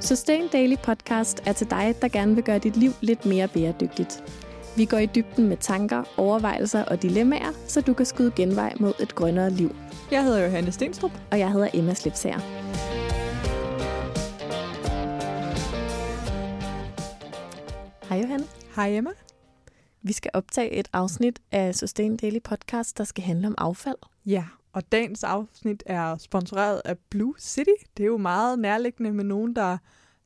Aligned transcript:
Sustain 0.00 0.48
Daily 0.48 0.76
Podcast 0.82 1.42
er 1.46 1.52
til 1.52 1.70
dig, 1.70 1.94
der 2.02 2.08
gerne 2.08 2.34
vil 2.34 2.44
gøre 2.44 2.58
dit 2.58 2.76
liv 2.76 2.90
lidt 3.00 3.26
mere 3.26 3.48
bæredygtigt. 3.48 4.24
Vi 4.76 4.84
går 4.84 4.98
i 4.98 5.06
dybden 5.06 5.48
med 5.48 5.56
tanker, 5.56 6.04
overvejelser 6.16 6.84
og 6.84 7.02
dilemmaer, 7.02 7.52
så 7.66 7.80
du 7.80 7.94
kan 7.94 8.06
skyde 8.06 8.32
genvej 8.36 8.74
mod 8.80 8.92
et 9.00 9.14
grønnere 9.14 9.50
liv. 9.50 9.76
Jeg 10.10 10.24
hedder 10.24 10.44
Johanne 10.44 10.72
Stenstrup. 10.72 11.10
Og 11.30 11.38
jeg 11.38 11.52
hedder 11.52 11.68
Emma 11.74 11.94
Slipsager. 11.94 12.38
Hej 18.08 18.20
Johanne. 18.20 18.44
Hej 18.76 18.96
Emma. 18.96 19.10
Vi 20.02 20.12
skal 20.12 20.30
optage 20.34 20.70
et 20.70 20.88
afsnit 20.92 21.40
af 21.52 21.74
Sustain 21.74 22.16
Daily 22.16 22.40
Podcast, 22.44 22.98
der 22.98 23.04
skal 23.04 23.24
handle 23.24 23.46
om 23.46 23.54
affald. 23.58 23.96
Ja, 24.26 24.44
og 24.72 24.92
dagens 24.92 25.24
afsnit 25.24 25.82
er 25.86 26.16
sponsoreret 26.16 26.82
af 26.84 26.98
Blue 26.98 27.34
City. 27.38 27.84
Det 27.96 28.02
er 28.02 28.06
jo 28.06 28.16
meget 28.16 28.58
nærliggende 28.58 29.12
med 29.12 29.24
nogen, 29.24 29.56
der 29.56 29.78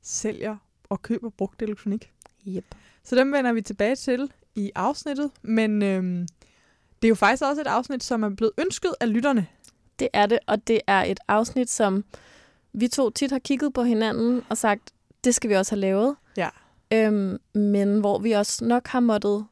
sælger 0.02 0.56
og 0.88 1.02
køber 1.02 1.30
brugt 1.30 1.62
elektronik. 1.62 2.12
Yep. 2.48 2.64
Så 3.04 3.16
dem 3.16 3.32
vender 3.32 3.52
vi 3.52 3.62
tilbage 3.62 3.96
til 3.96 4.32
i 4.54 4.70
afsnittet. 4.74 5.30
Men 5.42 5.82
øhm, 5.82 6.26
det 7.02 7.08
er 7.08 7.08
jo 7.08 7.14
faktisk 7.14 7.42
også 7.42 7.60
et 7.60 7.66
afsnit, 7.66 8.04
som 8.04 8.22
er 8.22 8.28
blevet 8.28 8.52
ønsket 8.58 8.94
af 9.00 9.12
lytterne. 9.12 9.46
Det 9.98 10.08
er 10.12 10.26
det, 10.26 10.38
og 10.46 10.68
det 10.68 10.80
er 10.86 11.04
et 11.04 11.20
afsnit, 11.28 11.70
som 11.70 12.04
vi 12.72 12.88
to 12.88 13.10
tit 13.10 13.30
har 13.30 13.38
kigget 13.38 13.72
på 13.72 13.82
hinanden 13.82 14.42
og 14.48 14.56
sagt, 14.56 14.92
det 15.24 15.34
skal 15.34 15.50
vi 15.50 15.54
også 15.54 15.72
have 15.72 15.80
lavet. 15.80 16.16
Ja. 16.36 16.48
Øhm, 16.92 17.38
men 17.54 18.00
hvor 18.00 18.18
vi 18.18 18.32
også 18.32 18.64
nok 18.64 18.86
har 18.86 19.00
måttet 19.00 19.46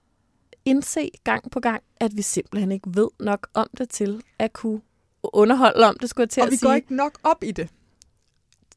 indse 0.65 1.11
gang 1.25 1.51
på 1.51 1.61
gang, 1.61 1.83
at 2.01 2.17
vi 2.17 2.23
simpelthen 2.23 2.73
ikke 2.73 2.91
ved 2.95 3.09
nok 3.21 3.49
om 3.55 3.69
det 3.79 3.89
til 3.89 4.23
at 4.39 4.53
kunne 4.53 4.81
underholde 5.23 5.87
om 5.87 5.97
det, 6.01 6.11
skulle 6.11 6.25
jeg 6.25 6.31
til 6.31 6.41
og 6.41 6.47
at 6.47 6.53
vi 6.53 6.57
sige. 6.57 6.69
går 6.69 6.75
ikke 6.75 6.95
nok 6.95 7.19
op 7.23 7.45
i 7.45 7.51
det, 7.51 7.69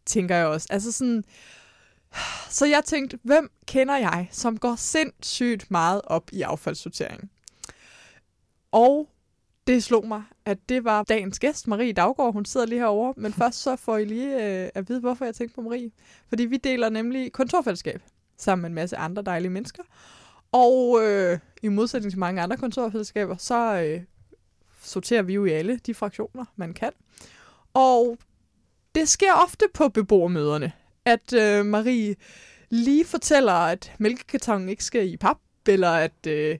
tænker 0.05 0.35
jeg 0.35 0.45
også. 0.45 0.67
Altså 0.69 0.91
sådan, 0.91 1.23
så 2.49 2.65
jeg 2.65 2.81
tænkte, 2.85 3.19
hvem 3.23 3.51
kender 3.67 3.97
jeg, 3.97 4.27
som 4.31 4.57
går 4.57 4.75
sindssygt 4.75 5.71
meget 5.71 6.01
op 6.03 6.29
i 6.33 6.41
affaldssortering? 6.41 7.31
Og 8.71 9.09
det 9.67 9.83
slog 9.83 10.07
mig, 10.07 10.23
at 10.45 10.57
det 10.69 10.83
var 10.83 11.03
dagens 11.03 11.39
gæst, 11.39 11.67
Marie 11.67 11.93
Daggaard. 11.93 12.33
Hun 12.33 12.45
sidder 12.45 12.65
lige 12.65 12.79
herovre. 12.79 13.13
Men 13.17 13.33
først 13.41 13.61
så 13.61 13.75
får 13.75 13.97
I 13.97 14.05
lige 14.05 14.63
øh, 14.63 14.69
at 14.75 14.89
vide, 14.89 14.99
hvorfor 14.99 15.25
jeg 15.25 15.35
tænkte 15.35 15.55
på 15.55 15.61
Marie. 15.61 15.91
Fordi 16.29 16.45
vi 16.45 16.57
deler 16.57 16.89
nemlig 16.89 17.31
kontorfællesskab 17.31 18.01
sammen 18.37 18.61
med 18.61 18.69
en 18.69 18.75
masse 18.75 18.97
andre 18.97 19.21
dejlige 19.21 19.51
mennesker. 19.51 19.83
Og 20.55 20.99
øh, 21.03 21.39
i 21.63 21.67
modsætning 21.67 22.11
til 22.11 22.19
mange 22.19 22.41
andre 22.41 22.57
kontorfællesskaber, 22.57 23.37
så 23.37 23.81
øh, 23.81 24.01
sorterer 24.81 25.21
vi 25.21 25.33
jo 25.33 25.45
i 25.45 25.51
alle 25.51 25.79
de 25.85 25.93
fraktioner, 25.93 26.45
man 26.55 26.73
kan. 26.73 26.91
Og 27.73 28.17
det 28.95 29.09
sker 29.09 29.33
ofte 29.33 29.65
på 29.73 29.89
beboermøderne, 29.89 30.71
at 31.05 31.33
øh, 31.33 31.65
Marie 31.65 32.15
lige 32.69 33.05
fortæller, 33.05 33.53
at 33.53 33.93
mælkekartongen 33.99 34.69
ikke 34.69 34.83
skal 34.83 35.13
i 35.13 35.17
pap, 35.17 35.37
eller 35.67 35.91
at 35.91 36.27
øh, 36.27 36.57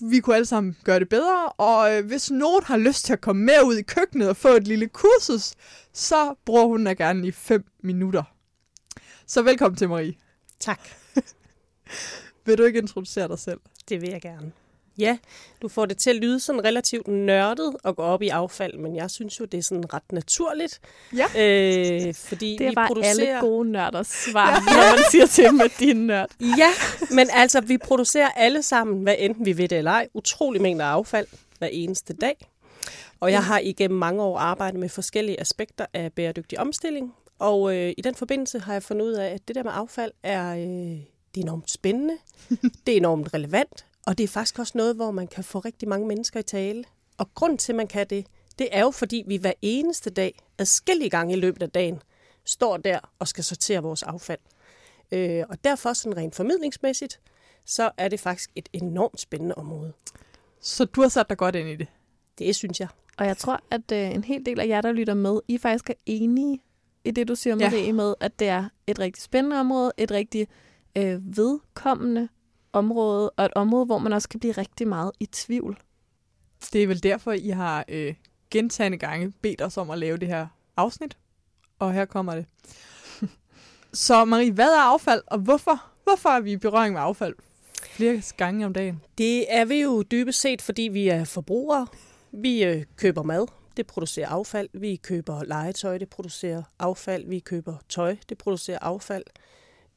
vi 0.00 0.20
kunne 0.20 0.36
alle 0.36 0.46
sammen 0.46 0.76
gøre 0.84 1.00
det 1.00 1.08
bedre. 1.08 1.48
Og 1.48 1.96
øh, 1.96 2.06
hvis 2.06 2.30
nogen 2.30 2.64
har 2.64 2.76
lyst 2.76 3.04
til 3.04 3.12
at 3.12 3.20
komme 3.20 3.44
med 3.44 3.62
ud 3.64 3.76
i 3.76 3.82
køkkenet 3.82 4.28
og 4.28 4.36
få 4.36 4.48
et 4.48 4.68
lille 4.68 4.88
kursus, 4.88 5.54
så 5.92 6.34
bruger 6.44 6.66
hun 6.66 6.84
da 6.84 6.92
gerne 6.92 7.26
i 7.26 7.30
5 7.30 7.64
minutter. 7.82 8.22
Så 9.26 9.42
velkommen 9.42 9.76
til 9.76 9.88
Marie. 9.88 10.14
Tak. 10.60 10.80
Vil 12.44 12.58
du 12.58 12.64
ikke 12.64 12.78
introducere 12.78 13.28
dig 13.28 13.38
selv? 13.38 13.60
Det 13.88 14.00
vil 14.00 14.10
jeg 14.10 14.22
gerne. 14.22 14.52
Ja, 14.98 15.18
du 15.62 15.68
får 15.68 15.86
det 15.86 15.98
til 15.98 16.10
at 16.10 16.16
lyde 16.16 16.40
sådan 16.40 16.64
relativt 16.64 17.08
nørdet 17.08 17.76
at 17.84 17.96
gå 17.96 18.02
op 18.02 18.22
i 18.22 18.28
affald, 18.28 18.78
men 18.78 18.96
jeg 18.96 19.10
synes 19.10 19.40
jo, 19.40 19.44
det 19.44 19.58
er 19.58 19.62
sådan 19.62 19.94
ret 19.94 20.12
naturligt. 20.12 20.80
Ja. 21.16 21.24
Øh, 21.24 22.14
fordi 22.14 22.56
det 22.58 22.66
er 22.66 22.70
vi 22.70 22.74
bare 22.74 22.86
producerer... 22.86 23.10
alle 23.10 23.40
gode 23.40 23.70
nørders 23.70 24.06
svar, 24.06 24.50
ja. 24.50 24.58
når 24.58 24.96
man 24.96 25.04
siger 25.10 25.26
til 25.26 25.44
dem, 25.44 25.60
at 25.60 25.72
de 25.78 25.90
er 25.90 25.94
nørd. 25.94 26.30
Ja, 26.40 26.70
men 27.10 27.28
altså, 27.32 27.60
vi 27.60 27.78
producerer 27.78 28.28
alle 28.28 28.62
sammen, 28.62 29.02
hvad 29.02 29.14
enten 29.18 29.46
vi 29.46 29.58
ved 29.58 29.68
det 29.68 29.78
eller 29.78 29.90
ej, 29.90 30.08
utrolig 30.14 30.62
mængder 30.62 30.84
affald 30.84 31.26
hver 31.58 31.68
eneste 31.68 32.12
dag. 32.12 32.48
Og 33.20 33.32
jeg 33.32 33.44
har 33.44 33.58
igennem 33.58 33.98
mange 33.98 34.22
år 34.22 34.38
arbejdet 34.38 34.80
med 34.80 34.88
forskellige 34.88 35.40
aspekter 35.40 35.86
af 35.92 36.12
bæredygtig 36.12 36.58
omstilling. 36.58 37.14
Og 37.38 37.76
øh, 37.76 37.92
i 37.96 38.00
den 38.00 38.14
forbindelse 38.14 38.58
har 38.58 38.72
jeg 38.72 38.82
fundet 38.82 39.06
ud 39.06 39.12
af, 39.12 39.26
at 39.26 39.48
det 39.48 39.56
der 39.56 39.62
med 39.62 39.72
affald 39.74 40.12
er, 40.22 40.56
øh, 40.56 40.98
det 41.34 41.40
er 41.40 41.44
enormt 41.44 41.70
spændende, 41.70 42.18
det 42.86 42.92
er 42.92 42.96
enormt 42.96 43.34
relevant, 43.34 43.86
og 44.06 44.18
det 44.18 44.24
er 44.24 44.28
faktisk 44.28 44.58
også 44.58 44.72
noget, 44.78 44.96
hvor 44.96 45.10
man 45.10 45.26
kan 45.26 45.44
få 45.44 45.58
rigtig 45.58 45.88
mange 45.88 46.06
mennesker 46.06 46.40
i 46.40 46.42
tale. 46.42 46.84
Og 47.18 47.34
grund 47.34 47.58
til, 47.58 47.72
at 47.72 47.76
man 47.76 47.86
kan 47.86 48.06
det, 48.10 48.26
det 48.58 48.68
er 48.72 48.80
jo, 48.80 48.90
fordi 48.90 49.24
vi 49.26 49.36
hver 49.36 49.52
eneste 49.62 50.10
dag, 50.10 50.38
adskillige 50.58 51.10
gange 51.10 51.36
i 51.36 51.40
løbet 51.40 51.62
af 51.62 51.70
dagen, 51.70 52.02
står 52.44 52.76
der 52.76 52.98
og 53.18 53.28
skal 53.28 53.44
sortere 53.44 53.82
vores 53.82 54.02
affald. 54.02 54.38
Øh, 55.12 55.44
og 55.48 55.64
derfor 55.64 55.92
sådan 55.92 56.16
rent 56.16 56.34
formidlingsmæssigt, 56.34 57.20
så 57.66 57.90
er 57.96 58.08
det 58.08 58.20
faktisk 58.20 58.50
et 58.54 58.68
enormt 58.72 59.20
spændende 59.20 59.54
område. 59.54 59.92
Så 60.60 60.84
du 60.84 61.00
har 61.02 61.08
sat 61.08 61.28
dig 61.28 61.36
godt 61.36 61.54
ind 61.54 61.68
i 61.68 61.76
det? 61.76 61.86
Det 62.38 62.56
synes 62.56 62.80
jeg. 62.80 62.88
Og 63.18 63.26
jeg 63.26 63.36
tror, 63.36 63.60
at 63.70 63.92
øh, 63.92 64.10
en 64.10 64.24
hel 64.24 64.46
del 64.46 64.60
af 64.60 64.68
jer, 64.68 64.80
der 64.80 64.92
lytter 64.92 65.14
med, 65.14 65.40
I 65.48 65.58
faktisk 65.58 65.90
er 65.90 65.94
enige 66.06 66.60
i 67.04 67.10
det, 67.10 67.28
du 67.28 67.34
siger, 67.34 67.56
Marie, 67.56 67.86
ja. 67.86 67.92
med, 67.92 68.14
at 68.20 68.38
det 68.38 68.48
er 68.48 68.68
et 68.86 68.98
rigtig 68.98 69.22
spændende 69.22 69.60
område, 69.60 69.92
et 69.96 70.10
rigtig 70.10 70.48
øh, 70.96 71.36
vedkommende 71.36 72.28
område, 72.72 73.30
og 73.30 73.44
et 73.44 73.52
område, 73.54 73.86
hvor 73.86 73.98
man 73.98 74.12
også 74.12 74.28
kan 74.28 74.40
blive 74.40 74.52
rigtig 74.52 74.88
meget 74.88 75.12
i 75.20 75.26
tvivl. 75.26 75.78
Det 76.72 76.82
er 76.82 76.86
vel 76.86 77.02
derfor, 77.02 77.32
I 77.32 77.48
har 77.48 77.84
øh, 77.88 78.14
gentagende 78.50 78.98
gange 78.98 79.32
bedt 79.42 79.62
os 79.62 79.76
om 79.76 79.90
at 79.90 79.98
lave 79.98 80.16
det 80.16 80.28
her 80.28 80.46
afsnit. 80.76 81.16
Og 81.78 81.92
her 81.92 82.04
kommer 82.04 82.34
det. 82.34 82.46
Så 83.92 84.24
Marie, 84.24 84.52
hvad 84.52 84.72
er 84.72 84.80
affald, 84.80 85.22
og 85.26 85.38
hvorfor, 85.38 85.84
hvorfor 86.04 86.28
er 86.28 86.40
vi 86.40 86.52
i 86.52 86.56
berøring 86.56 86.92
med 86.92 87.02
affald 87.02 87.34
flere 87.82 88.22
gange 88.36 88.66
om 88.66 88.72
dagen? 88.72 89.00
Det 89.18 89.54
er 89.54 89.64
vi 89.64 89.80
jo 89.80 90.02
dybest 90.02 90.40
set, 90.40 90.62
fordi 90.62 90.82
vi 90.82 91.08
er 91.08 91.24
forbrugere. 91.24 91.86
Vi 92.32 92.64
øh, 92.64 92.84
køber 92.96 93.22
mad, 93.22 93.46
det 93.76 93.86
producerer 93.86 94.28
affald. 94.28 94.68
Vi 94.72 94.96
køber 94.96 95.44
legetøj, 95.44 95.98
det 95.98 96.08
producerer 96.08 96.62
affald. 96.78 97.26
Vi 97.26 97.38
køber 97.38 97.76
tøj, 97.88 98.16
det 98.28 98.38
producerer 98.38 98.78
affald. 98.78 99.24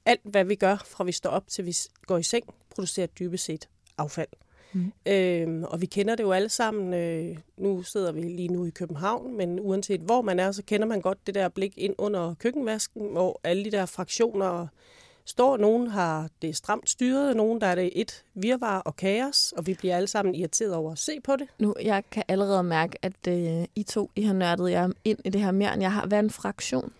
Alt, 0.07 0.21
hvad 0.23 0.45
vi 0.45 0.55
gør, 0.55 0.77
fra 0.85 1.03
vi 1.03 1.11
står 1.11 1.29
op 1.29 1.47
til 1.47 1.65
vi 1.65 1.75
går 2.05 2.17
i 2.17 2.23
seng, 2.23 2.53
producerer 2.75 3.07
dybest 3.07 3.45
set 3.45 3.69
affald. 3.97 4.27
Mm. 4.73 4.91
Øhm, 5.05 5.63
og 5.63 5.81
vi 5.81 5.85
kender 5.85 6.15
det 6.15 6.23
jo 6.23 6.31
alle 6.31 6.49
sammen. 6.49 6.93
Øh, 6.93 7.37
nu 7.57 7.83
sidder 7.83 8.11
vi 8.11 8.21
lige 8.21 8.47
nu 8.47 8.65
i 8.65 8.69
København, 8.69 9.37
men 9.37 9.59
uanset 9.59 10.01
hvor 10.01 10.21
man 10.21 10.39
er, 10.39 10.51
så 10.51 10.63
kender 10.63 10.87
man 10.87 11.01
godt 11.01 11.27
det 11.27 11.35
der 11.35 11.49
blik 11.49 11.73
ind 11.77 11.95
under 11.97 12.33
køkkenvasken, 12.39 13.11
hvor 13.11 13.39
alle 13.43 13.65
de 13.65 13.71
der 13.71 13.85
fraktioner 13.85 14.67
står. 15.25 15.57
Nogen 15.57 15.87
har 15.87 16.29
det 16.41 16.55
stramt 16.55 16.89
styret, 16.89 17.29
og 17.29 17.35
nogen 17.35 17.61
der 17.61 17.67
er 17.67 17.75
det 17.75 17.91
et 17.95 18.23
virvar 18.33 18.79
og 18.79 18.95
kaos, 18.95 19.51
og 19.51 19.67
vi 19.67 19.73
bliver 19.73 19.95
alle 19.95 20.07
sammen 20.07 20.35
irriteret 20.35 20.73
over 20.73 20.91
at 20.91 20.99
se 20.99 21.19
på 21.23 21.35
det. 21.35 21.47
Nu, 21.59 21.75
jeg 21.81 22.03
kan 22.11 22.23
allerede 22.27 22.63
mærke, 22.63 22.97
at 23.01 23.27
øh, 23.27 23.65
I 23.75 23.83
to, 23.83 24.11
I 24.15 24.21
har 24.21 24.33
nørdet 24.33 24.71
jer 24.71 24.89
ind 25.05 25.19
i 25.25 25.29
det 25.29 25.41
her 25.41 25.51
mere, 25.51 25.73
end 25.73 25.81
jeg 25.81 25.91
har. 25.91 26.05
Hvad 26.05 26.17
er 26.17 26.23
en 26.23 26.29
fraktion? 26.29 26.93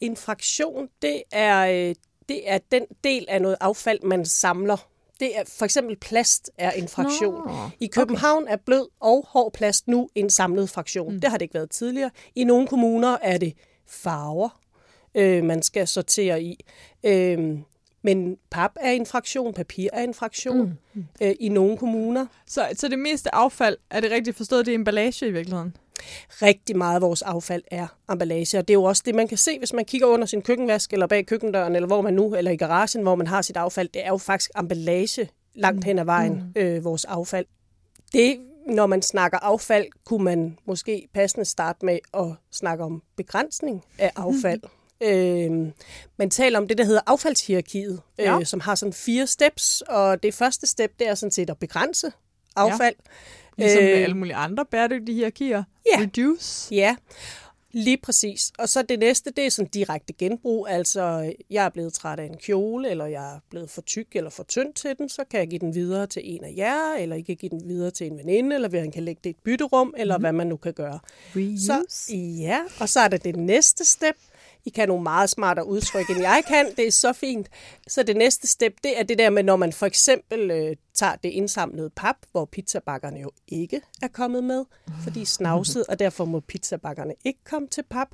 En 0.00 0.16
fraktion, 0.16 0.88
det 1.02 1.22
er, 1.32 1.88
øh, 1.88 1.94
det 2.28 2.50
er 2.50 2.58
den 2.72 2.86
del 3.04 3.26
af 3.28 3.42
noget 3.42 3.56
affald, 3.60 4.00
man 4.02 4.24
samler. 4.24 4.88
Det 5.20 5.38
er 5.38 5.42
for 5.58 5.64
eksempel 5.64 5.96
plast 5.96 6.50
er 6.58 6.70
en 6.70 6.88
fraktion. 6.88 7.48
Nå, 7.48 7.70
I 7.80 7.86
København 7.86 8.42
okay. 8.42 8.52
er 8.52 8.56
blød 8.56 8.88
og 9.00 9.26
hård 9.28 9.52
plast 9.52 9.88
nu 9.88 10.08
en 10.14 10.30
samlet 10.30 10.70
fraktion. 10.70 11.14
Mm. 11.14 11.20
Det 11.20 11.30
har 11.30 11.38
det 11.38 11.42
ikke 11.42 11.54
været 11.54 11.70
tidligere. 11.70 12.10
I 12.34 12.44
nogle 12.44 12.66
kommuner 12.66 13.16
er 13.22 13.38
det 13.38 13.54
farver, 13.86 14.60
øh, 15.14 15.44
man 15.44 15.62
skal 15.62 15.88
sortere 15.88 16.42
i. 16.42 16.64
Øh, 17.04 17.58
men 18.02 18.36
pap 18.50 18.70
er 18.80 18.90
en 18.90 19.06
fraktion, 19.06 19.54
papir 19.54 19.88
er 19.92 20.02
en 20.02 20.14
fraktion 20.14 20.78
mm. 20.94 21.04
øh, 21.22 21.34
i 21.40 21.48
nogle 21.48 21.76
kommuner. 21.76 22.26
Så, 22.46 22.68
så 22.74 22.88
det 22.88 22.98
meste 22.98 23.34
affald, 23.34 23.76
er 23.90 24.00
det 24.00 24.10
rigtigt 24.10 24.36
forstået, 24.36 24.66
det 24.66 24.72
er 24.72 24.78
emballage 24.78 25.26
i 25.26 25.30
virkeligheden? 25.30 25.76
Rigtig 26.42 26.76
meget 26.76 26.94
af 26.94 27.02
vores 27.02 27.22
affald 27.22 27.62
er 27.70 27.86
emballage, 28.12 28.58
og 28.58 28.68
det 28.68 28.74
er 28.74 28.78
jo 28.78 28.84
også 28.84 29.02
det, 29.06 29.14
man 29.14 29.28
kan 29.28 29.38
se, 29.38 29.58
hvis 29.58 29.72
man 29.72 29.84
kigger 29.84 30.06
under 30.06 30.26
sin 30.26 30.42
køkkenvask, 30.42 30.92
eller 30.92 31.06
bag 31.06 31.26
køkkendøren, 31.26 31.76
eller 31.76 31.86
hvor 31.86 32.00
man 32.00 32.14
nu, 32.14 32.34
eller 32.34 32.50
i 32.50 32.56
garagen, 32.56 33.02
hvor 33.02 33.14
man 33.14 33.26
har 33.26 33.42
sit 33.42 33.56
affald. 33.56 33.88
Det 33.88 34.04
er 34.04 34.08
jo 34.08 34.16
faktisk 34.16 34.50
emballage 34.58 35.28
langt 35.54 35.84
hen 35.84 35.98
ad 35.98 36.04
vejen, 36.04 36.32
mm. 36.32 36.60
øh, 36.60 36.84
vores 36.84 37.04
affald. 37.04 37.46
Det, 38.12 38.38
når 38.66 38.86
man 38.86 39.02
snakker 39.02 39.38
affald, 39.38 39.86
kunne 40.04 40.24
man 40.24 40.58
måske 40.66 41.08
passende 41.14 41.44
starte 41.44 41.86
med 41.86 41.98
at 42.14 42.26
snakke 42.52 42.84
om 42.84 43.02
begrænsning 43.16 43.84
af 43.98 44.12
affald. 44.16 44.60
Mm. 45.00 45.06
Øh, 45.06 45.72
man 46.16 46.30
taler 46.30 46.58
om 46.58 46.68
det, 46.68 46.78
der 46.78 46.84
hedder 46.84 47.00
affaldshierarkiet, 47.06 48.00
ja. 48.18 48.38
øh, 48.38 48.46
som 48.46 48.60
har 48.60 48.74
sådan 48.74 48.92
fire 48.92 49.26
steps, 49.26 49.82
og 49.88 50.22
det 50.22 50.34
første 50.34 50.66
step, 50.66 50.98
det 50.98 51.08
er 51.08 51.14
sådan 51.14 51.30
set 51.30 51.50
at 51.50 51.58
begrænse 51.58 52.12
affald. 52.56 52.94
Ja. 53.06 53.12
Ligesom 53.58 53.82
med 53.82 53.92
alle 53.92 54.16
mulige 54.16 54.34
andre 54.34 54.64
bæredygtige 54.64 55.14
hierarkier. 55.14 55.64
Ja. 55.92 56.00
Reduce. 56.00 56.74
Ja, 56.74 56.96
lige 57.72 57.96
præcis. 57.96 58.52
Og 58.58 58.68
så 58.68 58.82
det 58.82 58.98
næste, 58.98 59.30
det 59.30 59.46
er 59.46 59.50
sådan 59.50 59.70
direkte 59.70 60.12
genbrug. 60.12 60.68
Altså, 60.68 61.32
jeg 61.50 61.64
er 61.64 61.68
blevet 61.68 61.92
træt 61.92 62.20
af 62.20 62.24
en 62.24 62.36
kjole, 62.36 62.90
eller 62.90 63.06
jeg 63.06 63.34
er 63.34 63.38
blevet 63.50 63.70
for 63.70 63.82
tyk 63.82 64.06
eller 64.14 64.30
for 64.30 64.42
tynd 64.42 64.74
til 64.74 64.98
den, 64.98 65.08
så 65.08 65.24
kan 65.30 65.40
jeg 65.40 65.48
give 65.48 65.58
den 65.58 65.74
videre 65.74 66.06
til 66.06 66.22
en 66.24 66.44
af 66.44 66.54
jer, 66.56 66.94
eller 66.98 67.16
I 67.16 67.20
kan 67.20 67.36
give 67.36 67.50
den 67.50 67.68
videre 67.68 67.90
til 67.90 68.06
en 68.06 68.18
veninde, 68.18 68.54
eller 68.54 68.68
vi 68.68 68.90
kan 68.90 69.02
lægge 69.02 69.20
det 69.24 69.30
i 69.30 69.30
et 69.30 69.36
bytterum, 69.44 69.94
eller 69.96 70.16
mm. 70.16 70.22
hvad 70.22 70.32
man 70.32 70.46
nu 70.46 70.56
kan 70.56 70.72
gøre. 70.72 70.98
Reuse. 71.36 71.66
Så, 71.66 72.14
ja, 72.40 72.60
og 72.80 72.88
så 72.88 73.00
er 73.00 73.08
der 73.08 73.16
det 73.16 73.36
næste 73.36 73.84
step, 73.84 74.16
I 74.68 74.70
kan 74.70 74.88
nogle 74.88 75.02
meget 75.02 75.30
smartere 75.30 75.66
udtryk, 75.66 76.10
end 76.10 76.20
jeg 76.20 76.42
kan. 76.48 76.66
Det 76.76 76.86
er 76.86 76.92
så 76.92 77.12
fint. 77.12 77.48
Så 77.88 78.02
det 78.02 78.16
næste 78.16 78.46
step, 78.46 78.72
det 78.84 78.98
er 78.98 79.02
det 79.02 79.18
der 79.18 79.30
med, 79.30 79.42
når 79.42 79.56
man 79.56 79.72
for 79.72 79.86
eksempel 79.86 80.50
øh, 80.50 80.76
tager 80.94 81.16
det 81.16 81.28
indsamlede 81.28 81.90
pap, 81.90 82.16
hvor 82.32 82.44
pizzabakkerne 82.44 83.20
jo 83.20 83.30
ikke 83.48 83.80
er 84.02 84.08
kommet 84.08 84.44
med, 84.44 84.64
fordi 85.02 85.24
snavset, 85.24 85.84
og 85.88 85.98
derfor 85.98 86.24
må 86.24 86.40
pizzabakkerne 86.40 87.14
ikke 87.24 87.38
komme 87.44 87.68
til 87.68 87.82
pap. 87.90 88.08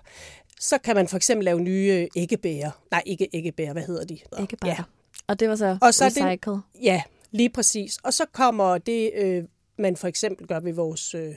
Så 0.60 0.78
kan 0.78 0.96
man 0.96 1.08
for 1.08 1.16
eksempel 1.16 1.44
lave 1.44 1.60
nye 1.60 2.08
æggebæger. 2.16 2.70
Nej, 2.90 3.02
ikke 3.06 3.28
æggebæger, 3.32 3.72
hvad 3.72 3.82
hedder 3.82 4.04
de? 4.04 4.18
Bare. 4.30 4.46
Ja. 4.70 4.76
Og 5.26 5.40
det 5.40 5.48
var 5.48 5.56
så, 5.56 5.78
Og 5.82 5.94
så 5.94 6.04
er 6.04 6.08
det- 6.08 6.24
recycled. 6.24 6.58
Ja, 6.82 7.02
lige 7.30 7.50
præcis. 7.50 7.96
Og 8.02 8.12
så 8.14 8.24
kommer 8.32 8.78
det, 8.78 9.10
øh, 9.16 9.44
man 9.78 9.96
for 9.96 10.08
eksempel 10.08 10.46
gør 10.46 10.60
ved 10.60 10.72
vores 10.72 11.14
øh, 11.14 11.34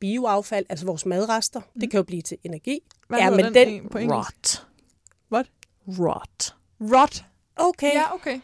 bioaffald, 0.00 0.66
altså 0.68 0.86
vores 0.86 1.06
madrester. 1.06 1.60
Mm. 1.60 1.80
Det 1.80 1.90
kan 1.90 1.98
jo 1.98 2.04
blive 2.04 2.22
til 2.22 2.38
energi. 2.44 2.80
Hvad 3.08 3.18
ja, 3.18 3.30
men 3.30 3.44
den, 3.44 3.54
den, 3.54 3.68
en 3.68 3.88
på 3.88 3.98
engelsk? 3.98 4.30
Rot. 4.30 4.66
What? 5.32 5.46
Rot. 5.88 6.54
Rot. 6.80 7.24
okay. 7.56 7.94
Ja, 7.94 8.14
okay. 8.14 8.40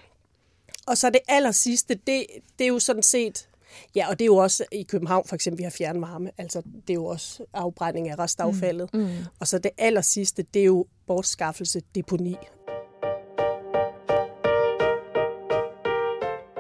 Og 0.86 0.98
så 0.98 1.10
det 1.10 1.20
aller 1.28 1.52
sidste, 1.52 1.94
det, 1.94 2.26
det 2.58 2.64
er 2.64 2.68
jo 2.68 2.78
sådan 2.78 3.02
set, 3.02 3.48
ja, 3.94 4.08
og 4.08 4.18
det 4.18 4.24
er 4.24 4.26
jo 4.26 4.36
også 4.36 4.64
i 4.72 4.82
København 4.82 5.28
for 5.28 5.34
eksempel, 5.34 5.58
vi 5.58 5.62
har 5.62 5.70
fjernvarme, 5.70 6.30
altså 6.38 6.62
det 6.62 6.90
er 6.90 6.94
jo 6.94 7.04
også 7.04 7.44
afbrænding 7.52 8.08
af 8.08 8.18
restaffaldet. 8.18 8.94
Mm. 8.94 9.08
Og 9.40 9.48
så 9.48 9.58
det 9.58 9.70
aller 9.78 10.00
sidste, 10.00 10.42
det 10.54 10.60
er 10.60 10.66
jo 10.66 10.86
bortskaffelse, 11.06 11.82
deponi. 11.94 12.36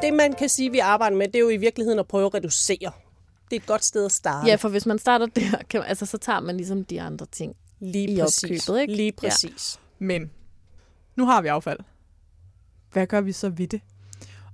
Det 0.02 0.14
man 0.14 0.32
kan 0.32 0.48
sige, 0.48 0.70
vi 0.70 0.78
arbejder 0.78 1.16
med, 1.16 1.26
det 1.26 1.36
er 1.36 1.40
jo 1.40 1.48
i 1.48 1.56
virkeligheden 1.56 1.98
at 1.98 2.08
prøve 2.08 2.26
at 2.26 2.34
reducere. 2.34 2.92
Det 3.50 3.56
er 3.56 3.60
et 3.60 3.66
godt 3.66 3.84
sted 3.84 4.04
at 4.04 4.12
starte. 4.12 4.48
Ja, 4.48 4.54
for 4.54 4.68
hvis 4.68 4.86
man 4.86 4.98
starter 4.98 5.26
der, 5.26 5.50
kan 5.70 5.80
man, 5.80 5.88
altså, 5.88 6.06
så 6.06 6.18
tager 6.18 6.40
man 6.40 6.56
ligesom 6.56 6.84
de 6.84 7.02
andre 7.02 7.26
ting. 7.26 7.56
Lige 7.80 8.08
i 8.16 8.20
præcis. 8.20 8.68
opkøbet, 8.68 8.80
ikke? 8.80 8.94
Lige 8.96 9.12
Ja. 9.22 9.28
præcis. 9.28 9.80
Men 9.98 10.30
nu 11.16 11.26
har 11.26 11.42
vi 11.42 11.48
affald. 11.48 11.78
Hvad 12.92 13.06
gør 13.06 13.20
vi 13.20 13.32
så 13.32 13.48
ved 13.48 13.66
det? 13.68 13.80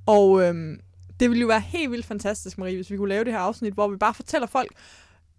Og 0.06 0.42
øhm, 0.42 0.80
det 1.20 1.30
ville 1.30 1.40
jo 1.40 1.46
være 1.46 1.60
helt 1.60 1.90
vildt 1.90 2.06
fantastisk, 2.06 2.58
Marie, 2.58 2.74
hvis 2.76 2.90
vi 2.90 2.96
kunne 2.96 3.08
lave 3.08 3.24
det 3.24 3.32
her 3.32 3.40
afsnit, 3.40 3.74
hvor 3.74 3.88
vi 3.88 3.96
bare 3.96 4.14
fortæller 4.14 4.46
folk 4.46 4.72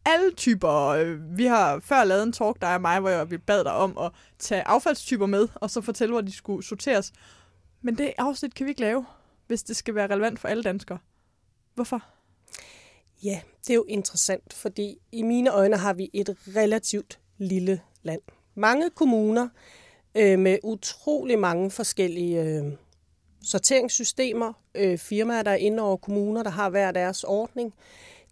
alle 0.06 0.31
typer. 0.38 0.71
Øh, 0.88 1.38
vi 1.38 1.45
har 1.45 1.80
før 1.80 2.04
lavet 2.04 2.24
en 2.24 2.31
talk, 2.31 2.62
der 2.62 2.68
er 2.68 2.77
mig, 2.77 3.00
hvor 3.00 3.09
jeg 3.09 3.31
vi 3.31 3.38
bad 3.38 3.63
dig 3.63 3.74
om 3.74 3.97
at 3.97 4.12
tage 4.39 4.68
affaldstyper 4.68 5.25
med, 5.25 5.47
og 5.56 5.69
så 5.69 5.81
fortælle, 5.81 6.12
hvor 6.13 6.21
de 6.21 6.31
skulle 6.31 6.63
sorteres. 6.63 7.12
Men 7.81 7.97
det 7.97 8.13
afsnit 8.18 8.56
kan 8.56 8.65
vi 8.65 8.69
ikke 8.69 8.81
lave, 8.81 9.06
hvis 9.47 9.63
det 9.63 9.75
skal 9.75 9.95
være 9.95 10.07
relevant 10.07 10.39
for 10.39 10.47
alle 10.47 10.63
danskere. 10.63 10.97
Hvorfor? 11.75 12.04
Ja, 13.23 13.41
det 13.62 13.69
er 13.69 13.75
jo 13.75 13.85
interessant, 13.88 14.53
fordi 14.53 14.97
i 15.12 15.21
mine 15.21 15.51
øjne 15.51 15.77
har 15.77 15.94
vi 15.94 16.09
et 16.13 16.38
relativt 16.56 17.19
lille 17.38 17.81
land. 18.03 18.21
Mange 18.56 18.89
kommuner 18.89 19.47
øh, 20.15 20.39
med 20.39 20.57
utrolig 20.63 21.39
mange 21.39 21.71
forskellige 21.71 22.44
øh, 22.44 22.63
sorteringssystemer, 23.44 24.53
øh, 24.75 24.97
firmaer, 24.97 25.44
der 25.44 25.51
er 25.51 25.56
inde 25.56 25.83
over 25.83 25.97
kommuner, 25.97 26.44
der 26.44 26.50
har 26.50 26.69
hver 26.69 26.91
deres 26.91 27.23
ordning. 27.23 27.73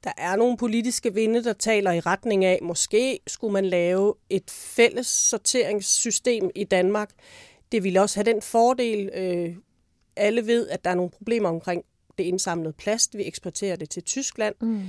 Der 0.03 0.11
er 0.17 0.35
nogle 0.35 0.57
politiske 0.57 1.13
vinde, 1.13 1.43
der 1.43 1.53
taler 1.53 1.91
i 1.91 1.99
retning 1.99 2.45
af, 2.45 2.59
måske 2.61 3.19
skulle 3.27 3.53
man 3.53 3.65
lave 3.65 4.13
et 4.29 4.51
fælles 4.51 5.07
sorteringssystem 5.07 6.49
i 6.55 6.63
Danmark. 6.63 7.09
Det 7.71 7.83
ville 7.83 8.01
også 8.01 8.17
have 8.17 8.33
den 8.33 8.41
fordel, 8.41 9.09
øh, 9.13 9.55
alle 10.15 10.47
ved, 10.47 10.69
at 10.69 10.85
der 10.85 10.91
er 10.91 10.95
nogle 10.95 11.11
problemer 11.11 11.49
omkring 11.49 11.83
det 12.19 12.25
indsamlede 12.25 12.73
plast. 12.73 13.17
Vi 13.17 13.27
eksporterer 13.27 13.75
det 13.75 13.89
til 13.89 14.03
Tyskland. 14.03 14.55
Mm. 14.61 14.81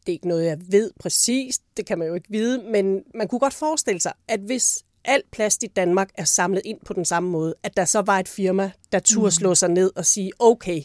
Det 0.00 0.12
er 0.12 0.12
ikke 0.12 0.28
noget, 0.28 0.44
jeg 0.46 0.58
ved 0.68 0.90
præcist. 1.00 1.62
Det 1.76 1.86
kan 1.86 1.98
man 1.98 2.08
jo 2.08 2.14
ikke 2.14 2.30
vide. 2.30 2.62
Men 2.62 3.02
man 3.14 3.28
kunne 3.28 3.38
godt 3.38 3.54
forestille 3.54 4.00
sig, 4.00 4.12
at 4.28 4.40
hvis 4.40 4.84
alt 5.04 5.30
plast 5.30 5.62
i 5.62 5.66
Danmark 5.66 6.10
er 6.14 6.24
samlet 6.24 6.62
ind 6.64 6.80
på 6.84 6.92
den 6.92 7.04
samme 7.04 7.30
måde, 7.30 7.54
at 7.62 7.76
der 7.76 7.84
så 7.84 8.00
var 8.00 8.18
et 8.18 8.28
firma, 8.28 8.70
der 8.92 8.98
turde 8.98 9.30
slå 9.30 9.54
sig 9.54 9.68
ned 9.70 9.90
og 9.96 10.06
sige, 10.06 10.32
okay, 10.38 10.82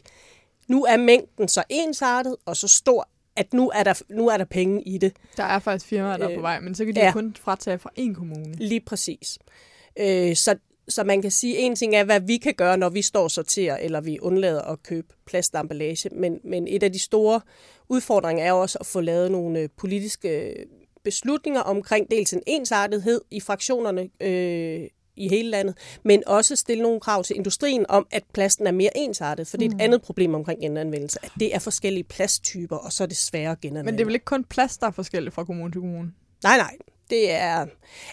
nu 0.68 0.86
er 0.86 0.98
mængden 0.98 1.48
så 1.48 1.63
ensartet 1.69 2.36
og 2.45 2.57
så 2.57 2.68
stor, 2.68 3.10
at 3.36 3.54
nu 3.54 3.72
er 3.75 3.84
der, 3.84 4.01
nu 4.10 4.27
er 4.27 4.38
der 4.38 4.45
penge 4.45 4.84
i 4.84 4.98
det. 4.98 5.13
Der 5.38 5.44
er 5.44 5.60
faktisk 5.60 5.86
firmaer, 5.86 6.18
der 6.18 6.25
er 6.25 6.30
på 6.30 6.34
Øh, 6.34 6.42
vej, 6.44 6.60
men 6.60 6.75
så 6.75 6.86
kan 6.86 6.95
de 6.95 7.00
ja. 7.00 7.12
kun 7.12 7.36
fratage 7.39 7.80
fra 7.80 7.89
én 8.00 8.13
kommune. 8.13 8.56
Lige 8.56 8.81
præcis. 8.81 9.39
Øh, 10.00 10.36
så, 10.36 10.56
så 10.91 11.03
man 11.03 11.21
kan 11.21 11.31
sige, 11.31 11.57
en 11.57 11.75
ting 11.75 11.95
er, 11.95 12.03
hvad 12.03 12.19
vi 12.19 12.38
kan 12.38 12.53
gøre, 12.53 12.77
når 12.77 12.89
vi 12.89 13.01
står 13.01 13.23
og 13.23 13.31
sorterer, 13.31 13.77
eller 13.77 14.01
vi 14.01 14.19
undlader 14.21 14.61
at 14.61 14.83
købe 14.83 15.07
plastemballage, 15.25 16.09
men, 16.11 16.39
men 16.43 16.67
et 16.67 16.83
af 16.83 16.91
de 16.93 16.99
store 16.99 17.41
udfordringer 17.89 18.45
er 18.45 18.51
også 18.51 18.77
at 18.79 18.85
få 18.85 19.01
lavet 19.01 19.31
nogle 19.31 19.59
øh, 19.59 19.69
politiske 19.77 20.55
beslutninger 21.03 21.61
omkring 21.61 22.11
dels 22.11 22.33
en 22.33 22.43
ensartethed 22.47 23.21
i 23.31 23.39
fraktionerne 23.39 24.09
øh, 24.21 24.88
i 25.15 25.29
hele 25.29 25.49
landet, 25.49 25.77
men 26.03 26.23
også 26.27 26.55
stille 26.55 26.83
nogle 26.83 26.99
krav 26.99 27.23
til 27.23 27.35
industrien 27.35 27.85
om, 27.89 28.07
at 28.11 28.23
plasten 28.33 28.67
er 28.67 28.71
mere 28.71 28.97
ensartet, 28.97 29.47
for 29.47 29.57
det 29.57 29.71
er 29.71 29.75
et 29.75 29.81
andet 29.81 30.01
problem 30.01 30.35
omkring 30.35 30.61
genanvendelse, 30.61 31.19
at 31.23 31.31
det 31.39 31.55
er 31.55 31.59
forskellige 31.59 32.03
plasttyper, 32.03 32.75
og 32.75 32.93
så 32.93 33.03
er 33.03 33.07
det 33.07 33.17
sværere 33.17 33.51
at 33.51 33.61
genanvende. 33.61 33.91
Men 33.91 33.97
det 33.97 34.01
er 34.01 34.05
vel 34.05 34.13
ikke 34.13 34.25
kun 34.25 34.43
plast, 34.43 34.81
der 34.81 34.88
er 34.88 34.91
forskelligt 34.91 35.35
fra 35.35 35.43
kommune 35.43 35.71
til 35.71 35.81
kommune? 35.81 36.11
Nej, 36.43 36.57
nej. 36.57 36.77
Det 37.12 37.31
er, 37.31 37.66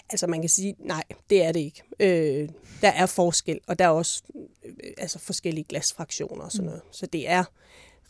altså 0.09 0.27
man 0.27 0.41
kan 0.41 0.49
sige, 0.49 0.75
nej, 0.79 1.03
det 1.29 1.43
er 1.43 1.51
det 1.51 1.59
ikke. 1.59 1.83
Øh, 1.99 2.49
der 2.81 2.89
er 2.89 3.05
forskel, 3.05 3.59
og 3.67 3.79
der 3.79 3.85
er 3.85 3.89
også 3.89 4.23
øh, 4.65 4.73
altså 4.97 5.19
forskellige 5.19 5.63
glasfraktioner 5.63 6.43
og 6.43 6.51
sådan 6.51 6.65
noget. 6.65 6.81
Så 6.91 7.05
det 7.05 7.29
er 7.29 7.43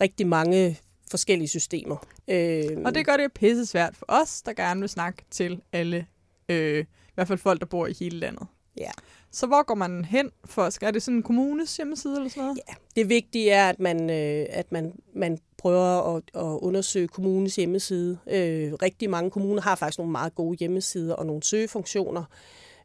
rigtig 0.01 0.27
mange 0.27 0.79
forskellige 1.11 1.47
systemer. 1.47 2.05
Øh, 2.27 2.77
Og 2.85 2.95
det 2.95 3.05
gør 3.05 3.17
det 3.17 3.33
pisse 3.33 3.65
svært 3.65 3.95
for 3.97 4.05
os, 4.07 4.41
der 4.41 4.53
gerne 4.53 4.79
vil 4.79 4.89
snakke 4.89 5.25
til 5.31 5.61
alle, 5.73 6.05
øh, 6.49 6.79
i 6.83 7.11
hvert 7.15 7.27
fald 7.27 7.39
folk, 7.39 7.59
der 7.59 7.65
bor 7.65 7.87
i 7.87 7.93
hele 7.99 8.19
landet. 8.19 8.47
Ja. 8.77 8.91
Så 9.31 9.47
hvor 9.47 9.63
går 9.63 9.75
man 9.75 10.05
hen 10.05 10.31
for? 10.45 10.69
Skal 10.69 10.87
er 10.87 10.91
det 10.91 11.03
sådan 11.03 11.17
en 11.17 11.23
kommunes 11.23 11.77
hjemmeside 11.77 12.15
eller 12.15 12.29
sådan 12.29 12.43
noget? 12.43 12.59
Ja, 12.69 12.73
det 12.95 13.09
vigtige 13.09 13.51
er, 13.51 13.69
at 13.69 13.79
man, 13.79 14.09
øh, 14.09 14.45
at 14.49 14.71
man, 14.71 14.93
man 15.15 15.39
prøver 15.59 16.15
at, 16.15 16.23
at 16.35 16.59
undersøge 16.61 17.07
kommunens 17.07 17.55
hjemmeside. 17.55 18.17
Øh, 18.27 18.73
rigtig 18.73 19.09
mange 19.09 19.31
kommuner 19.31 19.61
har 19.61 19.75
faktisk 19.75 19.97
nogle 19.99 20.11
meget 20.11 20.35
gode 20.35 20.57
hjemmesider 20.57 21.15
og 21.15 21.25
nogle 21.25 21.43
søgefunktioner. 21.43 22.23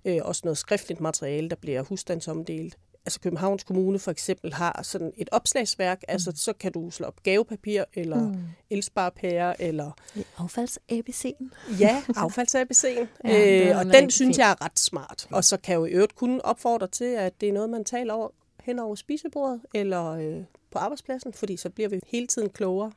Øh, 0.05 0.19
også 0.23 0.41
noget 0.45 0.59
skriftligt 0.59 1.01
materiale, 1.01 1.49
der 1.49 1.57
bliver 1.57 1.83
husstandsomdelt. 1.83 2.77
Altså 3.07 3.21
Københavns 3.21 3.65
Kommune 3.65 3.99
for 3.99 4.11
eksempel 4.11 4.53
har 4.53 4.81
sådan 4.83 5.13
et 5.17 5.29
opslagsværk, 5.33 5.99
mm. 5.99 6.13
altså 6.13 6.33
så 6.37 6.53
kan 6.53 6.73
du 6.73 6.91
slå 6.91 7.07
op 7.07 7.23
gavepapir, 7.23 7.85
eller 7.95 8.29
mm. 8.29 8.39
elsparepærer, 8.71 9.55
eller 9.59 9.91
Affalds-ABC'en. 10.39 11.49
ja, 11.81 12.03
affalds-ABC'en. 12.23 13.07
Ja, 13.25 13.71
øh, 13.71 13.77
og 13.77 13.83
en 13.83 13.91
den 13.91 14.11
synes 14.11 14.37
fin. 14.37 14.41
jeg 14.41 14.51
er 14.51 14.65
ret 14.65 14.79
smart. 14.79 15.27
Og 15.31 15.45
så 15.45 15.57
kan 15.57 15.73
jeg 15.73 15.81
jo 15.81 15.85
i 15.85 15.91
øvrigt 15.91 16.15
kun 16.15 16.41
opfordre 16.45 16.87
til, 16.87 17.05
at 17.05 17.41
det 17.41 17.49
er 17.49 17.53
noget, 17.53 17.71
man 17.71 17.85
taler 17.85 18.15
over, 18.15 18.29
hen 18.63 18.79
over 18.79 18.95
spisebordet, 18.95 19.61
eller 19.75 20.11
øh, 20.11 20.43
på 20.75 20.79
arbejdspladsen, 20.79 21.33
fordi 21.33 21.57
så 21.57 21.71
bliver 21.71 21.89
vi 21.89 22.01
hele 22.07 22.27
tiden 22.27 22.49
klogere. 22.51 22.93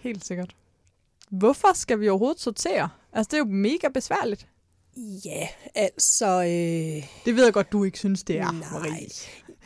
Helt 0.00 0.24
sikkert. 0.24 0.56
Hvorfor 1.30 1.72
skal 1.74 2.00
vi 2.00 2.08
overhovedet 2.08 2.40
sortere? 2.40 2.88
Altså, 3.12 3.28
det 3.30 3.34
er 3.34 3.38
jo 3.38 3.44
mega 3.44 3.88
besværligt. 3.94 4.46
Ja, 5.24 5.48
altså... 5.74 6.26
Øh, 6.42 7.08
Det 7.24 7.36
ved 7.36 7.44
jeg 7.44 7.52
godt, 7.52 7.72
du 7.72 7.84
ikke 7.84 7.98
synes, 7.98 8.22
det 8.22 8.38
er, 8.38 8.50
Nej. 8.52 8.70
Marie. 8.72 9.08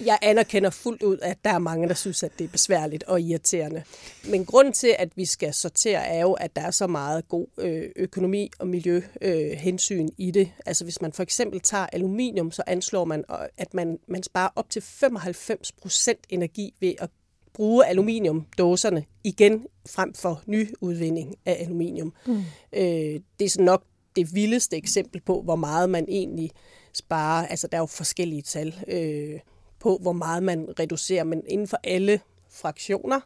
Jeg 0.04 0.18
anerkender 0.22 0.70
fuldt 0.70 1.02
ud, 1.02 1.18
at 1.22 1.38
der 1.44 1.50
er 1.50 1.58
mange, 1.58 1.88
der 1.88 1.94
synes, 1.94 2.22
at 2.22 2.38
det 2.38 2.44
er 2.44 2.48
besværligt 2.48 3.04
og 3.04 3.20
irriterende. 3.20 3.82
Men 4.30 4.44
grunden 4.44 4.72
til, 4.72 4.94
at 4.98 5.16
vi 5.16 5.24
skal 5.24 5.54
sortere, 5.54 6.06
er 6.06 6.20
jo, 6.20 6.32
at 6.32 6.56
der 6.56 6.62
er 6.62 6.70
så 6.70 6.86
meget 6.86 7.28
god 7.28 7.46
øh, 7.58 7.90
økonomi 7.96 8.50
og 8.58 8.66
miljøhensyn 8.68 9.18
øh, 9.22 9.50
hensyn 9.50 10.08
i 10.18 10.30
det. 10.30 10.52
Altså 10.66 10.84
hvis 10.84 11.00
man 11.00 11.12
for 11.12 11.22
eksempel 11.22 11.60
tager 11.60 11.86
aluminium, 11.92 12.50
så 12.52 12.62
anslår 12.66 13.04
man, 13.04 13.24
at 13.56 13.74
man, 13.74 13.98
man 14.08 14.22
sparer 14.22 14.50
op 14.56 14.70
til 14.70 14.82
95 14.82 15.72
procent 15.72 16.26
energi 16.28 16.74
ved 16.80 16.94
at 16.98 17.10
bruge 17.58 17.86
aluminiumdåserne 17.86 19.04
igen 19.24 19.66
frem 19.86 20.14
for 20.14 20.42
nyudvinding 20.46 21.34
af 21.46 21.56
aluminium. 21.60 22.12
Mm. 22.26 22.42
Øh, 22.72 23.20
det 23.38 23.44
er 23.44 23.48
så 23.48 23.62
nok 23.62 23.84
det 24.16 24.34
vildeste 24.34 24.76
eksempel 24.76 25.20
på, 25.20 25.42
hvor 25.42 25.56
meget 25.56 25.90
man 25.90 26.04
egentlig 26.08 26.50
sparer. 26.92 27.46
Altså 27.46 27.66
der 27.66 27.76
er 27.76 27.82
jo 27.82 27.86
forskellige 27.86 28.42
tal 28.42 28.74
øh, 28.88 29.40
på, 29.80 29.98
hvor 30.02 30.12
meget 30.12 30.42
man 30.42 30.68
reducerer, 30.80 31.24
men 31.24 31.42
inden 31.46 31.68
for 31.68 31.78
alle 31.84 32.20
fraktioner, 32.50 33.20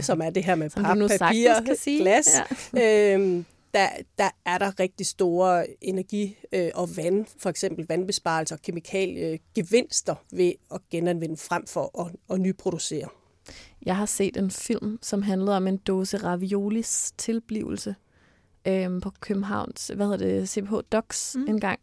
som 0.00 0.20
er 0.20 0.30
det 0.30 0.44
her 0.44 0.54
med 0.54 0.70
pap, 0.70 0.84
papir, 1.18 1.98
glas, 2.00 2.28
ja. 2.74 3.14
øhm, 3.14 3.44
der, 3.74 3.88
der 4.18 4.30
er 4.44 4.58
der 4.58 4.80
rigtig 4.80 5.06
store 5.06 5.66
energi- 5.80 6.36
øh, 6.52 6.70
og 6.74 6.96
vand, 6.96 7.26
for 7.38 7.50
eksempel 7.50 7.86
vandbesparelser 7.88 8.56
og 8.56 8.62
kemikaliegevinster 8.62 10.14
ved 10.32 10.52
at 10.74 10.80
genanvende 10.90 11.36
frem 11.36 11.66
for 11.66 12.00
at, 12.00 12.34
at 12.34 12.40
nyproducere. 12.40 13.08
Jeg 13.82 13.96
har 13.96 14.06
set 14.06 14.36
en 14.36 14.50
film, 14.50 14.98
som 15.02 15.22
handlede 15.22 15.56
om 15.56 15.66
en 15.66 15.76
dåse 15.76 16.16
raviolis 16.16 17.12
tilblivelse 17.18 17.94
øhm, 18.66 19.00
på 19.00 19.12
Københavns, 19.20 19.90
hvad 19.94 20.06
hedder 20.06 20.26
det, 20.26 20.48
CPH 20.48 20.74
Docs 20.92 21.36
mm. 21.36 21.46
en 21.48 21.60
gang. 21.60 21.80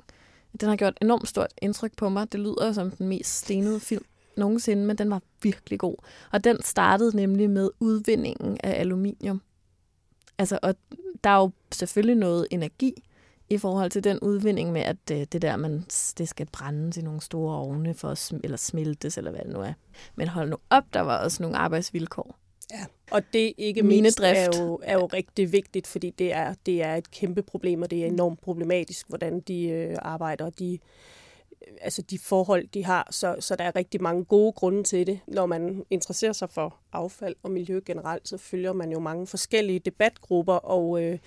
Den 0.62 0.70
har 0.70 0.76
gjort 0.76 0.98
enormt 1.02 1.28
stort 1.28 1.54
indtryk 1.62 1.96
på 1.98 2.10
mig. 2.10 2.32
Det 2.32 2.40
lyder 2.40 2.74
som 2.74 2.92
den 2.92 3.08
mest 3.08 3.38
stenede 3.38 3.80
film 3.80 4.06
nogensinde, 4.38 4.86
men 4.86 4.98
den 4.98 5.10
var 5.10 5.22
virkelig 5.44 5.80
god. 5.80 5.96
Og 6.32 6.44
den 6.44 6.64
startede 6.64 7.16
nemlig 7.16 7.50
med 7.50 7.70
udvindingen 7.80 8.58
af 8.64 8.80
aluminium. 8.80 9.42
Altså, 10.38 10.60
og 10.62 10.76
der 11.24 11.30
er 11.30 11.38
jo 11.38 11.52
selvfølgelig 11.72 12.16
noget 12.16 12.48
energi 12.52 13.04
i 13.50 13.58
forhold 13.58 13.92
til 13.92 14.04
den 14.04 14.20
udvinding 14.20 14.72
med, 14.72 14.82
at 14.82 15.12
øh, 15.12 15.18
det 15.32 15.42
der, 15.42 15.56
man, 15.56 15.82
det 16.18 16.30
skal 16.30 16.48
brændes 16.52 16.98
i 16.98 17.02
nogle 17.02 17.22
store 17.22 17.56
ovne 17.56 17.94
for 17.94 18.10
at 18.10 18.32
sm- 18.32 18.40
eller 18.44 18.58
smeltes, 18.58 19.18
eller 19.18 19.32
hvad 19.32 19.42
det 19.42 19.54
nu 19.54 19.60
er. 19.60 19.74
Men 20.16 20.28
hold 20.28 20.50
nu 20.50 20.58
op, 20.70 20.84
der 20.94 21.02
var 21.02 21.18
også 21.24 21.44
nogle 21.44 21.58
arbejdsvilkår. 21.58 22.36
Ja, 22.72 22.86
og 23.12 23.22
det 23.34 23.54
ikke 23.58 23.84
mindst 23.84 24.20
Minedrift. 24.20 24.56
er 24.56 24.64
jo, 24.64 24.80
er 24.84 24.94
jo 24.94 25.06
rigtig 25.06 25.52
vigtigt, 25.52 25.88
fordi 25.88 26.10
det 26.10 26.34
er, 26.34 26.54
det 26.66 26.84
er 26.84 26.96
et 26.96 27.12
kæmpe 27.12 27.42
problem, 27.42 27.82
og 27.82 27.92
det 27.92 28.04
er 28.04 28.08
enormt 28.08 28.42
problematisk, 28.42 29.08
hvordan 29.08 29.40
de 29.40 29.64
øh, 29.68 29.96
arbejder, 30.02 30.46
og 30.46 30.60
de, 30.60 30.74
øh, 31.68 31.74
altså 31.82 32.02
de 32.02 32.20
forhold, 32.20 32.68
de 32.68 32.86
har. 32.86 33.08
Så, 33.12 33.36
så 33.40 33.56
der 33.56 33.64
er 33.64 33.76
rigtig 33.76 34.02
mange 34.02 34.26
gode 34.26 34.52
grunde 34.52 34.84
til 34.84 35.08
det. 35.08 35.20
Når 35.28 35.46
man 35.46 35.84
interesserer 35.90 36.34
sig 36.34 36.50
for 36.50 36.76
affald 36.94 37.36
og 37.44 37.52
miljø 37.52 37.80
generelt, 37.86 38.28
så 38.28 38.38
følger 38.38 38.74
man 38.74 38.92
jo 38.92 39.00
mange 39.00 39.28
forskellige 39.28 39.80
debatgrupper, 39.80 40.54
og 40.54 41.04
øh, 41.04 41.20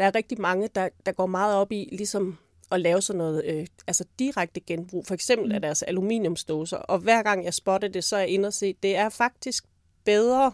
der 0.00 0.06
er 0.06 0.14
rigtig 0.14 0.40
mange, 0.40 0.68
der, 0.74 0.88
der 1.06 1.12
går 1.12 1.26
meget 1.26 1.56
op 1.56 1.72
i 1.72 1.88
ligesom 1.92 2.38
at 2.72 2.80
lave 2.80 3.02
sådan 3.02 3.18
noget 3.18 3.44
øh, 3.44 3.66
altså 3.86 4.04
direkte 4.18 4.60
genbrug, 4.60 5.06
for 5.06 5.14
eksempel 5.14 5.52
af 5.52 5.60
deres 5.60 5.82
aluminiumsdåser. 5.82 6.76
Og 6.76 6.98
hver 6.98 7.22
gang 7.22 7.44
jeg 7.44 7.54
spotter 7.54 7.88
det, 7.88 8.04
så 8.04 8.16
er 8.16 8.20
jeg 8.20 8.28
inde 8.28 8.46
og 8.46 8.52
se, 8.52 8.74
det 8.82 8.96
er 8.96 9.08
faktisk 9.08 9.64
bedre 10.04 10.52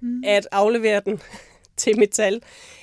mm. 0.00 0.22
at 0.26 0.48
aflevere 0.52 1.02
den 1.04 1.20
til 1.76 1.98
metal, 1.98 2.42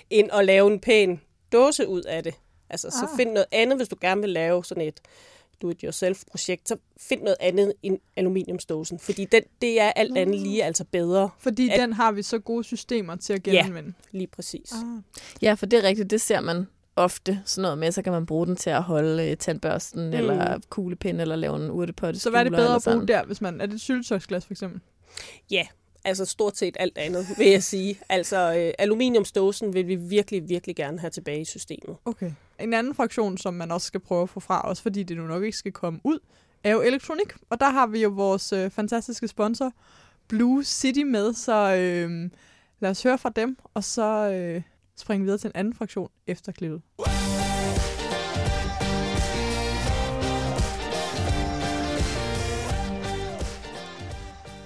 end 0.09 0.29
at 0.33 0.45
lave 0.45 0.71
en 0.71 0.79
pæn 0.79 1.21
dåse 1.51 1.87
ud 1.87 2.01
af 2.01 2.23
det. 2.23 2.33
Altså, 2.69 2.89
så 2.89 3.07
Ah. 3.11 3.17
find 3.17 3.31
noget 3.31 3.47
andet, 3.51 3.77
hvis 3.77 3.87
du 3.87 3.95
gerne 4.01 4.21
vil 4.21 4.29
lave 4.29 4.65
sådan 4.65 4.83
et 4.83 5.01
do-it-yourself-projekt, 5.61 6.67
så 6.67 6.77
find 6.97 7.21
noget 7.21 7.37
andet 7.39 7.73
end 7.83 7.99
aluminiumsdåsen, 8.15 8.99
fordi 8.99 9.25
den, 9.25 9.41
det 9.61 9.81
er 9.81 9.91
alt 9.91 10.17
andet 10.17 10.39
lige 10.39 10.63
altså 10.63 10.83
bedre, 10.91 11.29
Fordi 11.39 11.69
At- 11.69 11.79
den 11.79 11.93
har 11.93 12.11
vi 12.11 12.21
så 12.23 12.39
gode 12.39 12.63
systemer 12.63 13.15
til 13.15 13.33
at 13.33 13.47
Ja. 13.47 13.51
genanvende. 13.51 13.93
lige 14.11 14.27
præcis. 14.27 14.71
Ah. 14.71 15.03
Ja, 15.41 15.53
for 15.53 15.65
det 15.65 15.79
er 15.79 15.83
rigtigt, 15.83 16.09
det 16.11 16.21
ser 16.21 16.39
man 16.41 16.67
ofte 16.95 17.41
sådan 17.45 17.61
noget 17.61 17.77
med, 17.77 17.91
så 17.91 18.01
kan 18.01 18.13
man 18.13 18.25
bruge 18.25 18.47
den 18.47 18.55
til 18.55 18.69
at 18.69 18.83
holde 18.83 19.29
øh, 19.31 19.37
tandbørsten, 19.37 20.07
mm. 20.07 20.13
eller 20.13 20.59
kuglepind, 20.69 21.21
eller 21.21 21.35
lave 21.35 21.55
en 21.55 21.71
urtepotte. 21.71 22.19
Så 22.19 22.29
hvad 22.29 22.39
er 22.39 22.43
det 22.43 22.51
bedre 22.53 22.75
at 22.75 22.83
bruge 22.83 23.07
der, 23.07 23.25
hvis 23.25 23.41
man... 23.41 23.61
Er 23.61 23.65
det 23.65 23.75
et 23.75 23.81
for 24.45 24.53
eksempel? 24.53 24.79
Ja, 25.51 25.67
altså 26.03 26.25
stort 26.25 26.57
set 26.57 26.77
alt 26.79 26.97
andet, 26.97 27.25
vil 27.37 27.47
jeg 27.47 27.63
sige. 27.63 27.99
Altså, 28.09 28.53
øh, 28.57 28.73
aluminiumsdåsen 28.79 29.73
vil 29.73 29.87
vi 29.87 29.95
virkelig, 29.95 30.49
virkelig 30.49 30.75
gerne 30.75 30.99
have 30.99 31.11
tilbage 31.11 31.41
i 31.41 31.45
systemet. 31.45 31.97
Okay. 32.05 32.31
En 32.59 32.73
anden 32.73 32.95
fraktion, 32.95 33.37
som 33.37 33.53
man 33.53 33.71
også 33.71 33.87
skal 33.87 33.99
prøve 33.99 34.21
at 34.21 34.29
få 34.29 34.39
fra, 34.39 34.61
også 34.61 34.83
fordi 34.83 35.03
det 35.03 35.17
nu 35.17 35.27
nok 35.27 35.43
ikke 35.43 35.57
skal 35.57 35.71
komme 35.71 35.99
ud, 36.03 36.19
er 36.63 36.71
jo 36.71 36.81
elektronik. 36.81 37.33
Og 37.49 37.59
der 37.59 37.69
har 37.69 37.87
vi 37.87 38.01
jo 38.01 38.09
vores 38.09 38.53
øh, 38.53 38.71
fantastiske 38.71 39.27
sponsor, 39.27 39.71
Blue 40.27 40.63
City, 40.63 40.99
med. 40.99 41.33
Så 41.33 41.75
øh, 41.75 42.29
lad 42.79 42.89
os 42.89 43.03
høre 43.03 43.17
fra 43.17 43.29
dem, 43.29 43.57
og 43.73 43.83
så 43.83 44.31
øh, 44.31 44.61
springe 44.97 45.23
videre 45.23 45.37
til 45.37 45.47
en 45.47 45.51
anden 45.55 45.73
fraktion 45.73 46.09
efter 46.27 46.51
klippet. 46.51 46.81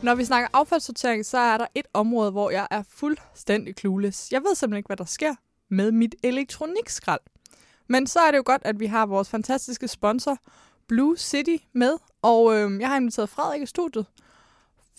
Når 0.03 0.15
vi 0.15 0.25
snakker 0.25 0.49
affaldssortering, 0.53 1.25
så 1.25 1.37
er 1.37 1.57
der 1.57 1.67
et 1.75 1.85
område, 1.93 2.31
hvor 2.31 2.49
jeg 2.51 2.67
er 2.71 2.83
fuldstændig 2.89 3.75
clueless. 3.79 4.31
Jeg 4.31 4.41
ved 4.41 4.55
simpelthen 4.55 4.77
ikke, 4.77 4.87
hvad 4.87 4.97
der 4.97 5.05
sker 5.05 5.35
med 5.69 5.91
mit 5.91 6.15
elektronikskrald. 6.23 7.21
Men 7.87 8.07
så 8.07 8.19
er 8.19 8.31
det 8.31 8.37
jo 8.37 8.43
godt, 8.45 8.61
at 8.65 8.79
vi 8.79 8.85
har 8.85 9.05
vores 9.05 9.29
fantastiske 9.29 9.87
sponsor, 9.87 10.37
Blue 10.87 11.17
City, 11.17 11.55
med. 11.73 11.93
Og 12.21 12.55
øh, 12.55 12.79
jeg 12.79 12.89
har 12.89 12.97
inviteret 12.97 13.29
Frederik 13.29 13.61
i 13.61 13.65
studiet 13.65 14.05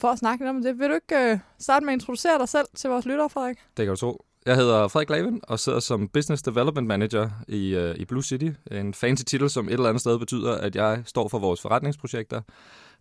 for 0.01 0.09
at 0.09 0.19
snakke 0.19 0.45
lidt 0.45 0.51
om 0.51 0.63
det. 0.63 0.79
Vil 0.79 0.89
du 0.89 0.95
ikke 0.95 1.31
øh, 1.31 1.39
starte 1.59 1.87
med 1.87 1.93
at 1.93 1.97
introducere 1.97 2.39
dig 2.39 2.49
selv 2.49 2.67
til 2.77 2.91
vores 2.91 3.07
lyttere, 3.07 3.31
Frederik? 3.31 3.57
Det 3.77 3.87
kan 3.87 3.89
du 3.89 3.97
tro. 3.97 4.25
Jeg 4.47 4.57
hedder 4.57 4.89
Frederik 4.89 5.11
Laven 5.11 5.41
og 5.43 5.61
sidder 5.61 5.81
som 5.81 6.09
Business 6.09 6.43
Development 6.43 6.87
Manager 6.87 7.31
i, 7.49 7.77
uh, 7.77 7.95
i 7.95 8.05
Blue 8.05 8.23
City. 8.23 8.49
En 8.71 8.95
fancy 8.95 9.23
titel, 9.23 9.51
som 9.51 9.69
et 9.69 9.73
eller 9.73 9.89
andet 9.89 10.01
sted 10.01 10.19
betyder, 10.19 10.55
at 10.55 10.77
jeg 10.77 11.03
står 11.07 11.29
for 11.29 11.39
vores 11.39 11.61
forretningsprojekter. 11.61 12.41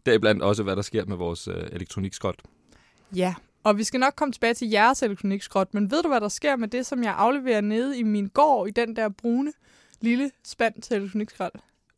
Deriblandt 0.06 0.44
også, 0.44 0.64
hvad 0.64 0.76
der 0.76 0.82
sker 0.82 1.06
med 1.06 1.18
vores 1.18 1.48
uh, 1.48 1.54
elektronikskrot. 1.72 2.42
Ja, 3.16 3.36
og 3.64 3.78
vi 3.78 3.84
skal 3.84 4.00
nok 4.00 4.14
komme 4.16 4.32
tilbage 4.32 4.54
til 4.54 4.70
jeres 4.70 5.04
elektronikskrot, 5.04 5.74
men 5.74 5.92
ved 5.92 6.04
du, 6.04 6.08
hvad 6.08 6.22
der 6.22 6.28
sker 6.28 6.56
med 6.56 6.68
det, 6.68 6.86
som 6.86 7.04
jeg 7.04 7.16
afleverer 7.18 7.62
nede 7.62 8.00
i 8.00 8.04
min 8.04 8.28
gård 8.28 8.68
i 8.68 8.72
den 8.72 8.96
der 8.96 9.10
brune 9.10 9.52
lille 10.04 10.32
spand 10.44 10.82
til 10.82 10.96
elektronikskrald? 10.96 11.54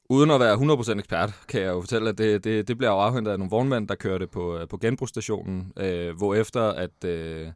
Uden 0.10 0.32
at 0.32 0.40
være 0.40 0.56
100% 0.56 1.00
ekspert, 1.00 1.34
kan 1.48 1.62
jeg 1.62 1.68
jo 1.68 1.82
fortælle, 1.82 2.10
at 2.10 2.18
det, 2.18 2.44
det, 2.44 2.68
det 2.68 2.78
bliver 2.78 2.92
afhentet 2.92 3.32
af 3.32 3.40
nogle 3.40 3.50
vognmænd, 3.50 3.88
der 3.88 3.96
kører 3.96 4.18
det 4.18 4.30
på, 4.30 4.58
øh, 4.58 4.68
på 4.68 4.78
genbrugsstationen, 4.78 5.74
øh, 5.78 6.18
hvor 6.18 6.36
efter 6.36 6.62
at, 6.62 7.04
øh, 7.06 7.48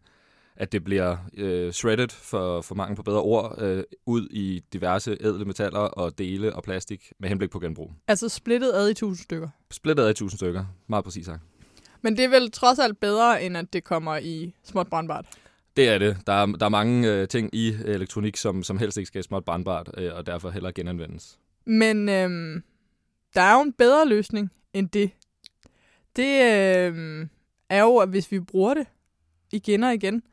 at 0.55 0.71
det 0.71 0.83
bliver 0.83 1.17
øh, 1.37 1.71
shredded, 1.71 2.09
for, 2.09 2.61
for 2.61 2.75
mange 2.75 2.95
på 2.95 3.03
bedre 3.03 3.21
ord, 3.21 3.61
øh, 3.61 3.83
ud 4.05 4.27
i 4.31 4.63
diverse 4.73 5.17
ædle 5.21 5.45
metaller 5.45 5.79
og 5.79 6.17
dele 6.17 6.55
og 6.55 6.63
plastik 6.63 7.13
med 7.19 7.29
henblik 7.29 7.49
på 7.49 7.59
genbrug. 7.59 7.91
Altså 8.07 8.29
splittet 8.29 8.73
ad 8.73 8.89
i 8.89 8.93
tusind 8.93 9.23
stykker. 9.23 9.49
Splittet 9.71 10.03
af 10.03 10.11
i 10.11 10.13
tusind 10.13 10.37
stykker, 10.37 10.65
meget 10.87 11.03
præcis 11.03 11.25
sagt. 11.25 11.41
Men 12.01 12.17
det 12.17 12.25
er 12.25 12.29
vel 12.29 12.51
trods 12.51 12.79
alt 12.79 12.99
bedre, 12.99 13.43
end 13.43 13.57
at 13.57 13.73
det 13.73 13.83
kommer 13.83 14.17
i 14.17 14.53
småt 14.63 14.87
brandbart. 14.87 15.25
Det 15.79 15.89
er 15.89 15.97
det. 15.97 16.17
Der 16.27 16.33
er, 16.33 16.45
der 16.45 16.65
er 16.65 16.69
mange 16.69 17.07
øh, 17.07 17.27
ting 17.27 17.49
i 17.55 17.69
øh, 17.69 17.95
elektronik, 17.95 18.37
som, 18.37 18.63
som 18.63 18.77
helst 18.77 18.97
ikke 18.97 19.07
skal 19.07 19.23
småt 19.23 19.45
brandbart, 19.45 19.89
øh, 19.97 20.11
og 20.15 20.25
derfor 20.25 20.49
heller 20.49 20.71
genanvendes. 20.71 21.39
Men 21.65 22.09
øh, 22.09 22.61
der 23.35 23.41
er 23.41 23.53
jo 23.53 23.61
en 23.61 23.73
bedre 23.73 24.07
løsning 24.07 24.51
end 24.73 24.89
det. 24.89 25.11
Det 26.15 26.23
øh, 26.23 27.27
er 27.69 27.81
jo, 27.81 27.97
at 27.97 28.09
hvis 28.09 28.31
vi 28.31 28.39
bruger 28.39 28.73
det 28.73 28.87
igen 29.51 29.83
og 29.83 29.93
igen. 29.93 30.23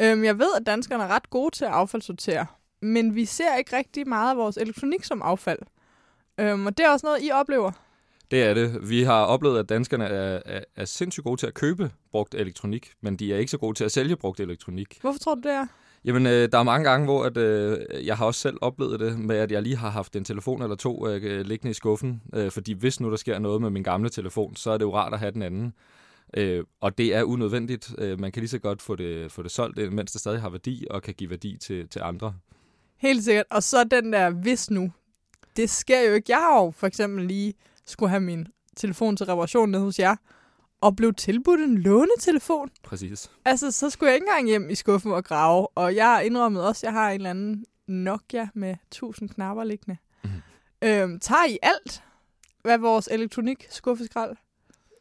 Øh, 0.00 0.24
jeg 0.24 0.38
ved, 0.38 0.48
at 0.56 0.66
danskerne 0.66 1.04
er 1.04 1.08
ret 1.08 1.30
gode 1.30 1.54
til 1.54 1.64
at 1.64 1.70
affaldssortere, 1.70 2.46
men 2.82 3.14
vi 3.14 3.24
ser 3.24 3.56
ikke 3.56 3.76
rigtig 3.76 4.08
meget 4.08 4.30
af 4.30 4.36
vores 4.36 4.56
elektronik 4.56 5.04
som 5.04 5.22
affald. 5.22 5.58
Øh, 6.40 6.64
og 6.64 6.78
det 6.78 6.86
er 6.86 6.90
også 6.90 7.06
noget, 7.06 7.18
I 7.22 7.30
oplever. 7.30 7.72
Det 8.30 8.42
er 8.42 8.54
det. 8.54 8.88
Vi 8.88 9.02
har 9.02 9.24
oplevet, 9.24 9.58
at 9.58 9.68
danskerne 9.68 10.04
er, 10.04 10.40
er, 10.46 10.60
er 10.76 10.84
sindssygt 10.84 11.24
gode 11.24 11.40
til 11.40 11.46
at 11.46 11.54
købe 11.54 11.90
brugt 12.10 12.34
elektronik, 12.34 12.92
men 13.00 13.16
de 13.16 13.34
er 13.34 13.38
ikke 13.38 13.50
så 13.50 13.58
gode 13.58 13.78
til 13.78 13.84
at 13.84 13.92
sælge 13.92 14.16
brugt 14.16 14.40
elektronik. 14.40 14.98
Hvorfor 15.00 15.18
tror 15.18 15.34
du, 15.34 15.40
det 15.40 15.52
er? 15.52 15.66
Jamen, 16.04 16.26
øh, 16.26 16.52
der 16.52 16.58
er 16.58 16.62
mange 16.62 16.90
gange, 16.90 17.04
hvor 17.04 17.24
at, 17.24 17.36
øh, 17.36 18.06
jeg 18.06 18.16
har 18.16 18.26
også 18.26 18.40
selv 18.40 18.56
oplevet 18.60 19.00
det 19.00 19.18
med, 19.18 19.36
at 19.36 19.52
jeg 19.52 19.62
lige 19.62 19.76
har 19.76 19.90
haft 19.90 20.16
en 20.16 20.24
telefon 20.24 20.62
eller 20.62 20.76
to 20.76 21.08
øh, 21.08 21.46
liggende 21.46 21.70
i 21.70 21.74
skuffen. 21.74 22.22
Øh, 22.34 22.50
fordi 22.50 22.72
hvis 22.72 23.00
nu 23.00 23.10
der 23.10 23.16
sker 23.16 23.38
noget 23.38 23.62
med 23.62 23.70
min 23.70 23.82
gamle 23.82 24.08
telefon, 24.08 24.56
så 24.56 24.70
er 24.70 24.78
det 24.78 24.84
jo 24.84 24.94
rart 24.94 25.12
at 25.12 25.18
have 25.18 25.32
den 25.32 25.42
anden. 25.42 25.72
Øh, 26.36 26.64
og 26.80 26.98
det 26.98 27.14
er 27.14 27.22
unødvendigt. 27.22 27.94
Øh, 27.98 28.20
man 28.20 28.32
kan 28.32 28.40
lige 28.40 28.50
så 28.50 28.58
godt 28.58 28.82
få 28.82 28.96
det, 28.96 29.32
få 29.32 29.42
det 29.42 29.50
solgt, 29.50 29.78
øh, 29.78 29.92
mens 29.92 30.12
det 30.12 30.20
stadig 30.20 30.40
har 30.40 30.50
værdi, 30.50 30.86
og 30.90 31.02
kan 31.02 31.14
give 31.14 31.30
værdi 31.30 31.56
til, 31.56 31.88
til 31.88 32.00
andre. 32.04 32.34
Helt 32.96 33.24
sikkert. 33.24 33.46
Og 33.50 33.62
så 33.62 33.84
den 33.84 34.12
der, 34.12 34.30
hvis 34.30 34.70
nu. 34.70 34.92
Det 35.56 35.70
sker 35.70 36.08
jo 36.08 36.14
ikke. 36.14 36.32
Jeg 36.32 36.38
har 36.38 36.64
jo 36.64 36.70
for 36.70 36.86
eksempel 36.86 37.24
lige 37.24 37.54
skulle 37.86 38.10
have 38.10 38.20
min 38.20 38.46
telefon 38.76 39.16
til 39.16 39.26
reparation 39.26 39.70
nede 39.70 39.82
hos 39.82 39.98
jer, 39.98 40.16
og 40.80 40.96
blev 40.96 41.14
tilbudt 41.14 41.60
en 41.60 41.78
lånetelefon. 41.78 42.70
Præcis. 42.82 43.30
Altså, 43.44 43.70
så 43.70 43.90
skulle 43.90 44.08
jeg 44.08 44.14
ikke 44.14 44.26
engang 44.28 44.46
hjem 44.46 44.70
i 44.70 44.74
skuffen 44.74 45.12
og 45.12 45.24
grave. 45.24 45.68
Og 45.68 45.96
jeg 45.96 46.22
indrømmede 46.26 46.68
også, 46.68 46.86
at 46.86 46.92
jeg 46.92 47.00
har 47.00 47.10
en 47.10 47.14
eller 47.14 47.30
anden 47.30 47.64
Nokia 47.88 48.48
med 48.54 48.76
1000 48.92 49.28
knapper 49.28 49.64
liggende. 49.64 49.96
Mhm. 50.24 50.32
Øhm, 50.84 51.20
tager 51.20 51.44
I 51.48 51.58
alt, 51.62 52.02
hvad 52.62 52.78
vores 52.78 53.08
elektronik 53.12 53.66
skuffeskrald? 53.70 54.36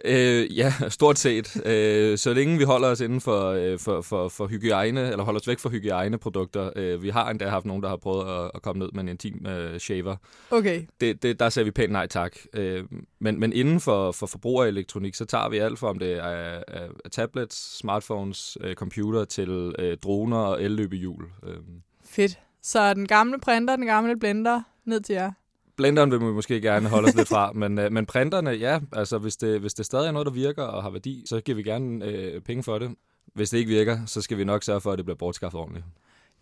Øh, 0.06 0.58
ja, 0.58 0.74
stort 0.90 1.20
set. 1.20 1.66
Øh, 1.66 2.18
så 2.18 2.34
længe 2.34 2.58
vi 2.58 2.64
holder 2.64 2.88
os 2.88 3.02
inden 3.02 3.22
for, 3.22 3.50
øh, 3.50 3.80
for, 3.80 4.02
for, 4.02 4.30
for 4.30 4.48
hygiejne, 4.48 5.12
eller 5.12 5.24
holder 5.24 5.40
os 5.40 5.48
væk 5.48 5.60
fra 5.60 5.70
hygiejneprodukter. 5.70 6.70
Øh, 6.76 7.04
vi 7.04 7.10
har 7.10 7.30
endda 7.30 7.48
haft 7.50 7.66
nogen, 7.66 7.84
der 7.84 7.90
har 7.90 7.98
prøvet 7.98 8.44
at, 8.44 8.52
at 8.56 8.62
komme 8.62 8.80
ned 8.80 8.90
med 8.94 9.04
en 9.04 9.10
intim 9.10 9.46
øh, 9.48 9.80
shaver. 9.80 10.16
Okay, 10.52 10.82
Det, 11.02 11.24
det, 11.24 11.40
der 11.40 11.50
sagde 11.50 11.66
vi 11.66 11.72
pænt 11.72 11.92
nej 11.92 12.08
tak. 12.08 12.38
Øh, 12.54 12.84
men, 13.20 13.40
men 13.40 13.54
inden 13.54 13.80
for, 13.80 14.12
for 14.12 14.26
forbrugerelektronik, 14.26 15.16
så 15.16 15.26
tager 15.26 15.50
vi 15.50 15.58
alt 15.58 15.80
fra, 15.80 15.90
om 15.90 16.00
det 16.00 16.14
er, 16.14 16.24
er, 16.24 16.64
er 17.06 17.10
tablets, 17.12 17.78
smartphones, 17.78 18.58
øh, 18.62 18.76
computer, 18.76 19.26
til 19.26 19.76
øh, 19.80 19.98
droner 19.98 20.38
og 20.38 20.64
elløbehjul. 20.64 21.24
Øh, 21.48 21.58
fedt. 22.06 22.40
Så 22.62 22.94
den 22.94 23.08
gamle 23.08 23.40
printer, 23.40 23.76
den 23.76 23.86
gamle 23.86 24.20
blender, 24.20 24.62
ned 24.86 25.02
til 25.02 25.14
jer. 25.14 25.32
Blenderen 25.76 26.12
vil 26.12 26.20
vi 26.20 26.26
måske 26.26 26.62
gerne 26.62 26.90
holde 26.90 27.08
os 27.08 27.16
lidt 27.16 27.28
fra, 27.28 27.52
men, 27.62 27.80
øh, 27.80 27.92
men 27.92 28.06
printerne, 28.06 28.50
ja, 28.52 28.80
altså 28.92 29.18
hvis 29.18 29.38
det, 29.38 29.60
hvis 29.60 29.74
det 29.74 29.86
stadig 29.86 30.08
er 30.08 30.12
noget, 30.12 30.26
der 30.26 30.32
virker 30.32 30.64
og 30.64 30.84
har 30.84 30.90
værdi, 30.90 31.24
så 31.26 31.42
giver 31.42 31.56
vi 31.56 31.64
gerne 31.64 32.06
øh, 32.06 32.42
penge 32.42 32.64
for 32.64 32.80
det. 32.80 32.96
Hvis 33.34 33.50
det 33.50 33.58
ikke 33.58 33.70
virker, 33.70 34.06
så 34.06 34.22
skal 34.22 34.38
vi 34.38 34.44
nok 34.44 34.64
sørge 34.64 34.82
for, 34.82 34.92
at 34.92 34.98
det 34.98 35.06
bliver 35.06 35.18
bortskaffet 35.18 35.60
ordentligt. 35.60 35.86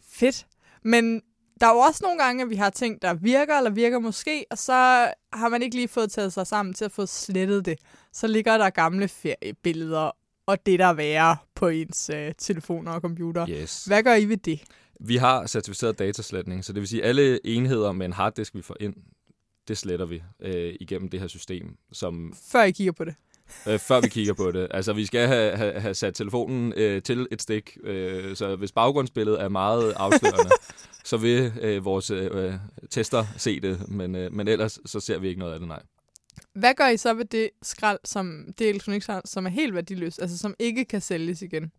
Fedt. 0.10 0.46
Men 0.84 1.22
der 1.62 1.68
er 1.68 1.74
jo 1.74 1.80
også 1.80 2.00
nogle 2.04 2.24
gange, 2.24 2.44
at 2.44 2.50
vi 2.50 2.56
har 2.56 2.70
ting, 2.70 3.02
der 3.02 3.14
virker 3.14 3.58
eller 3.58 3.70
virker 3.70 4.00
måske, 4.00 4.46
og 4.52 4.58
så 4.58 4.74
har 5.34 5.50
man 5.50 5.62
ikke 5.62 5.76
lige 5.76 5.88
fået 5.88 6.12
taget 6.12 6.34
sig 6.34 6.48
sammen 6.48 6.74
til 6.74 6.86
at 6.86 6.92
få 6.92 7.06
slettet 7.06 7.66
det. 7.66 7.80
Så 8.14 8.28
ligger 8.28 8.58
der 8.58 8.70
gamle 8.70 9.08
feriebilleder 9.08 10.12
og 10.46 10.66
det, 10.66 10.80
der 10.80 10.86
er 10.86 10.94
værre 10.94 11.38
på 11.56 11.68
ens 11.68 12.10
øh, 12.14 12.34
telefoner 12.38 12.92
og 12.92 13.02
computer. 13.02 13.50
Yes. 13.50 13.86
Hvad 13.86 14.04
gør 14.04 14.16
I 14.16 14.26
ved 14.26 14.38
det? 14.38 14.62
Vi 15.00 15.18
har 15.18 15.48
certificeret 15.48 16.00
datasletning, 16.00 16.66
så 16.66 16.74
det 16.74 16.80
vil 16.80 16.88
sige, 16.88 17.04
at 17.04 17.10
alle 17.10 17.48
enheder 17.48 17.92
med 17.92 18.06
en 18.06 18.14
harddisk, 18.14 18.56
vi 18.56 18.62
får 18.62 18.78
ind, 18.80 18.94
det 19.68 19.78
sletter 19.78 20.06
vi 20.06 20.22
øh, 20.40 20.76
igennem 20.80 21.10
det 21.10 21.20
her 21.20 21.28
system, 21.28 21.78
som 21.92 22.34
Før 22.52 22.64
I 22.64 22.72
kigger 22.72 22.92
på 22.94 23.06
det. 23.06 23.16
øh, 23.68 23.80
før 23.80 24.02
vi 24.02 24.08
kigger 24.18 24.34
på 24.34 24.52
det. 24.52 24.68
Altså, 24.72 24.94
vi 24.94 25.06
skal 25.06 25.28
have, 25.28 25.58
have, 25.58 25.80
have 25.80 25.94
sat 25.94 26.14
telefonen 26.14 26.74
øh, 26.78 27.02
til 27.02 27.28
et 27.32 27.42
stik, 27.42 27.78
øh, 27.84 28.36
så 28.36 28.56
hvis 28.56 28.72
baggrundsbilledet 28.72 29.42
er 29.42 29.50
meget 29.50 29.92
afslørende, 29.92 30.52
så 31.06 31.18
vil 31.18 31.54
øh, 31.62 31.86
vores 31.86 32.12
øh, 32.12 32.54
tester 32.90 33.26
se 33.38 33.60
det, 33.60 33.90
men, 33.90 34.16
øh, 34.16 34.34
men 34.34 34.48
ellers 34.48 34.80
så 34.86 35.00
ser 35.00 35.20
vi 35.20 35.28
ikke 35.28 35.40
noget 35.40 35.54
af 35.54 35.60
det, 35.60 35.68
nej. 35.68 35.82
Hvad 36.54 36.74
gør 36.74 36.88
I 36.88 36.98
så 36.98 37.14
ved 37.14 37.26
det 37.26 37.50
skrald, 37.62 38.00
som 38.04 38.46
det 38.60 38.70
elektronikskrald, 38.70 39.24
som 39.26 39.46
er 39.46 39.50
helt 39.50 39.76
værdiløst, 39.76 40.22
altså 40.22 40.38
som 40.38 40.56
ikke 40.60 40.86
kan 40.86 41.02
sælges 41.02 41.42
igen? 41.42 41.72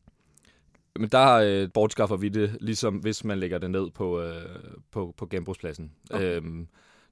Men 0.99 1.09
der 1.09 1.33
øh, 1.33 1.69
bortskaffer 1.75 2.17
vi 2.17 2.29
det, 2.29 2.57
ligesom 2.61 2.95
hvis 2.95 3.25
man 3.25 3.39
lægger 3.39 3.59
det 3.59 3.71
ned 3.71 3.91
på, 3.91 4.21
øh, 4.21 4.45
på, 4.91 5.15
på 5.17 5.27
genbrugspladsen. 5.27 5.93
Okay. 6.11 6.37
Øhm, 6.37 6.67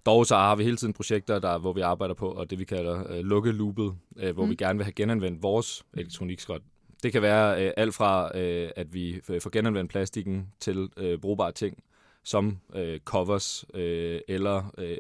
dog 0.07 0.27
så 0.27 0.37
har 0.37 0.57
vi 0.57 0.65
hele 0.65 0.77
tiden 0.77 0.93
projekter, 0.93 1.39
der, 1.39 1.59
hvor 1.59 1.73
vi 1.73 1.81
arbejder 1.81 2.15
på, 2.15 2.31
og 2.31 2.51
det 2.51 2.59
vi 2.59 2.65
kalder 2.65 3.13
øh, 3.13 3.25
lukke 3.25 3.53
loopet, 3.53 3.95
øh, 4.17 4.35
hvor 4.35 4.45
mm. 4.45 4.51
vi 4.51 4.55
gerne 4.55 4.79
vil 4.79 4.85
have 4.85 4.93
genanvendt 4.93 5.43
vores 5.43 5.85
elektronikskrald. 5.95 6.63
Det 7.03 7.13
kan 7.13 7.23
være 7.23 7.67
øh, 7.67 7.73
alt 7.77 7.95
fra, 7.95 8.39
øh, 8.39 8.71
at 8.77 8.95
vi 8.95 9.21
får 9.41 9.51
genanvendt 9.51 9.91
plastikken 9.91 10.49
til 10.61 10.89
øh, 10.97 11.19
brugbare 11.19 11.53
ting, 11.53 11.83
som 12.25 12.59
øh, 12.75 13.01
covers 13.01 13.65
øh, 13.75 14.21
eller 14.29 14.75
øh, 14.79 14.97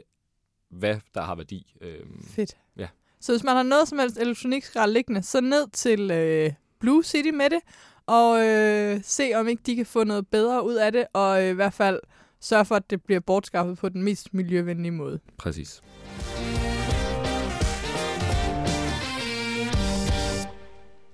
hvad 0.71 0.97
der 1.15 1.23
har 1.23 1.35
værdi. 1.35 1.75
Øh, 1.81 2.01
Fedt. 2.23 2.57
Ja. 2.77 2.89
Så 3.21 3.33
hvis 3.33 3.45
man 3.45 3.57
har 3.57 3.63
noget 3.63 3.89
som 3.89 3.99
helst 3.99 4.19
elektronikskrald 4.19 4.93
liggende, 4.93 5.23
så 5.23 5.41
ned 5.41 5.71
til 5.71 6.11
øh, 6.11 6.53
Blue 6.81 7.05
City 7.05 7.31
med 7.31 7.51
det, 7.51 7.61
og 8.07 8.41
øh, 8.47 9.01
se 9.03 9.33
om 9.35 9.49
ikke 9.49 9.63
de 9.67 9.77
kan 9.77 9.87
få 9.87 10.05
noget 10.05 10.29
bedre 10.29 10.65
ud 10.65 10.75
af 10.75 10.93
det, 10.93 11.07
og 11.13 11.45
øh, 11.45 11.51
i 11.51 11.55
hvert 11.55 11.73
fald 11.73 12.01
sørge 12.41 12.65
for, 12.65 12.75
at 12.77 12.91
det 12.91 13.03
bliver 13.03 13.21
bortskaffet 13.21 13.79
på 13.79 13.89
den 13.89 14.03
mest 14.03 14.35
miljøvenlige 14.35 14.91
måde. 14.91 15.21
Præcis. 15.39 15.83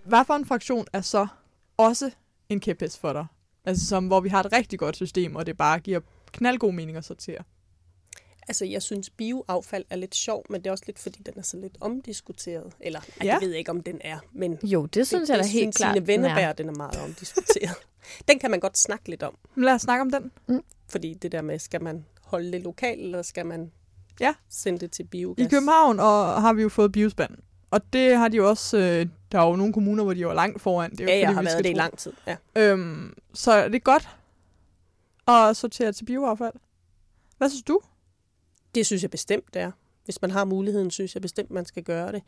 Hvad 0.05 0.25
for 0.25 0.35
en 0.35 0.47
fraktion 0.47 0.87
er 0.93 1.01
så 1.01 1.27
også 1.77 2.11
en 2.49 2.61
kæphest 2.61 3.01
for 3.01 3.13
dig? 3.13 3.27
Altså 3.65 3.87
som, 3.87 4.07
hvor 4.07 4.21
vi 4.21 4.29
har 4.29 4.43
et 4.43 4.53
rigtig 4.53 4.79
godt 4.79 4.97
system, 4.97 5.37
og 5.37 5.47
det 5.47 5.57
bare 5.57 5.79
giver 5.79 6.01
knaldgod 6.33 6.73
mening 6.73 6.97
at 6.97 7.05
sortere. 7.05 7.43
Altså, 8.49 8.65
jeg 8.65 8.83
synes, 8.83 9.11
bioaffald 9.11 9.85
er 9.91 9.97
lidt 9.97 10.15
sjov, 10.15 10.45
men 10.51 10.61
det 10.61 10.67
er 10.67 10.71
også 10.71 10.85
lidt, 10.87 10.99
fordi 10.99 11.23
den 11.27 11.35
er 11.37 11.43
så 11.43 11.57
lidt 11.57 11.77
omdiskuteret. 11.81 12.73
Eller, 12.81 13.01
ja. 13.23 13.33
Jeg 13.33 13.39
ved 13.41 13.53
ikke, 13.55 13.71
om 13.71 13.83
den 13.83 14.01
er, 14.05 14.19
men 14.33 14.59
Jo, 14.63 14.87
det 14.87 15.07
synes 15.07 15.29
jeg 15.31 15.39
da 15.39 15.43
det 15.43 15.51
helt 15.51 15.63
synes 15.65 15.77
klart. 15.77 15.97
Er. 15.97 16.01
Venneberg, 16.01 16.59
den 16.59 16.69
er 16.69 16.75
meget 16.77 17.01
omdiskuteret. 17.05 17.77
den 18.29 18.39
kan 18.39 18.51
man 18.51 18.61
godt 18.61 18.79
snakke 18.79 19.09
lidt 19.09 19.23
om, 19.23 19.37
lad 19.57 19.73
os 19.75 19.83
snakke 19.83 20.01
om 20.03 20.11
den. 20.11 20.63
fordi 20.89 21.15
det 21.15 21.33
der 21.33 21.43
med, 21.43 21.59
skal 21.59 21.83
man 21.83 22.05
holde 22.23 22.53
det 22.53 22.63
lokalt, 22.63 23.01
eller 23.01 23.23
skal 23.23 23.47
man 23.47 23.73
Ja. 24.21 24.35
sende 24.49 24.79
det 24.79 24.91
til 24.91 25.05
biogas? 25.05 25.47
I 25.47 25.49
København 25.49 26.01
og 26.01 26.43
har 26.43 26.53
vi 26.53 26.63
jo 26.63 26.69
fået 26.69 26.93
biospand. 26.93 27.31
Og 27.71 27.93
det 27.93 28.17
har 28.17 28.29
de 28.29 28.37
jo 28.37 28.49
også... 28.49 28.77
Øh, 28.79 29.07
der 29.33 29.41
er 29.41 29.47
jo 29.49 29.57
nogle 29.57 29.73
kommuner, 29.73 30.05
hvor 30.05 30.15
de 30.15 30.27
var 30.27 30.35
langt 30.35 30.63
foran. 30.63 30.91
Det 30.91 31.01
er 31.01 31.05
jo 31.05 31.11
Ja, 31.11 31.19
jeg 31.19 31.27
fordi, 31.29 31.35
har 31.35 31.43
vi 31.43 31.47
været 31.47 31.65
det 31.65 31.71
i 31.71 31.75
lang 31.75 31.99
tid. 31.99 32.13
Ja. 32.27 32.37
Øhm, 32.57 33.15
så 33.35 33.65
det 33.69 33.75
er 33.75 33.79
godt 33.79 34.09
at 35.29 35.57
sortere 35.57 35.93
til 35.93 36.05
bioaffald. 36.05 36.53
Hvad 37.39 37.49
synes 37.51 37.63
du? 37.63 37.81
Det 38.77 38.87
synes 38.87 39.03
jeg 39.03 39.11
bestemt, 39.11 39.55
det 39.55 39.63
er. 39.63 39.71
Hvis 40.05 40.23
man 40.23 40.31
har 40.31 40.45
muligheden, 40.45 40.91
synes 40.91 41.15
jeg 41.15 41.23
bestemt, 41.23 41.51
man 41.51 41.65
skal 41.65 41.83
gøre 41.83 42.13
det. 42.13 42.23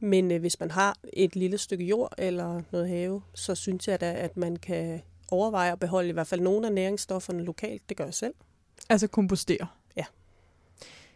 Men 0.00 0.30
øh, 0.30 0.40
hvis 0.40 0.60
man 0.60 0.70
har 0.70 0.96
et 1.12 1.36
lille 1.36 1.58
stykke 1.58 1.84
jord 1.84 2.12
eller 2.18 2.62
noget 2.72 2.88
have, 2.88 3.22
så 3.34 3.54
synes 3.54 3.88
jeg 3.88 4.00
da, 4.00 4.12
at 4.12 4.36
man 4.36 4.56
kan 4.56 5.02
overveje 5.30 5.72
at 5.72 5.78
beholde 5.78 6.08
i 6.08 6.12
hvert 6.12 6.26
fald 6.26 6.40
nogle 6.40 6.66
af 6.66 6.72
næringsstofferne 6.72 7.44
lokalt. 7.44 7.88
Det 7.88 7.96
gør 7.96 8.04
jeg 8.04 8.14
selv. 8.14 8.34
Altså 8.88 9.06
kompostere. 9.06 9.66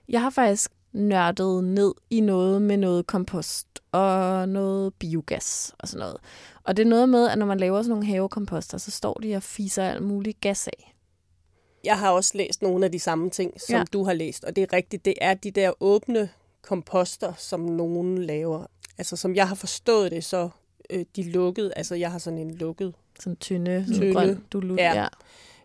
Jeg 0.08 0.20
har 0.20 0.30
faktisk 0.30 0.70
nørdet 0.92 1.64
ned 1.64 1.94
i 2.10 2.20
noget 2.20 2.62
med 2.62 2.76
noget 2.76 3.06
kompost 3.06 3.66
og 3.92 4.49
noget 4.49 4.94
biogas 4.94 5.75
og 5.78 5.88
sådan 5.88 6.00
noget. 6.00 6.16
Og 6.64 6.76
det 6.76 6.82
er 6.82 6.90
noget 6.90 7.08
med, 7.08 7.28
at 7.28 7.38
når 7.38 7.46
man 7.46 7.60
laver 7.60 7.82
sådan 7.82 7.90
nogle 7.90 8.06
havekomposter, 8.06 8.78
så 8.78 8.90
står 8.90 9.14
de 9.14 9.37
og 9.37 9.42
fiser 9.42 9.84
alt 9.84 10.02
muligt 10.02 10.40
gas 10.40 10.68
af. 10.68 10.94
Jeg 11.84 11.99
har 11.99 12.10
også 12.10 12.30
læst 12.38 12.62
nogle 12.62 12.84
af 12.84 12.93
de 12.93 12.99
samme 12.99 13.30
ting, 13.30 13.60
som 13.60 13.76
Ja. 13.76 13.84
du 13.93 14.04
har 14.04 14.12
læst, 14.12 14.45
og 14.45 14.56
det 14.56 14.62
er 14.62 14.73
rigtigt. 14.73 15.04
Det 15.04 15.14
er 15.21 15.34
de 15.34 15.50
der 15.50 15.73
åbne 15.82 16.28
komposter, 16.62 17.32
som 17.38 17.60
nogen 17.60 18.19
laver. 18.25 18.66
Altså, 18.99 19.16
som 19.16 19.34
jeg 19.34 19.49
har 19.49 19.54
forstået 19.54 20.10
det, 20.10 20.25
så 20.25 20.49
øh, 20.90 21.04
de 21.16 21.23
lukket. 21.23 21.73
Altså, 21.76 21.95
jeg 21.95 22.12
har 22.12 22.19
sådan 22.19 22.38
en 22.38 22.54
lukket 22.54 22.95
Sådan 23.21 23.36
tynde, 23.36 23.86
Tynde. 23.95 24.12
grøn 24.12 24.45
dulut. 24.52 24.78
Ja. 24.78 24.95
Ja. 25.02 25.06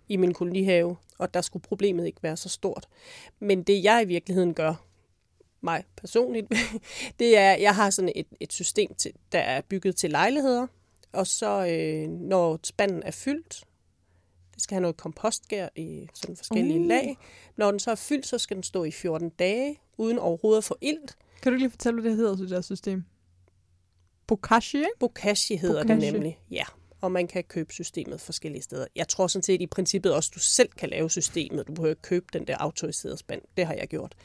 i 0.08 0.16
min 0.16 0.34
kolonihave, 0.34 0.96
og 1.18 1.34
der 1.34 1.42
skulle 1.42 1.64
problemet 1.64 2.06
ikke 2.06 2.24
være 2.24 2.38
så 2.38 2.50
stort. 2.50 2.88
Men 3.40 3.64
det 3.64 3.84
jeg 3.84 4.02
i 4.04 4.06
virkeligheden 4.08 4.54
gør, 4.54 4.74
mig 5.62 5.84
personligt, 5.98 6.48
det 7.20 7.38
er, 7.38 7.52
jeg 7.56 7.76
har 7.76 7.90
sådan 7.90 8.12
et, 8.16 8.28
et 8.40 8.54
system, 8.54 8.94
til, 8.94 9.12
der 9.32 9.40
er 9.40 9.62
bygget 9.62 9.96
til 9.96 10.10
lejligheder, 10.12 10.68
og 11.14 11.28
så 11.28 11.68
øh, 11.68 12.10
når 12.10 12.60
spanden 12.64 13.04
er 13.04 13.12
fyldt, 13.12 13.64
det 14.56 14.64
skal 14.64 14.76
have 14.76 14.82
noget 14.82 14.98
kompostgær 14.98 15.70
i 15.76 16.08
sådan 16.14 16.36
forskellige 16.36 16.80
Uh. 16.80 16.86
lag. 16.88 17.18
Når 17.58 17.72
den 17.72 17.80
så 17.80 17.92
er 17.92 17.96
fyldt, 17.96 18.28
så 18.28 18.38
skal 18.38 18.56
den 18.56 18.64
stå 18.64 18.84
i 18.84 18.92
14 18.92 19.30
dage, 19.30 19.80
uden 19.98 20.20
overhovedet 20.20 20.58
at 20.58 20.64
få 20.64 20.78
ilt. 20.82 21.18
Kan 21.42 21.52
du 21.52 21.58
lige 21.58 21.70
fortælle, 21.70 22.02
hvad 22.02 22.12
det 22.12 22.18
hedder, 22.18 22.36
det 22.36 22.50
der 22.50 22.62
system? 22.62 23.04
Bokashi, 24.28 24.78
ikke? 24.78 24.90
Bokashi 25.00 25.56
hedder 25.56 25.84
Bokashi. 25.84 26.06
det 26.06 26.14
nemlig. 26.14 26.40
Ja, 26.52 26.64
og 27.02 27.12
man 27.12 27.28
kan 27.28 27.44
købe 27.44 27.74
systemet 27.74 28.22
forskellige 28.22 28.62
steder. 28.62 28.86
Jeg 28.96 29.08
tror 29.08 29.28
sådan 29.28 29.44
set 29.44 29.62
i 29.62 29.68
princippet 29.68 30.14
også, 30.14 30.32
du 30.36 30.40
selv 30.40 30.70
kan 30.70 30.90
lave 30.90 31.10
systemet. 31.10 31.68
Du 31.68 31.74
behøver 31.74 31.92
ikke 31.92 32.02
købe 32.02 32.26
den 32.34 32.48
der 32.48 32.58
autoriserede 32.58 33.18
spand. 33.18 33.42
Det 33.58 33.66
har 33.66 33.74
jeg 33.74 33.88
gjort. 33.88 34.16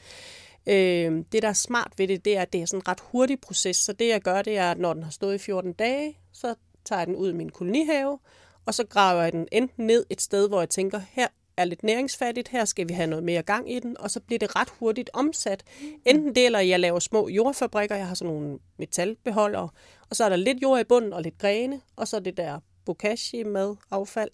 Øh, 0.67 1.23
det, 1.31 1.41
der 1.41 1.47
er 1.47 1.53
smart 1.53 1.93
ved 1.97 2.07
det, 2.07 2.25
det 2.25 2.37
er, 2.37 2.41
at 2.41 2.53
det 2.53 2.61
er 2.61 2.65
sådan 2.65 2.79
en 2.79 2.87
ret 2.87 2.99
hurtig 3.01 3.41
proces. 3.41 3.77
Så 3.77 3.93
det, 3.93 4.07
jeg 4.07 4.21
gør, 4.21 4.41
det 4.41 4.57
er, 4.57 4.71
at 4.71 4.77
når 4.77 4.93
den 4.93 5.03
har 5.03 5.11
stået 5.11 5.35
i 5.35 5.37
14 5.37 5.73
dage, 5.73 6.17
så 6.31 6.55
tager 6.85 6.99
jeg 6.99 7.07
den 7.07 7.15
ud 7.15 7.29
i 7.29 7.33
min 7.33 7.49
kolonihave, 7.49 8.19
og 8.65 8.73
så 8.73 8.83
graver 8.83 9.21
jeg 9.21 9.31
den 9.31 9.47
enten 9.51 9.87
ned 9.87 10.05
et 10.09 10.21
sted, 10.21 10.47
hvor 10.47 10.61
jeg 10.61 10.69
tænker, 10.69 11.01
her 11.11 11.27
er 11.57 11.65
lidt 11.65 11.83
næringsfattigt, 11.83 12.47
her 12.47 12.65
skal 12.65 12.89
vi 12.89 12.93
have 12.93 13.07
noget 13.07 13.23
mere 13.23 13.41
gang 13.41 13.71
i 13.71 13.79
den, 13.79 13.97
og 13.99 14.11
så 14.11 14.19
bliver 14.19 14.39
det 14.39 14.55
ret 14.55 14.69
hurtigt 14.79 15.09
omsat. 15.13 15.63
Enten 16.05 16.35
det, 16.35 16.45
eller 16.45 16.59
jeg 16.59 16.79
laver 16.79 16.99
små 16.99 17.29
jordfabrikker, 17.29 17.95
jeg 17.95 18.07
har 18.07 18.15
sådan 18.15 18.33
nogle 18.33 18.59
metalbeholdere, 18.77 19.69
og 20.09 20.15
så 20.15 20.23
er 20.23 20.29
der 20.29 20.35
lidt 20.35 20.61
jord 20.61 20.79
i 20.79 20.83
bunden 20.83 21.13
og 21.13 21.21
lidt 21.21 21.37
grene, 21.37 21.81
og 21.95 22.07
så 22.07 22.19
det 22.19 22.37
der 22.37 22.59
bokashi 22.85 23.43
med 23.43 23.75
affald, 23.91 24.31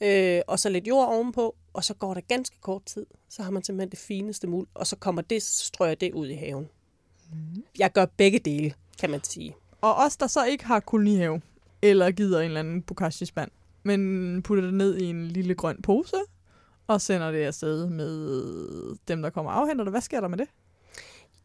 øh, 0.00 0.42
og 0.46 0.58
så 0.58 0.68
lidt 0.68 0.88
jord 0.88 1.08
ovenpå, 1.08 1.56
og 1.72 1.84
så 1.84 1.94
går 1.94 2.14
der 2.14 2.20
ganske 2.20 2.56
kort 2.60 2.84
tid, 2.84 3.06
så 3.28 3.42
har 3.42 3.50
man 3.50 3.62
simpelthen 3.62 3.90
det 3.90 3.98
fineste 3.98 4.46
muld, 4.46 4.68
og 4.74 4.86
så 4.86 4.96
kommer 4.96 5.22
det, 5.22 5.42
så 5.42 5.64
strøger 5.64 5.94
det 5.94 6.14
ud 6.14 6.28
i 6.28 6.34
haven. 6.34 6.68
Jeg 7.78 7.92
gør 7.92 8.04
begge 8.04 8.38
dele, 8.38 8.74
kan 9.00 9.10
man 9.10 9.24
sige. 9.24 9.56
Og 9.80 9.94
os, 9.94 10.16
der 10.16 10.26
så 10.26 10.44
ikke 10.44 10.64
har 10.64 10.80
kolonihave, 10.80 11.40
eller 11.82 12.10
gider 12.10 12.40
en 12.40 12.46
eller 12.46 12.60
anden 12.60 12.82
bokashi-spand, 12.82 13.50
men 13.82 14.42
putter 14.42 14.64
det 14.64 14.74
ned 14.74 14.96
i 14.98 15.04
en 15.04 15.28
lille 15.28 15.54
grøn 15.54 15.82
pose, 15.82 16.16
og 16.86 17.00
sender 17.00 17.30
det 17.30 17.42
afsted 17.42 17.86
med 17.86 18.96
dem, 19.08 19.22
der 19.22 19.30
kommer 19.30 19.52
og 19.52 19.60
afhenter 19.60 19.84
det. 19.84 19.92
Hvad 19.92 20.00
sker 20.00 20.20
der 20.20 20.28
med 20.28 20.38
det? 20.38 20.48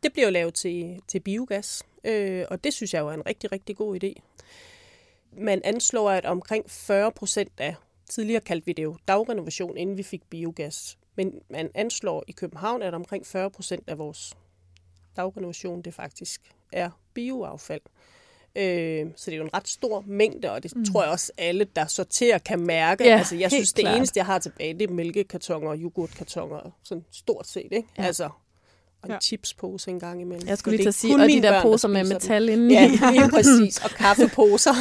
Det 0.04 0.14
bliver 0.14 0.26
jo 0.26 0.32
lavet 0.32 0.54
til, 0.54 1.02
til 1.08 1.20
biogas, 1.20 1.84
øh, 2.04 2.46
og 2.50 2.64
det 2.64 2.74
synes 2.74 2.94
jeg 2.94 3.00
jo 3.00 3.08
er 3.08 3.14
en 3.14 3.26
rigtig, 3.26 3.52
rigtig 3.52 3.76
god 3.76 4.04
idé. 4.04 4.14
Man 5.38 5.62
anslår, 5.64 6.10
at 6.10 6.26
omkring 6.26 6.70
40 6.70 7.12
procent 7.12 7.52
af, 7.58 7.76
tidligere 8.10 8.42
kaldte 8.42 8.66
vi 8.66 8.74
det 8.74 8.84
jo 8.84 8.98
dagrenovation, 9.08 9.78
inden 9.78 9.98
vi 9.98 10.04
fik 10.04 10.24
biogas, 10.30 10.98
men 11.16 11.42
man 11.50 11.72
anslår 11.74 12.24
i 12.28 12.32
København, 12.32 12.82
at 12.82 12.94
omkring 12.94 13.26
40 13.26 13.50
procent 13.52 13.90
af 13.90 13.98
vores 13.98 14.34
dagrenovation, 15.16 15.82
det 15.82 15.94
faktisk 15.94 16.42
er 16.72 16.90
bioaffald. 17.14 17.82
Øh, 17.86 18.15
så 19.16 19.26
det 19.26 19.34
er 19.34 19.38
jo 19.38 19.44
en 19.44 19.54
ret 19.54 19.68
stor 19.68 20.04
mængde, 20.08 20.52
og 20.52 20.64
det 20.64 20.76
mm. 20.76 20.86
tror 20.86 21.04
jeg 21.04 21.12
også 21.12 21.32
alle, 21.38 21.68
der 21.76 21.86
sorterer, 21.88 22.38
kan 22.38 22.60
mærke. 22.60 23.04
Ja, 23.04 23.18
altså, 23.18 23.36
jeg 23.36 23.52
synes, 23.52 23.74
det 23.74 23.82
klart. 23.84 23.98
eneste, 23.98 24.18
jeg 24.18 24.26
har 24.26 24.40
tilbage, 24.40 24.74
det 24.74 24.90
er 24.90 24.94
mælkekartoner 24.94 25.70
og 25.70 25.78
yoghurtkartoner, 25.78 26.72
sådan 26.84 27.04
stort 27.12 27.48
set, 27.48 27.68
ikke? 27.72 27.88
Ja. 27.98 28.04
Altså, 28.06 28.24
og 28.24 29.10
en 29.10 29.12
Ja. 29.12 29.20
chipspose 29.20 29.92
en 29.92 30.00
gang 30.00 30.22
imellem. 30.22 30.48
Jeg 30.48 30.58
skulle 30.58 30.74
Og 30.74 30.78
lige 30.78 30.86
det 30.86 30.96
til 30.96 31.08
at 31.08 31.12
sige, 31.12 31.24
og 31.24 31.30
de 31.30 31.42
der 31.42 31.52
børn, 31.52 31.62
poser 31.62 31.88
med 31.88 32.06
spiser 32.06 32.20
den. 32.20 32.30
metal 32.30 32.50
inde 32.50 32.72
i. 32.72 32.74
Ja, 32.74 32.88
lige 33.12 33.30
præcis. 33.30 33.84
Og 33.84 33.90
kaffeposer. 33.90 34.74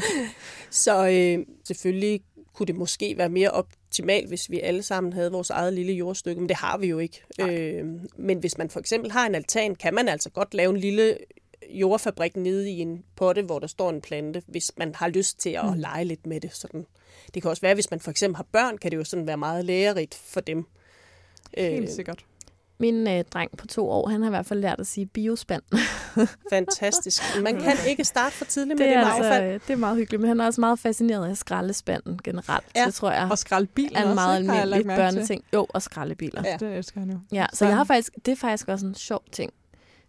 så 0.70 1.08
øh, 1.08 1.46
selvfølgelig 1.66 2.20
kunne 2.54 2.66
det 2.66 2.76
måske 2.76 3.14
være 3.18 3.28
mere 3.28 3.50
optimalt, 3.50 4.28
hvis 4.28 4.50
vi 4.50 4.60
alle 4.60 4.82
sammen 4.82 5.12
havde 5.12 5.32
vores 5.32 5.50
eget 5.50 5.72
lille 5.72 5.92
jordstykke, 5.92 6.40
men 6.40 6.48
det 6.48 6.56
har 6.56 6.78
vi 6.78 6.86
jo 6.86 6.98
ikke. 6.98 7.22
Øh, 7.40 7.84
men 8.18 8.38
hvis 8.38 8.58
man 8.58 8.70
for 8.70 8.80
eksempel 8.80 9.10
har 9.10 9.26
en 9.26 9.34
altan, 9.34 9.74
kan 9.74 9.94
man 9.94 10.08
altså 10.08 10.30
godt 10.30 10.54
lave 10.54 10.70
en 10.70 10.76
lille 10.76 11.16
jordfabrik 11.70 12.36
nede 12.36 12.70
i 12.70 12.80
en 12.80 13.04
potte, 13.16 13.42
hvor 13.42 13.58
der 13.58 13.66
står 13.66 13.90
en 13.90 14.00
plante, 14.00 14.42
hvis 14.46 14.72
man 14.76 14.94
har 14.94 15.08
lyst 15.08 15.38
til 15.38 15.50
at 15.50 15.64
mm. 15.64 15.72
lege 15.72 16.04
lidt 16.04 16.26
med 16.26 16.40
det. 16.40 16.54
Sådan. 16.54 16.86
Det 17.34 17.42
kan 17.42 17.50
også 17.50 17.62
være, 17.62 17.74
hvis 17.74 17.90
man 17.90 18.00
for 18.00 18.10
eksempel 18.10 18.36
har 18.36 18.46
børn, 18.52 18.78
kan 18.78 18.90
det 18.90 18.96
jo 18.96 19.04
sådan 19.04 19.26
være 19.26 19.36
meget 19.36 19.64
lærerigt 19.64 20.14
for 20.14 20.40
dem. 20.40 20.66
Helt 21.58 21.90
sikkert. 21.90 22.24
Min 22.78 23.08
øh, 23.08 23.24
dreng 23.24 23.56
på 23.56 23.66
to 23.66 23.90
år, 23.90 24.08
han 24.08 24.22
har 24.22 24.28
i 24.28 24.30
hvert 24.30 24.46
fald 24.46 24.60
lært 24.60 24.80
at 24.80 24.86
sige 24.86 25.06
biospand. 25.06 25.62
Fantastisk. 26.52 27.22
Man 27.42 27.60
kan 27.60 27.76
ikke 27.88 28.04
starte 28.04 28.34
for 28.34 28.44
tidligt 28.44 28.78
med 28.78 28.86
Det 28.86 28.94
det, 28.94 29.00
er, 29.00 29.04
med 29.04 29.12
altså, 29.12 29.30
affald. 29.30 29.54
øh, 29.54 29.60
det 29.66 29.72
er 29.72 29.76
meget 29.76 29.96
hyggeligt, 29.96 30.20
men 30.20 30.28
han 30.28 30.40
er 30.40 30.46
også 30.46 30.60
meget 30.60 30.78
fascineret 30.78 31.28
af 31.28 31.36
skraldespanden 31.36 32.20
generelt. 32.24 32.64
Ja. 32.76 32.84
Det 32.86 32.94
tror 32.94 33.10
jeg 33.10 33.28
Og 33.30 33.38
skraldbilen 33.38 33.96
er 33.96 34.02
en 34.02 34.06
også, 34.06 34.14
meget 34.14 34.44
lagt 34.44 34.60
almindelig 34.60 34.96
børneting. 34.96 35.44
Jo, 35.54 35.66
og 35.68 35.82
skraldebiler. 35.82 36.42
Ja. 36.44 36.56
Det 36.60 36.76
elsker 36.76 37.00
han 37.00 37.10
jo. 37.10 37.18
ja, 37.32 37.46
så 37.52 37.66
jeg 37.66 37.76
har 37.76 37.84
faktisk, 37.84 38.12
det 38.26 38.32
er 38.32 38.36
faktisk 38.36 38.68
også 38.68 38.86
en 38.86 38.94
sjov 38.94 39.22
ting. 39.32 39.52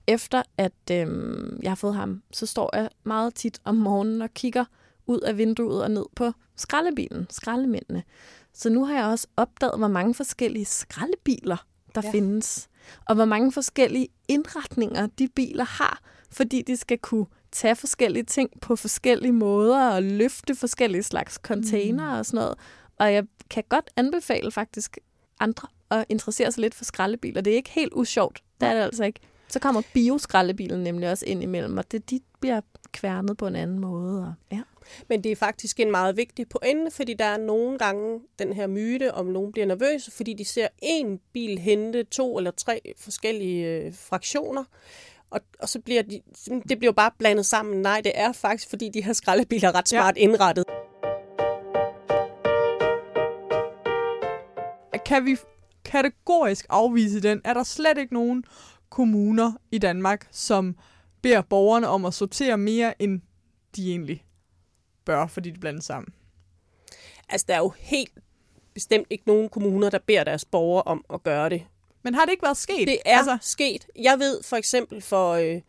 Efter 0.08 0.44
at 0.58 0.92
øhm, 0.92 1.60
jeg 1.64 1.72
har 1.72 1.76
fået 1.76 1.96
ham, 1.96 2.24
så 2.32 2.46
står 2.46 2.76
jeg 2.76 2.90
meget 3.04 3.36
tit 3.36 3.60
om 3.64 3.76
morgenen 3.76 4.22
og 4.22 4.34
kigger 4.34 4.66
ud 5.08 5.20
af 5.20 5.38
vinduet 5.38 5.84
og 5.84 5.92
ned 5.92 6.06
på 6.16 6.32
skraldebilen, 6.56 7.28
skraldemændene. 7.30 8.04
Så 8.54 8.70
nu 8.70 8.86
har 8.86 8.96
jeg 8.96 9.06
også 9.06 9.28
opdaget, 9.38 9.78
hvor 9.78 9.88
mange 9.88 10.14
forskellige 10.14 10.66
skraldebiler 10.66 11.66
der 11.96 12.02
ja. 12.04 12.12
Findes, 12.12 12.70
og 13.06 13.16
hvor 13.16 13.26
mange 13.26 13.52
forskellige 13.52 14.08
indretninger 14.28 15.08
de 15.08 15.28
biler 15.28 15.64
har, 15.64 16.02
fordi 16.32 16.62
de 16.62 16.78
skal 16.78 16.98
kunne 16.98 17.26
tage 17.52 17.76
forskellige 17.76 18.24
ting 18.24 18.50
på 18.62 18.76
forskellige 18.76 19.32
måder 19.32 19.90
og 19.90 20.04
løfte 20.04 20.56
forskellige 20.56 21.04
slags 21.04 21.34
container 21.34 22.14
mm. 22.14 22.20
og 22.20 22.26
sådan 22.26 22.38
noget. 22.38 22.58
Og 23.00 23.14
jeg 23.14 23.24
kan 23.50 23.64
godt 23.70 23.90
anbefale 23.96 24.52
faktisk 24.52 24.98
andre 25.40 25.68
at 25.90 26.06
interessere 26.10 26.52
sig 26.52 26.62
lidt 26.62 26.76
for 26.76 26.86
skraldebiler. 26.86 27.42
Det 27.42 27.52
er 27.54 27.58
ikke 27.58 27.70
helt 27.70 27.94
usjovt. 27.94 28.44
Det 28.62 28.70
er 28.70 28.74
det 28.74 28.82
altså 28.82 29.04
ikke. 29.04 29.20
Så 29.50 29.60
kommer 29.60 29.82
bioskraldebilen 29.94 30.84
nemlig 30.84 31.12
også 31.12 31.26
ind 31.26 31.44
imellem, 31.44 31.78
og 31.78 31.92
det, 31.92 32.10
de 32.10 32.20
bliver 32.40 32.62
kværnet 32.92 33.38
på 33.38 33.48
en 33.48 33.56
anden 33.56 33.80
måde. 33.80 34.22
Og, 34.22 34.34
ja. 34.52 34.62
Men 35.10 35.24
det 35.24 35.32
er 35.32 35.36
faktisk 35.36 35.80
en 35.80 35.92
meget 35.92 36.18
vigtig 36.18 36.50
pointe, 36.50 36.92
fordi 36.92 37.14
der 37.14 37.26
er 37.26 37.38
nogle 37.38 37.78
gange 37.78 38.20
den 38.40 38.54
her 38.54 38.68
myte, 38.68 39.14
om 39.14 39.26
nogen 39.26 39.52
bliver 39.52 39.66
nervøse, 39.66 40.12
fordi 40.12 40.34
de 40.34 40.46
ser 40.46 40.68
en 40.82 41.20
bil 41.34 41.60
hente 41.60 42.04
to 42.04 42.38
eller 42.38 42.52
tre 42.52 42.94
forskellige 42.98 43.68
øh, 43.68 43.94
fraktioner, 43.94 44.64
og, 45.30 45.42
og 45.60 45.70
så 45.70 45.80
bliver 45.80 46.02
de, 46.02 46.22
det 46.70 46.80
bliver 46.80 46.92
jo 46.92 46.92
bare 46.92 47.12
blandet 47.18 47.46
sammen. 47.46 47.82
Nej, 47.82 48.02
det 48.04 48.12
er 48.16 48.32
faktisk, 48.32 48.70
fordi 48.70 48.90
de 48.90 49.04
her 49.04 49.14
skraldebiler 49.14 49.70
er 49.70 49.76
ret 49.76 49.90
smart 49.90 50.18
ja. 50.18 50.22
indrettet. 50.22 50.66
Kan 55.06 55.26
vi 55.26 55.38
kategorisk 55.86 56.66
afvise 56.70 57.20
den? 57.20 57.42
Er 57.44 57.54
der 57.54 57.64
slet 57.64 57.98
ikke 57.98 58.14
nogen 58.14 58.44
kommuner 58.90 59.52
i 59.72 59.78
Danmark, 59.78 60.28
som 60.32 60.76
beder 61.22 61.42
borgerne 61.42 61.88
om 61.88 62.06
at 62.06 62.14
sortere 62.14 62.58
mere, 62.58 63.02
end 63.02 63.22
de 63.76 63.90
egentlig 63.90 64.26
bør, 65.06 65.28
fordi 65.28 65.52
de 65.52 65.60
blandes 65.60 65.86
sammen? 65.86 66.14
Altså, 67.30 67.46
der 67.48 67.54
er 67.56 67.60
jo 67.60 67.74
helt 67.78 68.12
bestemt 68.74 69.08
ikke 69.10 69.24
nogen 69.28 69.50
kommuner, 69.50 69.90
der 69.90 70.00
beder 70.00 70.24
deres 70.24 70.46
borgere 70.46 70.84
om 70.84 71.06
at 71.14 71.24
gøre 71.24 71.50
det. 71.50 71.64
Men 72.04 72.14
har 72.16 72.26
det 72.26 72.32
ikke 72.32 72.44
været 72.44 72.58
sket? 72.58 72.88
Det 72.88 72.98
er 73.06 73.18
altså... 73.18 73.38
sket. 73.42 73.88
Jeg 73.96 74.20
ved 74.20 74.44
for 74.44 74.56
eksempel 74.56 75.02
for 75.02 75.32
øh, 75.32 75.62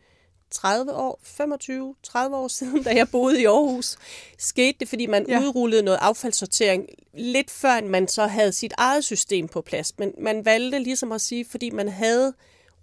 30 0.51 0.93
år, 0.93 1.19
25, 1.23 1.95
30 2.03 2.35
år 2.35 2.47
siden, 2.47 2.83
da 2.83 2.95
jeg 2.95 3.07
boede 3.11 3.41
i 3.41 3.45
Aarhus, 3.45 3.97
skete 4.37 4.77
det, 4.79 4.89
fordi 4.89 5.05
man 5.05 5.25
Ja. 5.29 5.39
udrullede 5.41 5.83
noget 5.83 5.97
affaldssortering 6.01 6.85
lidt 7.13 7.51
før 7.51 7.81
man 7.81 8.07
så 8.07 8.27
havde 8.27 8.51
sit 8.51 8.73
eget 8.77 9.03
system 9.03 9.47
på 9.47 9.61
plads. 9.61 9.97
Men 9.97 10.13
man 10.21 10.45
valgte 10.45 10.79
ligesom 10.79 11.11
at 11.11 11.21
sige, 11.21 11.45
fordi 11.45 11.69
man 11.69 11.89
havde 11.89 12.33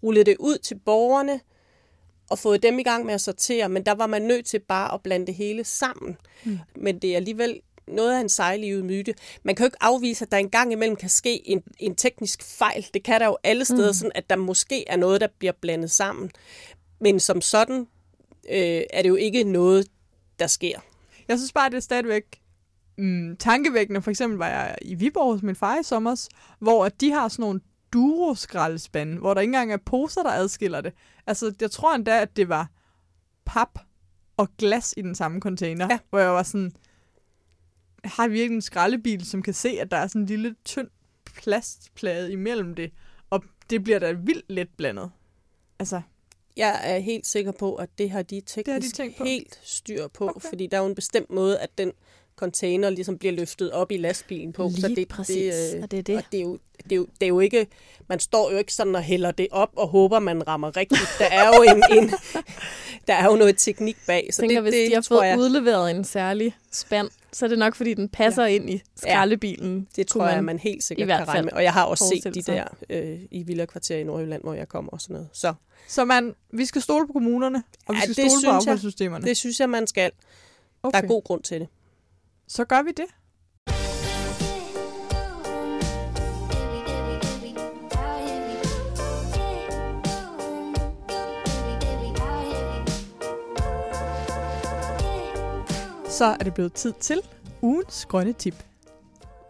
rullet 0.06 0.26
det 0.26 0.36
ud 0.38 0.58
til 0.58 0.74
borgerne 0.74 1.40
og 2.30 2.38
fået 2.38 2.62
dem 2.62 2.78
i 2.78 2.82
gang 2.82 3.06
med 3.06 3.14
at 3.14 3.20
sortere, 3.20 3.68
men 3.68 3.86
der 3.86 3.92
var 3.94 4.06
man 4.06 4.22
nødt 4.22 4.46
til 4.46 4.58
bare 4.58 4.94
at 4.94 5.02
blande 5.02 5.26
det 5.26 5.34
hele 5.34 5.64
sammen. 5.64 6.16
Mm. 6.44 6.58
Men 6.76 6.98
det 6.98 7.12
er 7.12 7.16
alligevel 7.16 7.60
noget 7.88 8.16
af 8.16 8.20
en 8.20 8.28
sejlivet 8.28 8.84
myte. 8.84 9.14
Man 9.42 9.54
kan 9.54 9.64
jo 9.64 9.66
ikke 9.66 9.82
afvise, 9.82 10.24
at 10.24 10.30
der 10.30 10.36
engang 10.36 10.72
imellem 10.72 10.96
kan 10.96 11.08
ske 11.08 11.48
en, 11.48 11.62
en 11.78 11.94
teknisk 11.94 12.42
fejl. 12.42 12.86
Det 12.94 13.02
kan 13.02 13.20
der 13.20 13.26
jo 13.26 13.36
alle 13.42 13.64
steder, 13.64 13.90
mm. 13.90 13.94
sådan 13.94 14.12
at 14.14 14.30
der 14.30 14.36
måske 14.36 14.88
er 14.88 14.96
noget, 14.96 15.20
der 15.20 15.28
bliver 15.38 15.52
blandet 15.60 15.90
sammen. 15.90 16.30
Men 17.00 17.20
som 17.20 17.40
sådan 17.40 17.86
øh, 18.50 18.82
er 18.90 19.02
det 19.02 19.08
jo 19.08 19.14
ikke 19.14 19.44
noget, 19.44 19.86
der 20.38 20.46
sker. 20.46 20.78
Jeg 21.28 21.38
synes 21.38 21.52
bare, 21.52 21.70
det 21.70 21.76
er 21.76 21.80
stadigvæk 21.80 22.40
mm, 22.98 23.36
tankevækkende. 23.36 24.02
For 24.02 24.10
eksempel 24.10 24.38
var 24.38 24.48
jeg 24.48 24.76
i 24.82 24.94
Viborg 24.94 25.32
hos 25.32 25.42
min 25.42 25.56
far 25.56 25.80
i 25.80 25.82
sommer, 25.82 26.28
hvor 26.58 26.88
de 26.88 27.12
har 27.12 27.28
sådan 27.28 27.42
nogle 27.42 27.60
duro-skraldespande, 27.96 29.18
hvor 29.18 29.34
der 29.34 29.40
ikke 29.40 29.48
engang 29.48 29.72
er 29.72 29.76
poser, 29.76 30.22
der 30.22 30.30
adskiller 30.30 30.80
det. 30.80 30.92
Altså, 31.26 31.54
jeg 31.60 31.70
tror 31.70 31.94
endda, 31.94 32.20
at 32.22 32.36
det 32.36 32.48
var 32.48 32.70
pap 33.44 33.78
og 34.36 34.48
glas 34.58 34.94
i 34.96 35.02
den 35.02 35.14
samme 35.14 35.40
container, 35.40 35.86
Ja. 35.90 35.98
hvor 36.10 36.18
jeg 36.18 36.30
var 36.30 36.42
sådan, 36.42 36.72
har 38.04 38.28
virkelig 38.28 38.54
en 38.56 38.62
skraldebil, 38.62 39.26
som 39.26 39.42
kan 39.42 39.54
se, 39.54 39.68
at 39.80 39.90
der 39.90 39.96
er 39.96 40.06
sådan 40.06 40.22
en 40.22 40.26
lille 40.26 40.54
tynd 40.64 40.88
plastplade 41.34 42.32
imellem 42.32 42.74
det, 42.74 42.90
og 43.30 43.44
det 43.70 43.84
bliver 43.84 43.98
da 43.98 44.12
vildt 44.12 44.44
let 44.52 44.68
blandet. 44.76 45.10
Altså, 45.78 46.00
Jeg 46.56 46.80
er 46.82 46.98
helt 46.98 47.26
sikker 47.26 47.52
på, 47.52 47.74
at 47.74 47.98
det 47.98 48.10
har 48.10 48.22
de 48.22 48.40
teknisk 48.46 48.98
har 48.98 49.04
de 49.04 49.12
helt 49.24 49.60
styr 49.62 50.08
på, 50.08 50.28
okay. 50.28 50.48
fordi 50.48 50.66
der 50.66 50.76
er 50.76 50.80
jo 50.80 50.86
en 50.88 50.94
bestemt 50.94 51.30
måde, 51.30 51.58
at 51.58 51.78
den 51.78 51.92
container 52.36 52.90
ligesom 52.90 53.18
bliver 53.18 53.32
løftet 53.32 53.72
op 53.72 53.92
i 53.92 53.96
lastbilen 53.96 54.52
på. 54.52 54.68
Lige 54.68 54.80
så 54.80 54.88
det, 54.88 55.08
præcis, 55.08 55.54
det, 55.54 55.82
og 55.82 55.90
det 55.90 55.98
er 55.98 56.02
det. 56.02 56.16
Og 56.16 56.22
det 56.32 56.38
er, 56.38 56.42
jo, 56.42 56.58
det, 56.84 56.92
er 56.92 56.96
jo, 56.96 57.06
det 57.20 57.22
er 57.22 57.28
jo 57.28 57.40
ikke, 57.40 57.66
man 58.08 58.20
står 58.20 58.50
jo 58.52 58.58
ikke 58.58 58.74
sådan 58.74 58.94
og 58.94 59.02
hælder 59.02 59.30
det 59.30 59.48
op 59.50 59.70
og 59.76 59.88
håber, 59.88 60.18
man 60.18 60.48
rammer 60.48 60.76
rigtigt. 60.76 61.00
Der 61.18 61.26
er 61.26 61.46
jo, 61.46 61.62
en, 61.62 61.98
en, 61.98 62.10
der 63.08 63.14
er 63.14 63.24
jo 63.24 63.36
noget 63.36 63.54
teknik 63.58 63.96
bag. 64.06 64.28
Så 64.32 64.40
tænker, 64.40 64.56
det, 64.56 64.62
hvis 64.62 64.74
det, 64.74 64.90
de 64.90 64.94
har 64.94 65.02
tror 65.02 65.16
fået 65.16 65.26
jeg, 65.28 65.38
udleveret 65.38 65.90
en 65.90 66.04
særlig 66.04 66.56
spand, 66.72 67.08
så 67.32 67.44
er 67.44 67.48
det 67.48 67.58
nok, 67.58 67.74
fordi 67.74 67.94
den 67.94 68.08
passer 68.08 68.42
ja. 68.42 68.54
ind 68.54 68.70
i 68.70 68.82
skraldebilen. 68.96 69.88
det 69.96 70.06
tror 70.06 70.28
jeg, 70.28 70.44
man 70.44 70.58
helt 70.58 70.84
sikkert 70.84 71.04
i 71.04 71.06
hvert 71.06 71.18
kan 71.18 71.28
regne 71.28 71.44
med. 71.44 71.52
Og 71.52 71.62
jeg 71.62 71.72
har 71.72 71.84
også 71.84 72.20
set 72.24 72.34
de 72.34 72.42
der 72.42 72.64
øh, 72.90 73.18
i 73.30 73.42
Villa-kvarter 73.42 73.96
i 73.96 74.04
Nordjylland, 74.04 74.42
hvor 74.42 74.54
jeg 74.54 74.68
kommer 74.68 74.92
og 74.92 75.00
sådan 75.00 75.14
noget. 75.14 75.28
Så 75.32 75.54
så 75.88 76.04
man, 76.04 76.34
vi 76.52 76.64
skal 76.64 76.82
stole 76.82 77.06
på 77.06 77.12
kommunerne, 77.12 77.62
og 77.86 77.94
vi 77.94 77.98
Ja, 77.98 78.02
skal 78.12 78.24
det 78.24 78.32
stole 78.32 78.44
på 78.46 78.50
affaldssystemerne. 78.50 79.24
det 79.24 79.36
synes 79.36 79.60
jeg, 79.60 79.70
man 79.70 79.86
skal. 79.86 80.10
okay. 80.82 80.98
Der 80.98 81.04
er 81.04 81.08
god 81.08 81.22
grund 81.22 81.42
til 81.42 81.60
det. 81.60 81.68
Så 82.48 82.64
gør 82.64 82.82
vi 82.82 82.90
det. 82.90 83.06
Så 96.08 96.24
er 96.24 96.44
det 96.44 96.54
blevet 96.54 96.72
tid 96.72 96.92
til 96.92 97.20
ugens 97.62 98.06
grønne 98.06 98.32
tip. 98.32 98.54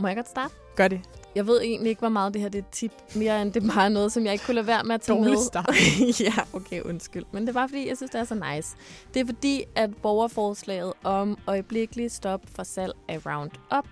Må 0.01 0.07
jeg 0.07 0.17
godt 0.17 0.29
starte? 0.29 0.55
Gør 0.77 0.89
det. 0.89 1.16
Jeg 1.37 1.47
ved 1.47 1.61
egentlig 1.61 1.91
ikke, 1.91 2.01
hvor 2.01 2.09
meget 2.09 2.35
det 2.35 2.43
her 2.43 2.49
det 2.49 2.59
er 2.59 2.63
et 2.63 2.69
tip, 2.73 2.93
mere 3.15 3.43
end 3.43 3.53
det 3.53 3.65
er 3.65 3.75
bare 3.75 3.91
noget, 3.91 4.13
som 4.13 4.25
jeg 4.25 4.33
ikke 4.33 4.45
kunne 4.45 4.55
lade 4.55 4.67
være 4.67 4.85
med 4.85 4.95
at 4.95 5.01
tage 5.01 5.19
Dårlig 5.19 5.33
med. 5.33 5.43
start. 5.43 5.75
ja, 6.27 6.33
okay, 6.53 6.81
undskyld. 6.81 7.25
Men 7.33 7.47
det 7.47 7.55
var 7.55 7.67
fordi, 7.67 7.89
jeg 7.89 7.97
synes, 7.97 8.11
det 8.11 8.21
er 8.21 8.25
så 8.25 8.53
nice. 8.55 8.77
Det 9.15 9.21
er 9.21 9.27
fordi, 9.27 9.65
at 9.75 9.97
borgerforslaget 9.97 10.93
om 11.05 11.39
øjeblikkelig 11.47 12.11
stop 12.11 12.41
for 12.55 12.63
salg 12.63 12.93
af 13.09 13.27
Roundup 13.27 13.87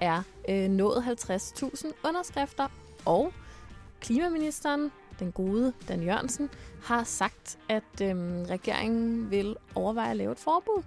er 0.00 0.22
øh, 0.48 0.68
nået 0.70 1.04
50.000 1.30 1.86
underskrifter, 2.08 2.66
og 3.04 3.32
klimaministeren, 4.00 4.90
den 5.18 5.32
gode 5.32 5.72
Dan 5.88 6.02
Jørgensen, 6.02 6.50
har 6.82 7.04
sagt, 7.04 7.58
at 7.68 8.00
øh, 8.02 8.16
regeringen 8.50 9.30
vil 9.30 9.56
overveje 9.74 10.10
at 10.10 10.16
lave 10.16 10.32
et 10.32 10.38
forbud. 10.38 10.82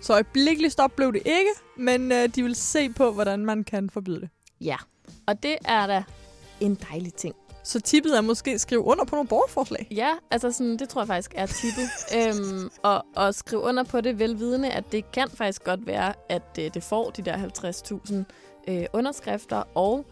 Så 0.00 0.12
øjeblikkeligt 0.12 0.72
stop 0.72 0.92
blev 0.96 1.12
det 1.12 1.22
ikke, 1.24 1.50
men 1.76 2.12
øh, 2.12 2.28
de 2.28 2.42
vil 2.42 2.54
se 2.54 2.88
på, 2.88 3.12
hvordan 3.12 3.44
man 3.46 3.64
kan 3.64 3.90
forbyde 3.90 4.20
det. 4.20 4.28
Ja, 4.60 4.76
og 5.26 5.42
det 5.42 5.56
er 5.64 5.86
da 5.86 6.02
en 6.60 6.74
dejlig 6.74 7.14
ting. 7.14 7.34
Så 7.64 7.80
tippet 7.80 8.16
er 8.16 8.20
måske 8.20 8.50
at 8.50 8.60
skrive 8.60 8.80
under 8.80 9.04
på 9.04 9.14
nogle 9.14 9.28
borgerforslag. 9.28 9.88
Ja, 9.90 10.10
altså 10.30 10.52
sådan, 10.52 10.76
det 10.76 10.88
tror 10.88 11.00
jeg 11.00 11.08
faktisk 11.08 11.32
er 11.34 11.46
tippet. 11.46 11.88
øhm, 12.16 12.70
og, 12.82 13.04
og 13.16 13.34
skrive 13.34 13.62
under 13.62 13.82
på 13.82 14.00
det 14.00 14.18
velvidende, 14.18 14.70
at 14.70 14.92
det 14.92 15.12
kan 15.12 15.28
faktisk 15.30 15.64
godt 15.64 15.86
være, 15.86 16.12
at 16.28 16.58
øh, 16.58 16.74
det 16.74 16.82
får 16.82 17.10
de 17.10 17.22
der 17.22 17.36
50.000 17.36 18.14
øh, 18.68 18.84
underskrifter, 18.92 19.62
og 19.74 20.06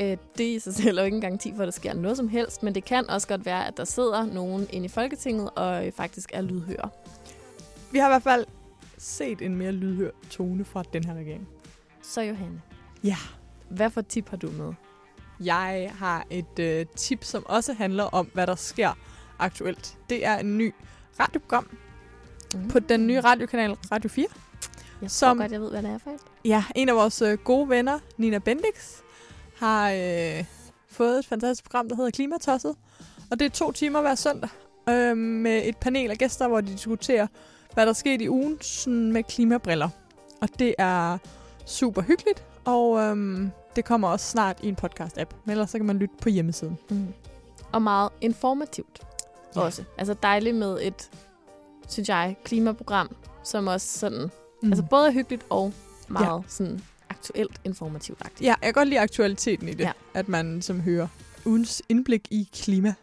øh, 0.00 0.16
det 0.38 0.44
i 0.44 0.58
sig 0.58 0.74
selv 0.74 0.98
er 0.98 1.02
jo 1.02 1.04
ikke 1.04 1.14
en 1.14 1.20
garanti 1.20 1.52
for, 1.54 1.62
at 1.62 1.66
der 1.66 1.72
sker 1.72 1.94
noget 1.94 2.16
som 2.16 2.28
helst, 2.28 2.62
men 2.62 2.74
det 2.74 2.84
kan 2.84 3.10
også 3.10 3.28
godt 3.28 3.46
være, 3.46 3.66
at 3.66 3.76
der 3.76 3.84
sidder 3.84 4.24
nogen 4.24 4.66
inde 4.70 4.86
i 4.86 4.88
Folketinget 4.88 5.50
og 5.56 5.86
øh, 5.86 5.92
faktisk 5.92 6.30
er 6.34 6.42
lydhøre. 6.42 6.90
Vi 7.92 7.98
har 7.98 8.08
i 8.08 8.10
hvert 8.10 8.22
fald 8.22 8.46
set 8.98 9.42
en 9.42 9.54
mere 9.56 9.72
lydhør 9.72 10.10
tone 10.30 10.64
fra 10.64 10.82
den 10.92 11.04
her 11.04 11.14
regering. 11.14 11.48
Så 12.02 12.20
Johanne, 12.20 12.62
Ja. 13.04 13.16
Hvad 13.74 13.90
for 13.90 14.00
tip 14.00 14.28
har 14.30 14.36
du 14.36 14.50
med? 14.50 14.72
Jeg 15.40 15.92
har 15.98 16.26
et 16.30 16.58
øh, 16.58 16.86
tip, 16.96 17.24
som 17.24 17.46
også 17.46 17.72
handler 17.72 18.04
om, 18.04 18.26
hvad 18.34 18.46
der 18.46 18.54
sker 18.54 18.92
aktuelt. 19.38 19.96
Det 20.10 20.26
er 20.26 20.38
en 20.38 20.58
ny 20.58 20.74
radioprogram 21.20 21.68
Mm. 22.54 22.68
på 22.68 22.78
den 22.78 23.06
nye 23.06 23.20
radiokanal 23.20 23.70
Radio 23.92 24.08
4. 24.08 24.26
Jeg 25.02 25.10
som- 25.10 25.38
godt, 25.38 25.52
jeg 25.52 25.60
ved, 25.60 25.70
hvad 25.70 25.82
det 25.82 25.90
er 25.90 25.98
for 25.98 26.10
et. 26.10 26.20
Ja, 26.44 26.64
en 26.76 26.88
af 26.88 26.94
vores 26.94 27.22
øh, 27.22 27.38
gode 27.38 27.68
venner, 27.68 27.98
Nina 28.16 28.38
Bendix, 28.38 28.96
har 29.56 29.90
øh, 29.90 30.44
fået 30.90 31.18
et 31.18 31.26
fantastisk 31.26 31.64
program, 31.64 31.88
der 31.88 31.96
hedder 31.96 32.10
Klimatosset. 32.10 32.74
Og 33.30 33.38
det 33.38 33.44
er 33.46 33.50
to 33.50 33.72
timer 33.72 34.00
hver 34.00 34.14
søndag 34.14 34.48
øh, 34.88 35.16
med 35.16 35.62
et 35.64 35.76
panel 35.76 36.10
af 36.10 36.18
gæster, 36.18 36.48
hvor 36.48 36.60
de 36.60 36.72
diskuterer, 36.72 37.26
hvad 37.74 37.86
der 37.86 37.92
sker 37.92 38.12
i 38.20 38.28
ugen 38.28 38.58
sådan 38.60 39.12
med 39.12 39.22
klimabriller. 39.22 39.88
Og 40.40 40.48
det 40.58 40.74
er 40.78 41.18
super 41.66 42.02
hyggeligt, 42.02 42.44
og 42.64 43.00
øh, 43.00 43.46
det 43.76 43.84
kommer 43.84 44.08
også 44.08 44.26
snart 44.30 44.58
i 44.62 44.68
en 44.68 44.76
podcast-app. 44.84 45.30
Men 45.44 45.50
ellers 45.50 45.70
så 45.70 45.78
kan 45.78 45.86
man 45.86 45.96
lytte 45.98 46.14
på 46.22 46.28
hjemmesiden. 46.28 46.78
Mm. 46.90 47.06
Og 47.72 47.82
meget 47.82 48.10
informativt 48.20 49.00
Ja. 49.56 49.60
også. 49.60 49.84
Altså 49.98 50.14
dejligt 50.22 50.56
med 50.56 50.78
et, 50.82 51.10
synes 51.88 52.08
jeg, 52.08 52.36
klimaprogram, 52.44 53.16
som 53.44 53.66
også 53.66 53.98
sådan, 53.98 54.30
Mm. 54.62 54.72
altså 54.72 54.84
både 54.90 55.12
hyggeligt 55.12 55.46
og 55.50 55.72
meget 56.08 56.26
ja. 56.38 56.48
sådan 56.48 56.80
aktuelt 57.10 57.60
informativt 57.64 58.18
-agtigt. 58.24 58.42
Ja, 58.42 58.46
jeg 58.46 58.56
kan 58.62 58.72
godt 58.72 58.88
lide 58.88 59.00
aktualiteten 59.00 59.68
i 59.68 59.72
det. 59.72 59.80
Ja. 59.84 59.92
at 60.14 60.28
man 60.28 60.62
som 60.62 60.80
hører 60.80 61.06
ugens 61.46 61.82
indblik 61.88 62.28
i 62.30 62.48
klima. 62.52 62.94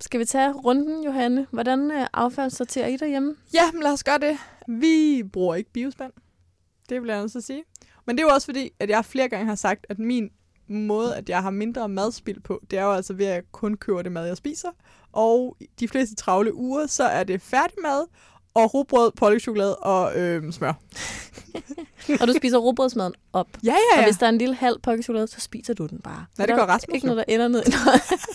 Skal 0.00 0.20
vi 0.20 0.24
tage 0.24 0.52
runden, 0.52 1.04
Johanne? 1.04 1.46
Hvordan 1.50 1.90
øh, 1.90 2.06
affaldssorterer 2.12 2.86
I 2.86 2.96
derhjemme? 2.96 3.36
Ja, 3.54 3.72
men 3.72 3.82
lad 3.82 3.92
os 3.92 4.04
gøre 4.04 4.18
det. 4.18 4.38
Vi 4.68 5.22
bruger 5.32 5.54
ikke 5.54 5.72
biospand. 5.72 6.12
Det 6.88 7.02
vil 7.02 7.08
jeg 7.08 7.20
nødt 7.20 7.30
til 7.30 7.38
at 7.38 7.44
sige. 7.44 7.64
Men 8.06 8.16
det 8.16 8.22
er 8.22 8.26
jo 8.26 8.34
også 8.34 8.44
fordi, 8.44 8.70
at 8.80 8.90
jeg 8.90 9.04
flere 9.04 9.28
gange 9.28 9.46
har 9.46 9.54
sagt, 9.54 9.86
at 9.88 9.98
min 9.98 10.30
måde, 10.68 11.16
at 11.16 11.28
jeg 11.28 11.42
har 11.42 11.50
mindre 11.50 11.88
madspild 11.88 12.40
på, 12.40 12.60
det 12.70 12.78
er 12.78 12.82
jo 12.82 12.92
altså 12.92 13.14
ved 13.14 13.26
at 13.26 13.52
kun 13.52 13.76
købe 13.76 14.02
det 14.02 14.12
mad, 14.12 14.26
jeg 14.26 14.36
spiser. 14.36 14.68
Og 15.12 15.56
de 15.80 15.88
fleste 15.88 16.14
travle 16.14 16.54
uger, 16.54 16.86
så 16.86 17.04
er 17.04 17.24
det 17.24 17.42
færdig 17.42 17.76
mad, 17.82 18.06
og 18.62 18.74
rugbrød, 18.74 19.12
pålægtschokolade 19.16 19.76
og 19.76 20.16
øh, 20.16 20.52
smør. 20.52 20.72
Og 22.20 22.28
du 22.28 22.32
spiser 22.32 22.58
rugbrødsmaden 22.58 23.14
op. 23.32 23.48
Ja, 23.64 23.72
Og 23.72 23.78
ja, 23.94 24.00
ja. 24.00 24.06
hvis 24.06 24.16
der 24.16 24.26
er 24.26 24.30
en 24.30 24.38
lille 24.38 24.54
halv 24.54 24.80
pokkechokolade, 24.82 25.26
så 25.26 25.40
spiser 25.40 25.74
du 25.74 25.86
den 25.86 25.98
bare. 25.98 26.26
Nej, 26.38 26.46
det 26.46 26.56
gør 26.56 26.62
Rasmus 26.64 26.94
Ikke 26.94 27.06
noget, 27.06 27.24
der 27.26 27.34
ender 27.34 27.48
ned. 27.48 27.62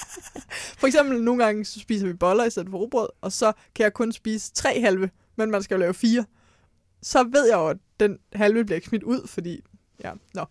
For 0.80 0.88
eksempel 0.88 1.24
nogle 1.24 1.44
gange 1.44 1.66
så 1.66 1.80
spiser 1.80 2.08
vi 2.08 2.14
boller 2.14 2.44
i 2.44 2.50
stedet 2.50 2.70
for 2.70 2.78
rugbrød, 2.78 3.10
og 3.22 3.32
så 3.32 3.52
kan 3.76 3.84
jeg 3.84 3.94
kun 3.94 4.12
spise 4.12 4.54
tre 4.54 4.82
halve, 4.82 5.10
men 5.36 5.52
man 5.52 5.64
skal 5.64 5.76
jo 5.76 5.80
lave 5.80 5.94
fire. 5.94 6.26
Så 7.02 7.24
ved 7.24 7.48
jeg 7.48 7.56
jo, 7.56 7.68
at 7.68 7.78
den 8.00 8.18
halve 8.34 8.66
bliver 8.66 8.80
smidt 8.88 9.04
ud, 9.04 9.28
fordi... 9.28 9.62
Ja, 10.04 10.12
nå. 10.34 10.46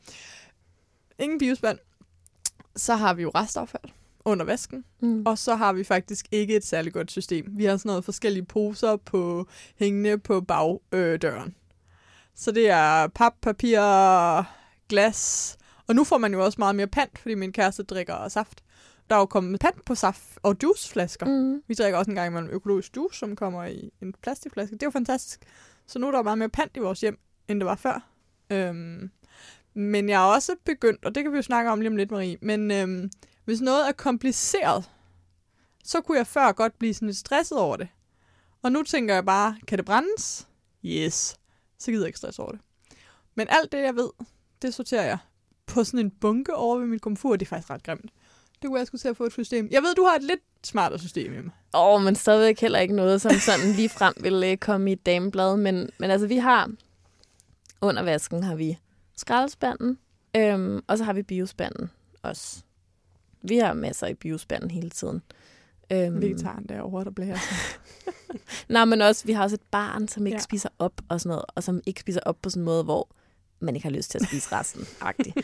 Ingen 1.19 1.39
biospand. 1.39 1.79
Så 2.77 2.95
har 2.95 3.15
vi 3.15 3.23
jo 3.23 3.31
restaffald 3.35 3.93
under 4.25 4.45
vasken, 4.45 4.85
mm. 5.01 5.23
og 5.27 5.39
så 5.39 5.55
har 5.55 5.73
vi 5.73 5.85
faktisk 5.85 6.27
ikke 6.33 6.57
et 6.57 6.65
særligt 6.65 6.95
godt 6.95 7.11
system. 7.11 7.47
Vi 7.51 7.65
har 7.65 7.77
sådan 7.77 7.89
noget 7.89 8.05
forskellige 8.05 8.45
poser 8.45 8.97
på 8.97 9.47
hængende 9.77 10.19
på 10.19 10.41
bagdøren. 10.41 11.55
Så 12.35 12.53
det 12.53 12.71
er 12.71 13.07
pap, 13.07 13.33
papir, 13.43 13.79
glas, 14.89 15.57
og 15.87 15.95
nu 15.95 16.05
får 16.05 16.19
man 16.19 16.33
jo 16.33 16.45
også 16.45 16.57
meget 16.59 16.77
mere 16.77 16.87
pant, 16.87 17.19
fordi 17.19 17.35
min 17.35 17.53
kæreste 17.53 17.83
drikker 17.83 18.29
saft. 18.29 18.63
Der 19.11 19.17
er 19.17 19.21
jo 19.21 19.27
kommet 19.27 19.61
pant 19.61 19.85
på 19.85 19.95
saft 19.95 20.39
og 20.43 20.57
juiceflasker. 20.63 21.27
Mm. 21.27 21.63
Vi 21.69 21.75
drikker 21.75 21.99
også 21.99 22.11
en 22.11 22.15
gang 22.15 22.27
imellem 22.27 22.51
økologisk 22.51 22.97
juice, 22.97 23.19
som 23.19 23.37
kommer 23.37 23.65
i 23.65 23.91
en 24.03 24.15
plastikflaske. 24.23 24.73
Det 24.73 24.83
er 24.83 24.87
jo 24.87 24.91
fantastisk. 24.91 25.41
Så 25.87 25.99
nu 25.99 26.07
er 26.07 26.11
der 26.11 26.23
meget 26.23 26.39
mere 26.39 26.49
pant 26.49 26.77
i 26.77 26.81
vores 26.81 27.01
hjem, 27.01 27.19
end 27.49 27.61
det 27.61 27.67
var 27.67 27.75
før. 27.75 28.09
Øhm, 28.51 29.11
men 29.75 30.09
jeg 30.09 30.23
er 30.23 30.35
også 30.35 30.57
begyndt, 30.65 31.05
og 31.05 31.15
det 31.15 31.23
kan 31.23 31.33
vi 31.33 31.37
jo 31.37 31.43
snakke 31.43 31.71
om 31.71 31.81
lige 31.81 31.91
om 31.91 31.97
lidt, 31.97 32.11
Marie, 32.11 32.37
men 32.43 32.71
øhm, 32.71 33.11
hvis 33.45 33.61
noget 33.61 33.89
er 33.89 33.93
kompliceret, 33.93 34.91
så 35.85 36.01
kunne 36.01 36.19
jeg 36.19 36.27
før 36.27 36.53
godt 36.53 36.79
blive 36.79 36.95
sådan 36.95 37.09
lidt 37.09 37.19
stresset 37.19 37.59
over 37.59 37.77
det. 37.77 37.89
Og 38.63 38.73
nu 38.73 38.83
tænker 38.83 39.15
jeg 39.15 39.25
bare, 39.25 39.57
kan 39.67 39.79
det 39.79 39.87
brændes? 39.87 40.49
Yes. 40.85 41.37
Så 41.79 41.91
gider 41.91 42.03
jeg 42.03 42.09
ikke 42.09 42.19
stress 42.19 42.39
over 42.39 42.51
det. 42.51 42.61
Men 43.35 43.47
alt 43.51 43.73
det, 43.73 43.79
jeg 43.79 43.97
ved, 43.97 44.11
det 44.63 44.75
sorterer 44.75 45.05
jeg 45.05 45.19
på 45.67 45.85
sådan 45.85 46.01
en 46.01 46.11
bunke 46.11 46.55
over 46.55 46.79
ved 46.79 46.87
mit 46.87 47.03
komfur. 47.03 47.37
Det 47.37 47.47
er 47.47 47.49
faktisk 47.49 47.71
ret 47.71 47.83
grimt. 47.83 48.11
Det 48.63 48.69
kunne 48.69 48.79
jeg 48.79 48.87
skulle 48.87 49.01
til 49.01 49.09
at 49.09 49.17
få 49.17 49.25
et 49.25 49.33
system. 49.33 49.69
Jeg 49.71 49.83
ved, 49.83 49.95
du 49.95 50.05
har 50.05 50.17
et 50.17 50.23
lidt 50.23 50.41
smartere 50.65 50.99
system 50.99 51.33
hjemme. 51.33 51.51
Åh, 51.75 51.95
oh, 51.95 52.03
men 52.03 52.15
stadigvæk 52.15 52.61
heller 52.61 52.79
ikke 52.79 52.95
noget, 52.95 53.21
som 53.21 53.33
sådan 53.33 53.73
lige 53.77 53.89
frem 53.89 54.15
vil 54.21 54.43
øh, 54.45 54.57
komme 54.57 54.91
i 54.91 54.93
et 54.93 55.07
dameblad. 55.07 55.57
Men, 55.57 55.91
men 55.99 56.11
altså, 56.11 56.27
vi 56.27 56.37
har 56.37 56.71
under 57.81 58.03
vasken 58.03 58.43
har 58.43 58.55
vi 58.55 58.79
skraldespanden, 59.17 59.99
øhm, 60.37 60.81
og 60.87 60.99
så 60.99 61.05
har 61.05 61.13
vi 61.13 61.23
biospanden 61.23 61.91
også. 62.23 62.63
Vi 63.43 63.57
har 63.59 63.73
masser 63.73 64.07
i 64.07 64.15
biospanden 64.15 64.71
hele 64.71 64.91
tiden. 64.91 65.23
Øhm, 65.93 66.21
Vegetaren 66.23 66.65
derovre, 66.69 67.05
der 67.05 67.11
bliver 67.11 67.37
Nej, 68.69 68.85
men 68.85 69.01
også, 69.03 69.25
vi 69.27 69.33
har 69.33 69.43
også 69.43 69.57
et 69.57 69.63
barn, 69.71 70.09
som 70.09 70.27
ikke 70.27 70.37
Ja. 70.37 70.41
spiser 70.43 70.69
op 70.79 71.01
og 71.09 71.21
sådan 71.21 71.29
noget, 71.31 71.45
og 71.55 71.63
som 71.63 71.81
ikke 71.87 72.01
spiser 72.01 72.21
op 72.27 72.37
på 72.43 72.51
sådan 72.51 72.61
en 72.61 72.65
måde, 72.65 72.85
hvor 72.85 73.09
man 73.61 73.75
ikke 73.77 73.87
har 73.89 73.95
lyst 73.97 74.11
til 74.11 74.19
at 74.19 74.27
spise 74.27 74.53
resten. 74.53 74.81
-agtigt. 75.05 75.43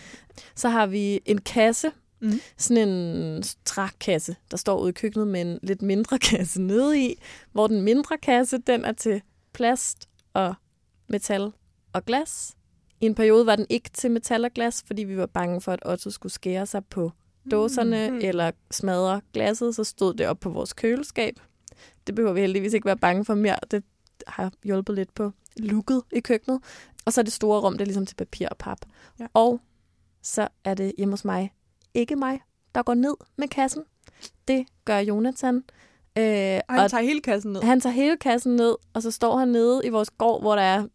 så 0.54 0.68
har 0.68 0.87
vi 0.87 1.20
en 1.24 1.40
kasse, 1.40 1.90
Mhm. 2.20 2.40
sådan 2.56 2.88
en 2.88 3.42
trækasse, 3.64 4.37
der 4.50 4.56
står 4.56 4.80
ude 4.80 4.88
i 4.88 4.92
køkkenet 4.92 5.28
med 5.28 5.40
en 5.40 5.58
lidt 5.62 5.82
mindre 5.82 6.18
kasse 6.30 6.62
nede 6.62 7.04
i, 7.06 7.14
hvor 7.52 7.66
den 7.66 7.82
mindre 7.82 8.18
kasse, 8.22 8.58
den 8.58 8.84
er 8.84 8.92
til 8.92 9.22
plast 9.52 10.08
og 10.34 10.54
metal 11.08 11.52
og 11.92 12.04
glas. 12.04 12.56
I 13.00 13.06
en 13.06 13.14
periode 13.14 13.46
var 13.46 13.56
den 13.56 13.66
ikke 13.68 13.90
til 13.90 14.11
metal 14.11 14.44
og 14.44 14.50
glas, 14.50 14.84
fordi 14.87 15.04
vi 15.04 15.16
var 15.16 15.26
bange 15.26 15.61
for, 15.61 15.72
at 15.72 15.80
Otto 15.87 16.11
skulle 16.11 16.32
skære 16.32 16.66
sig 16.66 16.84
på 16.84 17.12
dåserne 17.51 18.09
Mm. 18.09 18.14
mm. 18.14 18.20
eller 18.24 18.51
smadre 18.70 19.20
glasset, 19.33 19.74
så 19.74 19.85
stod 19.85 20.14
det 20.14 20.27
op 20.27 20.40
på 20.40 20.51
vores 20.51 20.72
køleskab. 20.72 21.40
Det 22.07 22.14
behøver 22.14 22.33
vi 22.35 22.40
heldigvis 22.40 22.72
ikke 22.72 22.85
være 22.87 22.96
bange 22.96 23.24
for 23.24 23.35
mere. 23.35 23.57
Det 23.70 23.83
har 24.27 24.53
hjulpet 24.64 24.94
lidt 24.94 25.14
på 25.14 25.33
lukket 25.57 26.03
i 26.12 26.20
køkkenet. 26.20 26.61
Og 27.05 27.12
så 27.12 27.20
er 27.20 27.22
det 27.22 27.33
store 27.33 27.61
rum, 27.61 27.72
det 27.72 27.81
er 27.81 27.85
ligesom 27.87 28.07
til 28.07 28.14
papir 28.16 28.48
og 28.48 28.57
pap. 28.57 28.79
Ja. 29.20 29.27
Og 29.35 29.61
så 30.22 30.48
er 30.64 30.74
det 30.74 30.92
hjemme 30.98 31.12
hos 31.12 31.24
mig, 31.24 31.53
ikke 31.94 32.16
mig, 32.16 32.40
der 32.74 32.83
går 32.83 32.94
ned 32.94 33.14
med 33.37 33.48
kassen. 33.48 33.83
Det 34.48 34.66
gør 34.85 34.98
Jonathan. 34.98 35.57
Øh, 36.18 36.61
Og 36.68 36.74
han 36.74 36.90
tager 36.90 37.03
hele 37.03 37.20
kassen 37.20 37.53
ned. 37.53 37.62
han 37.62 37.81
tager 37.81 37.92
hele 37.92 38.16
kassen 38.16 38.57
ned, 38.57 38.74
og 38.92 39.03
så 39.03 39.11
står 39.11 39.37
han 39.38 39.48
nede 39.48 39.81
i 39.85 39.88
vores 39.88 40.11
gård, 40.11 40.40
hvor 40.40 40.55
der 40.55 40.62
er 40.62 40.87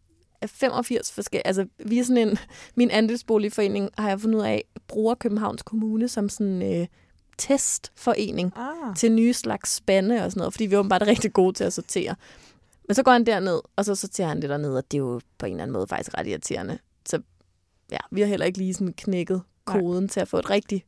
85 0.46 1.12
forskellige... 1.12 1.46
Altså, 1.46 1.66
vi 1.78 1.98
er 1.98 2.04
sådan 2.04 2.28
en... 2.28 2.38
Min 2.76 2.90
andelsboligforening, 2.90 3.90
har 3.98 4.08
jeg 4.08 4.20
fundet 4.20 4.38
ud 4.38 4.44
af, 4.44 4.64
bruger 4.88 5.14
Københavns 5.14 5.62
Kommune 5.62 6.08
som 6.08 6.28
sådan 6.28 6.80
øh, 6.80 6.86
testforening 7.38 8.52
Ah. 8.56 8.96
til 8.96 9.12
nye 9.12 9.32
slags 9.32 9.74
spande 9.74 10.24
og 10.24 10.30
sådan 10.30 10.40
noget, 10.40 10.52
fordi 10.54 10.66
vi 10.66 10.74
er 10.74 10.78
åbenbart 10.78 11.02
rigtig 11.12 11.32
gode 11.32 11.52
til 11.52 11.64
at 11.64 11.72
sortere. 11.72 12.14
Men 12.88 12.94
så 12.94 13.02
går 13.02 13.12
han 13.12 13.26
derned, 13.26 13.60
og 13.76 13.84
så 13.84 13.94
sorterer 13.94 14.28
han 14.28 14.42
det 14.42 14.50
derned, 14.50 14.76
og 14.76 14.84
det 14.90 14.96
er 14.96 15.02
jo 15.02 15.20
på 15.38 15.46
en 15.46 15.52
eller 15.52 15.62
anden 15.62 15.72
måde 15.72 15.86
faktisk 15.86 16.18
ret 16.18 16.26
irriterende. 16.26 16.78
Så 17.06 17.20
ja, 17.90 17.98
vi 18.10 18.20
har 18.20 18.28
heller 18.28 18.46
ikke 18.46 18.58
lige 18.58 18.74
sådan 18.74 18.92
knækket 18.96 19.42
Nej. 19.66 19.80
koden 19.80 20.08
til 20.08 20.20
at 20.20 20.28
få 20.28 20.38
et 20.38 20.50
rigtig 20.50 20.84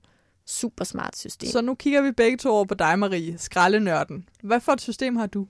super 0.46 0.84
smart 0.84 1.16
system. 1.18 1.50
Så 1.50 1.60
nu 1.60 1.74
kigger 1.74 2.02
vi 2.02 2.12
begge 2.12 2.36
to 2.36 2.50
over 2.50 2.64
på 2.64 2.74
dig, 2.74 2.98
Marie, 2.98 3.38
skraldenørden. 3.38 4.28
Hvad 4.42 4.60
for 4.60 4.72
et 4.72 4.80
system 4.80 5.16
har 5.16 5.26
du? 5.26 5.46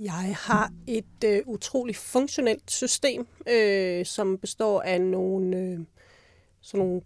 Jeg 0.00 0.36
har 0.38 0.72
et 0.86 1.24
øh, 1.24 1.42
utroligt 1.46 1.98
funktionelt 1.98 2.70
system, 2.70 3.26
øh, 3.48 4.06
som 4.06 4.38
består 4.38 4.82
af 4.82 5.00
nogle, 5.00 5.56
øh, 5.56 5.78
sådan 6.60 6.86
nogle 6.86 7.02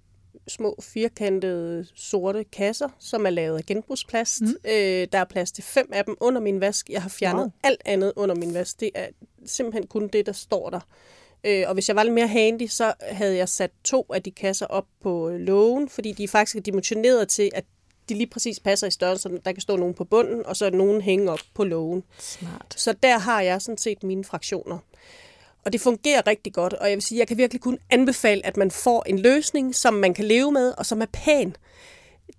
små 0.48 0.78
firkantede 0.82 1.86
sorte 1.94 2.44
kasser, 2.44 2.88
som 2.98 3.26
er 3.26 3.30
lavet 3.30 3.58
af 3.58 3.64
genbrugsplast. 3.64 4.40
Mm. 4.40 4.48
Øh, 4.64 5.06
der 5.12 5.18
er 5.18 5.24
plads 5.24 5.52
til 5.52 5.64
fem 5.64 5.88
af 5.92 6.04
dem 6.04 6.16
under 6.20 6.40
min 6.40 6.60
vask. 6.60 6.90
Jeg 6.90 7.02
har 7.02 7.08
fjernet 7.08 7.42
Wow. 7.42 7.50
alt 7.64 7.82
andet 7.84 8.12
under 8.16 8.34
min 8.34 8.54
vask. 8.54 8.80
Det 8.80 8.90
er 8.94 9.06
simpelthen 9.46 9.86
kun 9.86 10.08
det, 10.08 10.26
der 10.26 10.32
står 10.32 10.70
der. 10.70 10.80
Øh, 11.44 11.64
og 11.66 11.74
hvis 11.74 11.88
jeg 11.88 11.96
var 11.96 12.02
lidt 12.02 12.14
mere 12.14 12.28
handy, 12.28 12.66
så 12.66 12.92
havde 13.00 13.36
jeg 13.36 13.48
sat 13.48 13.70
to 13.84 14.06
af 14.14 14.22
de 14.22 14.30
kasser 14.30 14.66
op 14.66 14.86
på 15.02 15.28
øh, 15.28 15.40
lågen, 15.40 15.88
fordi 15.88 16.12
de 16.12 16.24
er 16.24 16.28
faktisk 16.28 16.56
er 16.56 16.60
dimensioneret 16.60 17.28
til, 17.28 17.50
at 17.54 17.64
de 18.08 18.14
lige 18.14 18.26
præcis 18.26 18.60
passer 18.60 18.86
i 18.86 18.90
størrelsen. 18.90 19.38
Der 19.44 19.52
kan 19.52 19.60
stå 19.60 19.76
nogen 19.76 19.94
på 19.94 20.04
bunden, 20.04 20.46
og 20.46 20.56
så 20.56 20.66
er 20.66 20.70
nogen 20.70 21.00
hænge 21.00 21.30
op 21.30 21.40
på 21.54 21.64
lågen. 21.64 22.02
Smart. 22.18 22.74
Så 22.76 22.94
der 23.02 23.18
har 23.18 23.40
jeg 23.40 23.62
sådan 23.62 23.78
set 23.78 24.02
mine 24.02 24.24
fraktioner. 24.24 24.78
Og 25.64 25.72
det 25.72 25.80
fungerer 25.80 26.26
rigtig 26.26 26.52
godt, 26.52 26.72
og 26.72 26.88
jeg 26.88 26.96
vil 26.96 27.02
sige, 27.02 27.18
jeg 27.18 27.28
kan 27.28 27.38
virkelig 27.38 27.60
kun 27.60 27.78
anbefale, 27.90 28.46
at 28.46 28.56
man 28.56 28.70
får 28.70 29.02
en 29.06 29.18
løsning, 29.18 29.74
som 29.74 29.94
man 29.94 30.14
kan 30.14 30.24
leve 30.24 30.52
med, 30.52 30.74
og 30.78 30.86
som 30.86 31.02
er 31.02 31.06
pæn. 31.12 31.56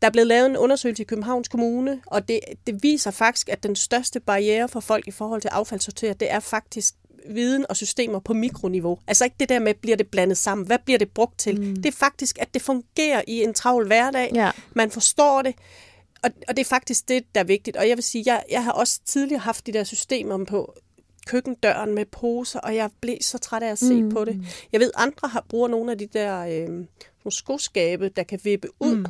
Der 0.01 0.07
er 0.07 0.11
blevet 0.11 0.27
lavet 0.27 0.45
en 0.45 0.57
undersøgelse 0.57 1.03
i 1.03 1.05
Københavns 1.05 1.47
Kommune, 1.47 2.01
og 2.05 2.27
det, 2.27 2.39
det 2.67 2.83
viser 2.83 3.11
faktisk, 3.11 3.49
at 3.49 3.63
den 3.63 3.75
største 3.75 4.19
barriere 4.19 4.69
for 4.69 4.79
folk 4.79 5.07
i 5.07 5.11
forhold 5.11 5.41
til 5.41 5.47
affaldssortere, 5.47 6.13
det 6.13 6.31
er 6.31 6.39
faktisk 6.39 6.95
viden 7.29 7.65
og 7.69 7.75
systemer 7.75 8.19
på 8.19 8.33
mikroniveau. 8.33 8.99
Altså 9.07 9.23
ikke 9.23 9.35
det 9.39 9.49
der 9.49 9.59
med, 9.59 9.73
bliver 9.73 9.97
det 9.97 10.07
blandet 10.07 10.37
sammen? 10.37 10.67
Hvad 10.67 10.77
bliver 10.85 10.97
det 10.97 11.09
brugt 11.09 11.39
til? 11.39 11.61
Mm. 11.61 11.75
Det 11.75 11.85
er 11.85 11.91
faktisk, 11.91 12.37
at 12.41 12.53
det 12.53 12.61
fungerer 12.61 13.21
i 13.27 13.43
en 13.43 13.53
travl 13.53 13.87
hverdag. 13.87 14.31
Ja. 14.33 14.51
Man 14.73 14.91
forstår 14.91 15.41
det, 15.41 15.55
og, 16.23 16.31
og 16.47 16.57
det 16.57 16.63
er 16.63 16.69
faktisk 16.69 17.09
det, 17.09 17.23
der 17.35 17.41
er 17.41 17.45
vigtigt. 17.45 17.77
Og 17.77 17.89
jeg 17.89 17.97
vil 17.97 18.03
sige, 18.03 18.23
jeg, 18.27 18.43
jeg 18.51 18.63
har 18.63 18.71
også 18.71 18.99
tidligere 19.05 19.39
haft 19.39 19.67
de 19.67 19.73
der 19.73 19.83
systemer 19.83 20.45
på 20.45 20.73
køkkendøren 21.27 21.95
med 21.95 22.05
poser, 22.05 22.59
og 22.59 22.75
jeg 22.75 22.89
blev 23.01 23.17
så 23.21 23.37
træt 23.37 23.63
af 23.63 23.71
at 23.71 23.79
se 23.79 24.01
mm. 24.01 24.11
på 24.11 24.25
det. 24.25 24.41
Jeg 24.71 24.79
ved, 24.79 24.91
andre 24.95 25.27
har, 25.27 25.45
bruger 25.49 25.67
nogle 25.67 25.91
af 25.91 25.97
de 25.97 26.07
der 26.13 26.39
øh, 26.39 26.85
skoskabe, 27.29 28.09
der 28.09 28.23
kan 28.23 28.39
vippe 28.43 28.67
ud 28.79 28.95
mm. 28.95 29.05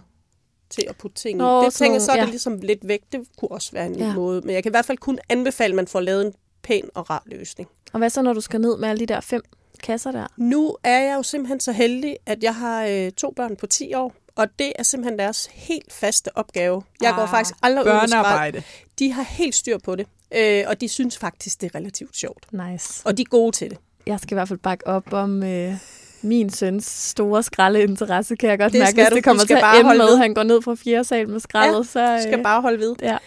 til 0.69 0.86
at 0.89 0.97
putte 0.97 1.17
ting 1.17 1.39
i. 1.39 1.43
Det 1.65 1.73
tænker 1.73 1.93
jeg, 1.93 2.01
så 2.01 2.12
er 2.12 2.15
det 2.15 2.25
ja. 2.25 2.30
ligesom 2.30 2.60
lidt 2.60 2.88
væk. 2.88 3.01
Det 3.12 3.28
kunne 3.38 3.51
også 3.51 3.71
være 3.71 3.86
en. 3.86 3.95
Ja. 3.95 4.13
måde. 4.13 4.41
Men 4.41 4.56
jeg 4.56 4.63
kan 4.63 4.69
i 4.69 4.73
hvert 4.73 4.86
fald 4.86 4.97
kun 4.97 5.19
anbefale, 5.30 5.71
at 5.71 5.75
man 5.75 5.88
får 5.88 5.99
lavet 5.99 6.25
en 6.25 6.34
pæn 6.65 6.89
og 6.95 7.10
rar 7.10 7.23
løsning. 7.25 7.69
Og 7.93 7.97
hvad 7.97 8.10
så, 8.10 8.21
når 8.21 8.34
du 8.34 8.41
skal 8.41 8.62
ned 8.62 8.78
med 8.78 8.89
alle 8.89 8.99
de 8.99 9.06
der 9.13 9.19
fem 9.21 9.41
kasser 9.84 10.12
der? 10.12 10.28
Nu 10.38 10.75
er 10.84 10.99
jeg 11.01 11.15
jo 11.15 11.23
simpelthen 11.23 11.60
så 11.60 11.71
heldig, 11.71 12.17
at 12.25 12.43
jeg 12.43 12.56
har 12.56 12.86
øh, 12.86 13.12
to 13.12 13.34
børn 13.36 13.56
på 13.56 13.67
10 13.67 13.93
år, 13.93 14.13
og 14.36 14.47
det 14.60 14.73
er 14.75 14.84
simpelthen 14.84 15.19
deres 15.19 15.49
helt 15.54 15.93
faste 15.93 16.38
opgave. 16.38 16.84
Jeg 17.01 17.13
går 17.15 17.21
Ah, 17.21 17.30
faktisk 17.30 17.56
aldrig 17.63 17.86
ud 17.86 18.51
med. 18.54 18.62
De 18.99 19.12
har 19.13 19.23
helt 19.23 19.56
styr 19.56 19.78
på 19.78 19.95
det, 19.95 20.08
øh, 20.38 20.63
og 20.67 20.82
de 20.82 20.88
synes 20.88 21.17
faktisk, 21.17 21.62
det 21.62 21.71
er 21.73 21.80
relativt 21.80 22.17
sjovt. 22.17 22.45
Nice. 22.54 23.01
Og 23.06 23.17
de 23.17 23.21
er 23.21 23.25
gode 23.30 23.51
til 23.56 23.69
det. 23.69 23.78
Jeg 24.08 24.19
skal 24.19 24.34
i 24.34 24.36
hvert 24.38 24.47
fald 24.47 24.60
bakke 24.60 24.88
op 24.88 25.13
om 25.13 25.43
øh, 25.43 25.73
min 26.21 26.49
søns 26.49 26.86
store 26.86 27.43
skraldeinteresse, 27.43 28.36
kan 28.36 28.49
jeg 28.49 28.60
godt 28.60 28.73
Det 28.73 28.80
mærke. 28.80 28.89
skal 28.91 29.04
Hvis 29.04 29.10
du. 29.10 29.15
det 29.15 29.23
kommer 29.23 29.39
Du 29.43 29.45
skal 29.47 29.54
til 29.56 29.58
at 29.58 29.62
bare 29.63 29.75
ende 29.80 29.86
holde 29.86 30.04
med, 30.04 30.17
han 30.17 30.34
går 30.34 30.43
ned 30.43 30.62
fra 30.62 30.75
fjerde 30.75 31.04
sal 31.04 31.30
med 31.30 31.39
skraldet, 31.39 31.78
Ja, 31.78 31.84
så... 31.84 32.15
Du 32.17 32.21
skal 32.21 32.38
øh, 32.39 32.43
bare 32.43 32.62
holde 32.62 32.80
ved. 32.80 32.95
Ja. 33.01 33.17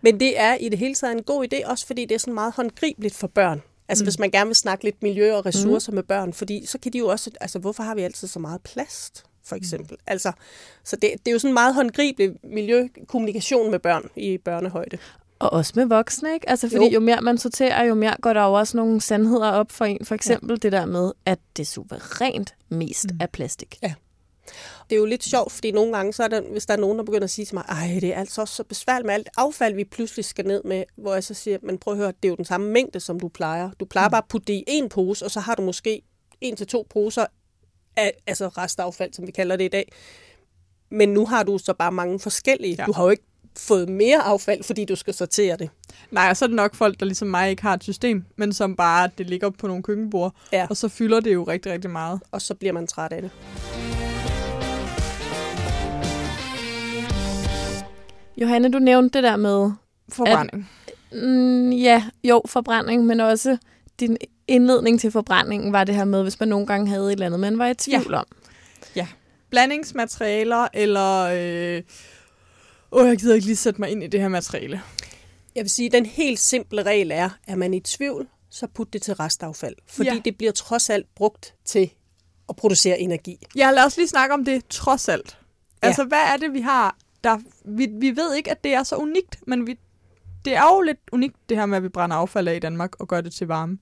Men 0.00 0.20
det 0.20 0.40
er 0.40 0.54
i 0.54 0.68
det 0.68 0.78
hele 0.78 0.94
taget 0.94 1.12
en 1.12 1.22
god 1.22 1.46
idé, 1.52 1.70
også 1.70 1.86
fordi 1.86 2.04
det 2.04 2.14
er 2.14 2.18
sådan 2.18 2.34
meget 2.34 2.52
håndgribeligt 2.56 3.14
for 3.14 3.26
børn. 3.26 3.62
Altså 3.88 4.04
mm. 4.04 4.06
hvis 4.06 4.18
man 4.18 4.30
gerne 4.30 4.46
vil 4.46 4.56
snakke 4.56 4.84
lidt 4.84 5.02
miljø 5.02 5.34
og 5.34 5.46
ressourcer 5.46 5.92
mm. 5.92 5.94
med 5.94 6.02
børn, 6.02 6.32
fordi 6.32 6.66
så 6.66 6.78
kan 6.78 6.92
de 6.92 6.98
jo 6.98 7.08
også, 7.08 7.30
altså 7.40 7.58
hvorfor 7.58 7.82
har 7.82 7.94
vi 7.94 8.02
altid 8.02 8.28
så 8.28 8.38
meget 8.38 8.62
plast? 8.62 9.24
for 9.48 9.56
eksempel. 9.56 9.94
Mm. 9.94 10.04
Altså, 10.06 10.32
så 10.84 10.96
det, 10.96 11.12
det 11.12 11.28
er 11.28 11.32
jo 11.32 11.38
sådan 11.38 11.54
meget 11.54 11.74
håndgribelig 11.74 12.32
miljøkommunikation 12.42 13.70
med 13.70 13.78
børn 13.78 14.02
i 14.16 14.38
børnehøjde. 14.38 14.98
Og 15.38 15.52
også 15.52 15.72
med 15.76 15.86
voksne, 15.86 16.34
ikke? 16.34 16.48
Altså, 16.48 16.68
fordi 16.68 16.84
jo. 16.84 16.90
jo 16.90 17.00
mere 17.00 17.20
man 17.20 17.38
sorterer, 17.38 17.84
jo 17.84 17.94
mere 17.94 18.16
går 18.22 18.32
der 18.32 18.44
jo 18.44 18.52
også 18.52 18.76
nogle 18.76 19.00
sandheder 19.00 19.50
op 19.50 19.72
for 19.72 19.84
en. 19.84 20.04
For 20.04 20.14
eksempel 20.14 20.50
ja. 20.50 20.56
det 20.56 20.72
der 20.72 20.86
med, 20.86 21.12
at 21.26 21.38
det 21.56 21.66
suverænt 21.66 22.54
mest 22.68 23.06
mm. 23.10 23.18
er 23.20 23.26
plastik. 23.26 23.78
Ja. 23.82 23.94
Det 24.90 24.96
er 24.96 25.00
jo 25.00 25.04
lidt 25.04 25.24
sjovt, 25.24 25.52
fordi 25.52 25.70
nogle 25.70 25.96
gange, 25.96 26.12
så 26.12 26.22
er 26.22 26.28
der, 26.28 26.40
hvis 26.40 26.66
der 26.66 26.74
er 26.74 26.78
nogen, 26.78 26.98
der 26.98 27.04
begynder 27.04 27.24
at 27.24 27.30
sige 27.30 27.44
til 27.44 27.54
mig, 27.54 27.64
ej, 27.68 27.98
det 28.00 28.14
er 28.14 28.18
altså 28.18 28.46
så 28.46 28.64
besværligt 28.64 29.06
med 29.06 29.14
alt 29.14 29.28
affald, 29.36 29.74
vi 29.74 29.84
pludselig 29.84 30.24
skal 30.24 30.46
ned 30.46 30.62
med, 30.64 30.84
hvor 30.96 31.14
jeg 31.14 31.24
så 31.24 31.34
siger, 31.34 31.58
men 31.62 31.78
prøv 31.78 31.94
at 31.94 31.98
høre, 31.98 32.12
det 32.22 32.24
er 32.24 32.28
jo 32.28 32.36
den 32.36 32.44
samme 32.44 32.70
mængde, 32.70 33.00
som 33.00 33.20
du 33.20 33.28
plejer. 33.28 33.70
Du 33.80 33.84
plejer 33.84 34.08
mm. 34.08 34.10
bare 34.10 34.22
at 34.22 34.28
putte 34.28 34.46
det 34.46 34.54
i 34.54 34.64
en 34.66 34.88
pose, 34.88 35.24
og 35.24 35.30
så 35.30 35.40
har 35.40 35.54
du 35.54 35.62
måske 35.62 36.02
en 36.40 36.56
til 36.56 36.66
to 36.66 36.86
poser 36.90 37.26
af 37.96 38.12
altså 38.26 38.48
restaffald, 38.48 39.12
som 39.12 39.26
vi 39.26 39.32
kalder 39.32 39.56
det 39.56 39.64
i 39.64 39.68
dag. 39.68 39.92
Men 40.90 41.08
nu 41.08 41.26
har 41.26 41.42
du 41.42 41.58
så 41.58 41.74
bare 41.74 41.92
mange 41.92 42.20
forskellige. 42.20 42.76
Ja. 42.78 42.84
Du 42.84 42.92
har 42.92 43.04
jo 43.04 43.10
ikke 43.10 43.24
fået 43.58 43.88
mere 43.88 44.18
affald, 44.18 44.64
fordi 44.64 44.84
du 44.84 44.96
skal 44.96 45.14
sortere 45.14 45.56
det. 45.56 45.70
Nej, 46.10 46.30
og 46.30 46.36
så 46.36 46.44
er 46.44 46.46
det 46.46 46.56
nok 46.56 46.74
folk, 46.74 47.00
der 47.00 47.06
ligesom 47.06 47.28
mig 47.28 47.50
ikke 47.50 47.62
har 47.62 47.74
et 47.74 47.82
system, 47.82 48.24
men 48.36 48.52
som 48.52 48.76
bare, 48.76 49.10
det 49.18 49.26
ligger 49.26 49.50
på 49.50 49.66
nogle 49.66 49.82
køkkenbord, 49.82 50.34
ja. 50.52 50.66
og 50.70 50.76
så 50.76 50.88
fylder 50.88 51.20
det 51.20 51.34
jo 51.34 51.44
rigtig, 51.44 51.72
rigtig 51.72 51.90
meget. 51.90 52.20
Og 52.30 52.42
så 52.42 52.54
bliver 52.54 52.72
man 52.72 52.86
træt 52.86 53.12
af 53.12 53.22
det. 53.22 53.30
Johanne, 58.40 58.72
du 58.72 58.78
nævnte 58.78 59.18
det 59.18 59.22
der 59.22 59.36
med... 59.36 59.70
Forbrænding. 60.08 60.70
At, 60.86 61.22
mm, 61.22 61.72
ja, 61.72 62.04
jo, 62.24 62.42
forbrænding, 62.46 63.06
men 63.06 63.20
også 63.20 63.56
din 64.00 64.16
indledning 64.48 65.00
til 65.00 65.10
forbrændingen 65.10 65.72
var 65.72 65.84
det 65.84 65.94
her 65.94 66.04
med, 66.04 66.22
hvis 66.22 66.40
man 66.40 66.48
nogle 66.48 66.66
gange 66.66 66.88
havde 66.88 67.06
et 67.06 67.12
eller 67.12 67.26
andet, 67.26 67.40
man 67.40 67.58
var 67.58 67.68
i 67.68 67.74
tvivl 67.74 68.10
ja. 68.10 68.18
om. 68.18 68.26
Ja, 68.96 69.06
blandingsmaterialer, 69.50 70.68
eller... 70.74 71.30
Øh, 71.32 71.82
åh, 72.92 73.08
jeg 73.08 73.18
gider 73.18 73.34
ikke 73.34 73.46
lige 73.46 73.56
sætte 73.56 73.80
mig 73.80 73.90
ind 73.90 74.02
i 74.02 74.06
det 74.06 74.20
her 74.20 74.28
materiale. 74.28 74.82
Jeg 75.54 75.64
vil 75.64 75.70
sige, 75.70 75.86
at 75.86 75.92
den 75.92 76.06
helt 76.06 76.38
simple 76.38 76.82
regel 76.82 77.10
er, 77.10 77.30
at 77.46 77.58
man 77.58 77.74
i 77.74 77.80
tvivl, 77.80 78.28
så 78.50 78.66
put 78.66 78.92
det 78.92 79.02
til 79.02 79.14
restaffald. 79.14 79.74
Fordi 79.86 80.08
ja. 80.08 80.20
det 80.24 80.36
bliver 80.38 80.52
trods 80.52 80.90
alt 80.90 81.06
brugt 81.14 81.54
til 81.64 81.90
at 82.48 82.56
producere 82.56 83.00
energi. 83.00 83.46
Ja, 83.56 83.70
lad 83.70 83.84
os 83.84 83.96
lige 83.96 84.08
snakke 84.08 84.34
om 84.34 84.44
det 84.44 84.62
trods 84.70 85.08
alt. 85.08 85.38
Ja. 85.82 85.86
Altså, 85.86 86.04
hvad 86.04 86.18
er 86.18 86.36
det, 86.36 86.52
vi 86.52 86.60
har 86.60 86.96
der, 87.24 87.38
vi, 87.64 87.88
vi 87.92 88.16
ved 88.16 88.34
ikke, 88.34 88.50
at 88.50 88.64
det 88.64 88.74
er 88.74 88.82
så 88.82 88.96
unikt, 88.96 89.38
men 89.46 89.66
vi, 89.66 89.78
det 90.44 90.54
er 90.54 90.74
jo 90.74 90.80
lidt 90.80 90.98
unikt, 91.12 91.36
det 91.48 91.56
her 91.56 91.66
med, 91.66 91.76
at 91.76 91.82
vi 91.82 91.88
brænder 91.88 92.16
affald 92.16 92.48
af 92.48 92.56
i 92.56 92.58
Danmark 92.58 93.00
og 93.00 93.08
gør 93.08 93.20
det 93.20 93.32
til 93.32 93.46
varme. 93.46 93.78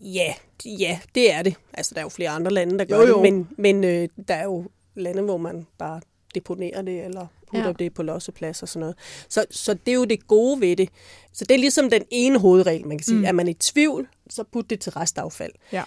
Ja, 0.00 0.34
ja, 0.64 1.00
det 1.14 1.32
er 1.32 1.42
det. 1.42 1.56
Altså, 1.72 1.94
der 1.94 2.00
er 2.00 2.04
jo 2.04 2.08
flere 2.08 2.30
andre 2.30 2.50
lande, 2.50 2.78
der 2.78 2.84
gør 2.84 2.96
jo, 2.96 3.06
jo. 3.06 3.22
det, 3.22 3.32
men, 3.32 3.48
men 3.58 3.84
øh, 3.84 4.08
der 4.28 4.34
er 4.34 4.44
jo 4.44 4.68
lande, 4.94 5.22
hvor 5.22 5.36
man 5.36 5.66
bare 5.78 6.00
deponerer 6.34 6.82
det, 6.82 7.04
eller 7.04 7.26
putter 7.50 7.66
ja. 7.66 7.72
det 7.72 7.94
på 7.94 8.02
losseplads 8.02 8.62
og 8.62 8.68
sådan 8.68 8.80
noget. 8.80 8.96
Så, 9.28 9.46
så 9.50 9.74
det 9.74 9.92
er 9.92 9.94
jo 9.96 10.04
det 10.04 10.26
gode 10.26 10.60
ved 10.60 10.76
det. 10.76 10.88
Så 11.32 11.44
det 11.44 11.54
er 11.54 11.58
ligesom 11.58 11.90
den 11.90 12.02
ene 12.10 12.38
hovedregel, 12.38 12.86
man 12.86 12.98
kan 12.98 13.04
sige. 13.04 13.18
Mm. 13.18 13.24
Er 13.24 13.32
man 13.32 13.48
i 13.48 13.54
tvivl, 13.54 14.08
så 14.30 14.44
put 14.52 14.70
det 14.70 14.80
til 14.80 14.92
restaffald. 14.92 15.52
Ja. 15.72 15.82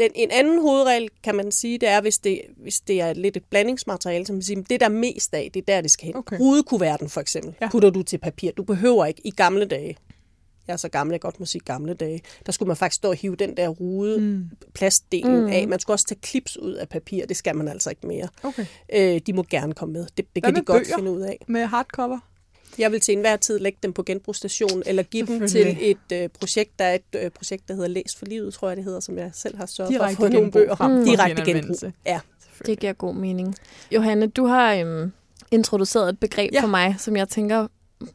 Den, 0.00 0.10
en 0.14 0.30
anden 0.30 0.60
hovedregel, 0.60 1.08
kan 1.24 1.34
man 1.34 1.52
sige, 1.52 1.78
det 1.78 1.88
er, 1.88 2.00
hvis 2.00 2.18
det, 2.18 2.40
hvis 2.56 2.80
det 2.80 3.00
er 3.00 3.12
lidt 3.12 3.36
et 3.36 3.44
blandingsmateriale, 3.50 4.26
som 4.26 4.36
man 4.36 4.42
siger, 4.42 4.62
det 4.62 4.80
der 4.80 4.86
er 4.86 4.90
mest 4.90 5.34
af, 5.34 5.50
det 5.54 5.60
er 5.60 5.64
der, 5.74 5.80
det 5.80 5.90
skal 5.90 6.06
hen. 6.06 6.16
Okay. 6.16 6.38
Rudekuverten 6.40 7.08
for 7.08 7.20
eksempel, 7.20 7.54
ja. 7.60 7.68
putter 7.70 7.90
du 7.90 8.02
til 8.02 8.18
papir. 8.18 8.52
Du 8.52 8.62
behøver 8.62 9.06
ikke 9.06 9.20
i 9.24 9.30
gamle 9.30 9.64
dage, 9.64 9.96
jeg 10.66 10.72
er 10.72 10.78
så 10.78 10.88
gammel, 10.88 11.14
jeg 11.14 11.20
godt 11.20 11.40
må 11.40 11.46
sige 11.46 11.62
gamle 11.64 11.94
dage, 11.94 12.22
der 12.46 12.52
skulle 12.52 12.66
man 12.66 12.76
faktisk 12.76 12.96
stå 12.96 13.08
og 13.08 13.14
hive 13.14 13.36
den 13.36 13.56
der 13.56 13.68
rude 13.68 14.20
mm. 14.20 14.44
plastdelen 14.74 15.40
mm. 15.40 15.46
af. 15.46 15.68
Man 15.68 15.80
skulle 15.80 15.94
også 15.94 16.06
tage 16.06 16.20
klips 16.20 16.56
ud 16.56 16.72
af 16.72 16.88
papir, 16.88 17.26
det 17.26 17.36
skal 17.36 17.56
man 17.56 17.68
altså 17.68 17.90
ikke 17.90 18.06
mere. 18.06 18.28
Okay. 18.42 18.66
Øh, 18.94 19.20
de 19.26 19.32
må 19.32 19.44
gerne 19.50 19.74
komme 19.74 19.92
med, 19.92 20.06
det, 20.16 20.34
det 20.34 20.44
kan 20.44 20.56
de 20.56 20.62
godt 20.62 20.88
finde 20.96 21.10
ud 21.10 21.20
af. 21.20 21.44
med 21.48 21.66
hardcover? 21.66 22.18
Jeg 22.78 22.92
vil 22.92 23.00
til 23.00 23.12
enhver 23.12 23.36
tid 23.36 23.58
lægge 23.58 23.78
dem 23.82 23.92
på 23.92 24.02
genbrugsstationen, 24.02 24.82
eller 24.86 25.02
give 25.02 25.26
dem 25.26 25.48
til 25.48 25.76
et 25.80 26.12
øh, 26.12 26.28
projekt, 26.28 26.78
der 26.78 26.84
er 26.84 26.94
et 26.94 27.24
øh, 27.24 27.30
projekt, 27.30 27.68
der 27.68 27.74
hedder 27.74 27.88
Læs 27.88 28.16
for 28.18 28.26
livet, 28.26 28.54
tror 28.54 28.68
jeg 28.68 28.76
det 28.76 28.84
hedder, 28.84 29.00
som 29.00 29.18
jeg 29.18 29.30
selv 29.34 29.56
har 29.56 29.66
sørget 29.66 29.92
Direkte 29.92 30.16
for 30.16 30.24
at 30.24 30.32
få 30.32 30.36
nogle 30.36 30.52
bøger 30.52 30.74
frem. 30.74 30.90
Mm. 30.90 31.04
Direkte 31.04 31.44
genbrug. 31.44 31.92
Ja. 32.06 32.20
Det 32.66 32.78
giver 32.78 32.92
god 32.92 33.14
mening. 33.14 33.54
Johanne, 33.92 34.26
du 34.26 34.44
har 34.46 34.74
øhm, 34.74 35.12
introduceret 35.50 36.08
et 36.08 36.18
begreb 36.18 36.52
ja. 36.52 36.62
for 36.62 36.68
mig, 36.68 36.94
som 36.98 37.16
jeg 37.16 37.28
tænker 37.28 37.66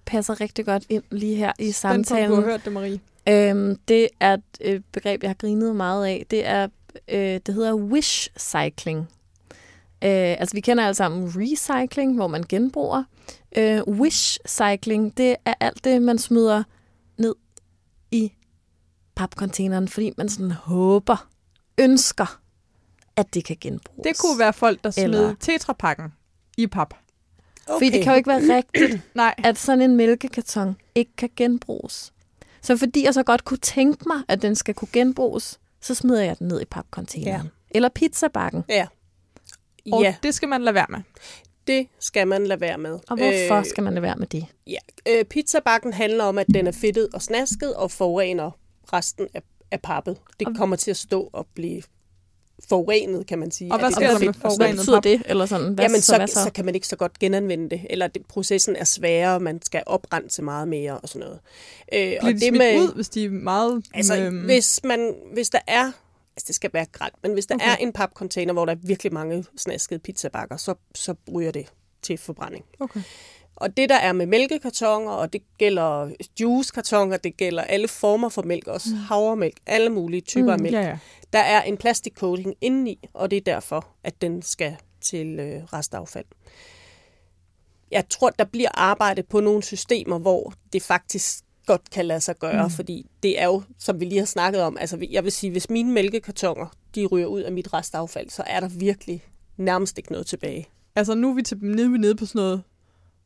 passer 0.06 0.42
rigtig 0.42 0.66
godt 0.66 0.84
ind 0.90 1.04
lige 1.12 1.36
her 1.36 1.52
i 1.60 1.72
samtalen. 1.72 2.06
Spændt 2.06 2.30
du 2.30 2.36
har 2.36 2.42
hørt 2.42 2.66
det, 2.66 2.74
Marie. 2.74 3.00
Øhm, 3.30 3.80
det 3.88 4.08
er 4.20 4.34
et 4.34 4.42
øh, 4.62 4.82
begreb, 4.92 5.24
jeg 5.24 5.30
har 5.30 5.36
grinet 5.36 5.76
meget 5.76 6.06
af. 6.06 6.26
Det 6.32 6.46
er 6.46 6.68
øh, 7.08 7.40
det 7.46 7.54
hedder 7.54 7.74
wish 7.74 8.30
cycling. 8.40 9.00
Øh, 10.04 10.40
altså, 10.40 10.56
vi 10.56 10.62
kender 10.62 10.84
alle 10.84 10.96
sammen 10.96 11.32
recycling, 11.36 12.16
hvor 12.16 12.28
man 12.28 12.44
genbruger. 12.50 13.04
Øh, 13.58 13.82
wish 13.88 14.40
cycling, 14.48 15.18
det 15.18 15.36
er 15.46 15.54
alt 15.60 15.84
det, 15.84 16.02
man 16.02 16.18
smider 16.18 16.64
ned 17.18 17.36
i 18.12 18.32
papcontaineren, 19.16 19.88
fordi 19.88 20.14
man 20.18 20.30
sådan 20.30 20.52
håber, 20.52 21.30
ønsker, 21.78 22.40
at 23.16 23.34
det 23.34 23.46
kan 23.46 23.58
genbruges. 23.62 24.04
Det 24.04 24.18
kunne 24.18 24.40
være 24.40 24.54
folk, 24.54 24.84
der 24.84 24.92
smed 24.92 25.04
Eller... 25.04 25.36
tetrapakken 25.40 26.14
i 26.58 26.68
pap. 26.68 26.94
Okay. 27.68 27.76
Fordi 27.76 27.90
det 27.90 28.04
kan 28.04 28.14
jo 28.14 28.18
ikke 28.18 28.28
være 28.30 28.42
rigtigt, 28.58 29.02
Nej. 29.16 29.36
at 29.38 29.58
sådan 29.58 29.82
en 29.82 29.96
mælkekarton 29.96 30.76
ikke 30.96 31.12
kan 31.18 31.30
genbruges. 31.36 32.14
Så 32.62 32.78
fordi 32.78 33.06
jeg 33.06 33.14
så 33.14 33.24
godt 33.24 33.46
kunne 33.46 33.58
tænke 33.58 34.04
mig, 34.08 34.24
at 34.28 34.42
den 34.42 34.56
skal 34.56 34.74
kunne 34.74 34.90
genbruges, 34.94 35.60
så 35.82 35.96
smider 35.96 36.24
jeg 36.24 36.40
den 36.40 36.48
ned 36.48 36.62
i 36.62 36.66
papcontaineren. 36.66 37.44
Ja. 37.46 37.50
Eller 37.72 37.90
pizzabakken. 37.90 38.64
Ja. 38.70 38.88
Og 39.92 40.02
ja. 40.02 40.16
det 40.24 40.36
skal 40.36 40.50
man 40.50 40.62
lade 40.62 40.74
være 40.74 40.86
med. 40.90 41.00
Det 41.68 41.88
skal 42.00 42.28
man 42.28 42.48
lade 42.48 42.62
være 42.62 42.78
med. 42.78 43.00
Og 43.10 43.18
hvorfor 43.18 43.56
øh, 43.56 43.66
skal 43.66 43.84
man 43.84 43.94
lade 43.94 44.02
være 44.02 44.16
med 44.16 44.28
det? 44.28 44.46
Ja, 44.68 44.78
øh, 45.10 45.26
pizzabakken 45.26 45.94
handler 45.94 46.24
om, 46.24 46.38
at 46.38 46.48
den 46.54 46.68
er 46.68 46.72
fedtet 46.72 47.08
og 47.14 47.22
snasket 47.22 47.76
og 47.76 47.92
forurener 47.92 48.52
resten 48.94 49.28
af, 49.34 49.42
af 49.72 49.82
pappet. 49.82 50.18
Det 50.40 50.48
og... 50.48 50.54
kommer 50.58 50.76
til 50.76 50.92
at 50.92 50.98
stå 50.98 51.30
og 51.34 51.48
blive 51.56 51.82
forurenet, 52.70 53.28
kan 53.28 53.40
man 53.40 53.52
sige. 53.52 53.72
Og 53.72 53.80
hvad 53.80 53.92
sker 53.92 54.08
der 54.08 54.26
med 54.26 54.34
forurenet 54.34 54.58
Hvad 54.58 54.78
betyder 54.78 55.00
det? 55.00 55.22
Eller 55.26 55.46
sådan? 55.46 55.74
Hvad, 55.74 55.86
Jamen, 55.86 56.02
så, 56.02 56.26
så, 56.28 56.34
så, 56.34 56.44
så 56.44 56.52
kan 56.52 56.66
man 56.66 56.76
ikke 56.76 56.88
så 56.88 56.96
godt 56.96 57.20
genanvende 57.20 57.70
det. 57.70 57.82
Eller 57.90 58.08
det, 58.08 58.26
processen 58.26 58.76
er 58.76 58.84
sværere, 58.84 59.40
man 59.40 59.62
skal 59.62 59.84
oprense 59.86 60.42
meget 60.42 60.68
mere 60.68 60.98
og 60.98 61.10
sådan 61.10 61.20
noget. 61.20 61.40
Øh, 61.94 62.00
Bliver 62.00 62.20
og 62.22 62.28
de 62.28 62.40
det 62.40 62.54
med, 62.54 62.80
ud, 62.80 62.96
hvis 62.96 63.10
de 63.10 63.26
er 63.26 63.30
meget... 63.30 63.86
Altså, 63.94 64.18
øh... 64.18 64.46
hvis, 64.46 64.80
man, 64.84 65.16
hvis 65.34 65.50
der 65.50 65.60
er 65.68 65.92
altså 66.36 66.48
det 66.48 66.56
skal 66.56 66.74
være 66.74 66.86
grædt, 66.86 67.14
men 67.24 67.34
hvis 67.34 67.46
der 67.46 67.56
okay. 67.56 67.72
er 67.72 67.76
en 67.76 67.94
papcontainer, 67.94 68.54
hvor 68.54 68.66
der 68.66 68.72
er 68.72 68.78
virkelig 68.84 69.14
mange 69.14 69.46
snaskede 69.58 70.00
pizzabakker, 70.00 70.58
så, 70.58 70.76
så 70.96 71.16
ryger 71.34 71.52
det 71.52 71.74
til 72.02 72.18
forbrænding. 72.18 72.66
Okay. 72.80 73.02
Og 73.56 73.78
det, 73.78 73.90
der 73.90 73.96
er 73.96 74.14
med 74.14 74.26
mælkekartoner, 74.26 75.12
og 75.12 75.34
det 75.34 75.42
gælder 75.58 76.12
juicekartoner, 76.40 77.18
det 77.18 77.38
gælder 77.38 77.64
alle 77.64 77.88
former 77.88 78.30
for 78.30 78.42
mælk, 78.42 78.68
også 78.68 78.90
mm. 78.92 78.98
havremælk, 78.98 79.58
alle 79.66 79.90
mulige 79.90 80.22
typer 80.22 80.46
mm, 80.46 80.50
af 80.50 80.60
mælk. 80.60 80.76
Ja, 80.76 80.82
ja. 80.82 80.98
Der 81.34 81.40
er 81.40 81.64
en 81.64 81.78
plastikcoating 81.78 82.56
indeni, 82.62 83.10
og 83.14 83.32
det 83.32 83.38
er 83.38 83.42
derfor, 83.42 83.88
at 84.04 84.22
den 84.22 84.42
skal 84.42 84.76
til 85.02 85.40
øh, 85.40 85.64
restaffald. 85.64 86.26
Jeg 87.92 88.10
tror, 88.10 88.30
der 88.30 88.44
bliver 88.44 88.70
arbejdet 88.74 89.28
på 89.28 89.40
nogle 89.40 89.64
systemer, 89.64 90.18
hvor 90.18 90.54
det 90.74 90.84
faktisk 90.84 91.45
godt 91.66 91.90
kan 91.90 92.06
lade 92.06 92.22
sig 92.22 92.40
gøre, 92.40 92.64
mm. 92.64 92.70
fordi 92.70 93.10
det 93.24 93.42
er 93.42 93.46
jo, 93.46 93.64
som 93.80 94.00
vi 94.00 94.06
lige 94.06 94.20
har 94.20 94.26
snakket 94.26 94.62
om, 94.62 94.78
altså 94.80 95.08
jeg 95.12 95.24
vil 95.24 95.32
sige, 95.32 95.52
hvis 95.52 95.70
mine 95.70 95.92
mælkekartoner, 95.92 96.66
de 96.96 97.06
ryger 97.06 97.28
ud 97.28 97.42
af 97.42 97.52
mit 97.52 97.74
restaffald, 97.74 98.30
så 98.30 98.44
er 98.48 98.60
der 98.60 98.68
virkelig 98.68 99.24
nærmest 99.58 99.98
ikke 99.98 100.12
noget 100.12 100.28
tilbage. 100.28 100.68
Altså 100.96 101.16
nu 101.16 101.30
er 101.30 101.34
vi 101.34 101.42
til, 101.42 101.58
nede, 101.62 101.92
vi 101.92 101.98
nede 101.98 102.16
på 102.16 102.26
sådan 102.26 102.40
noget, 102.40 102.64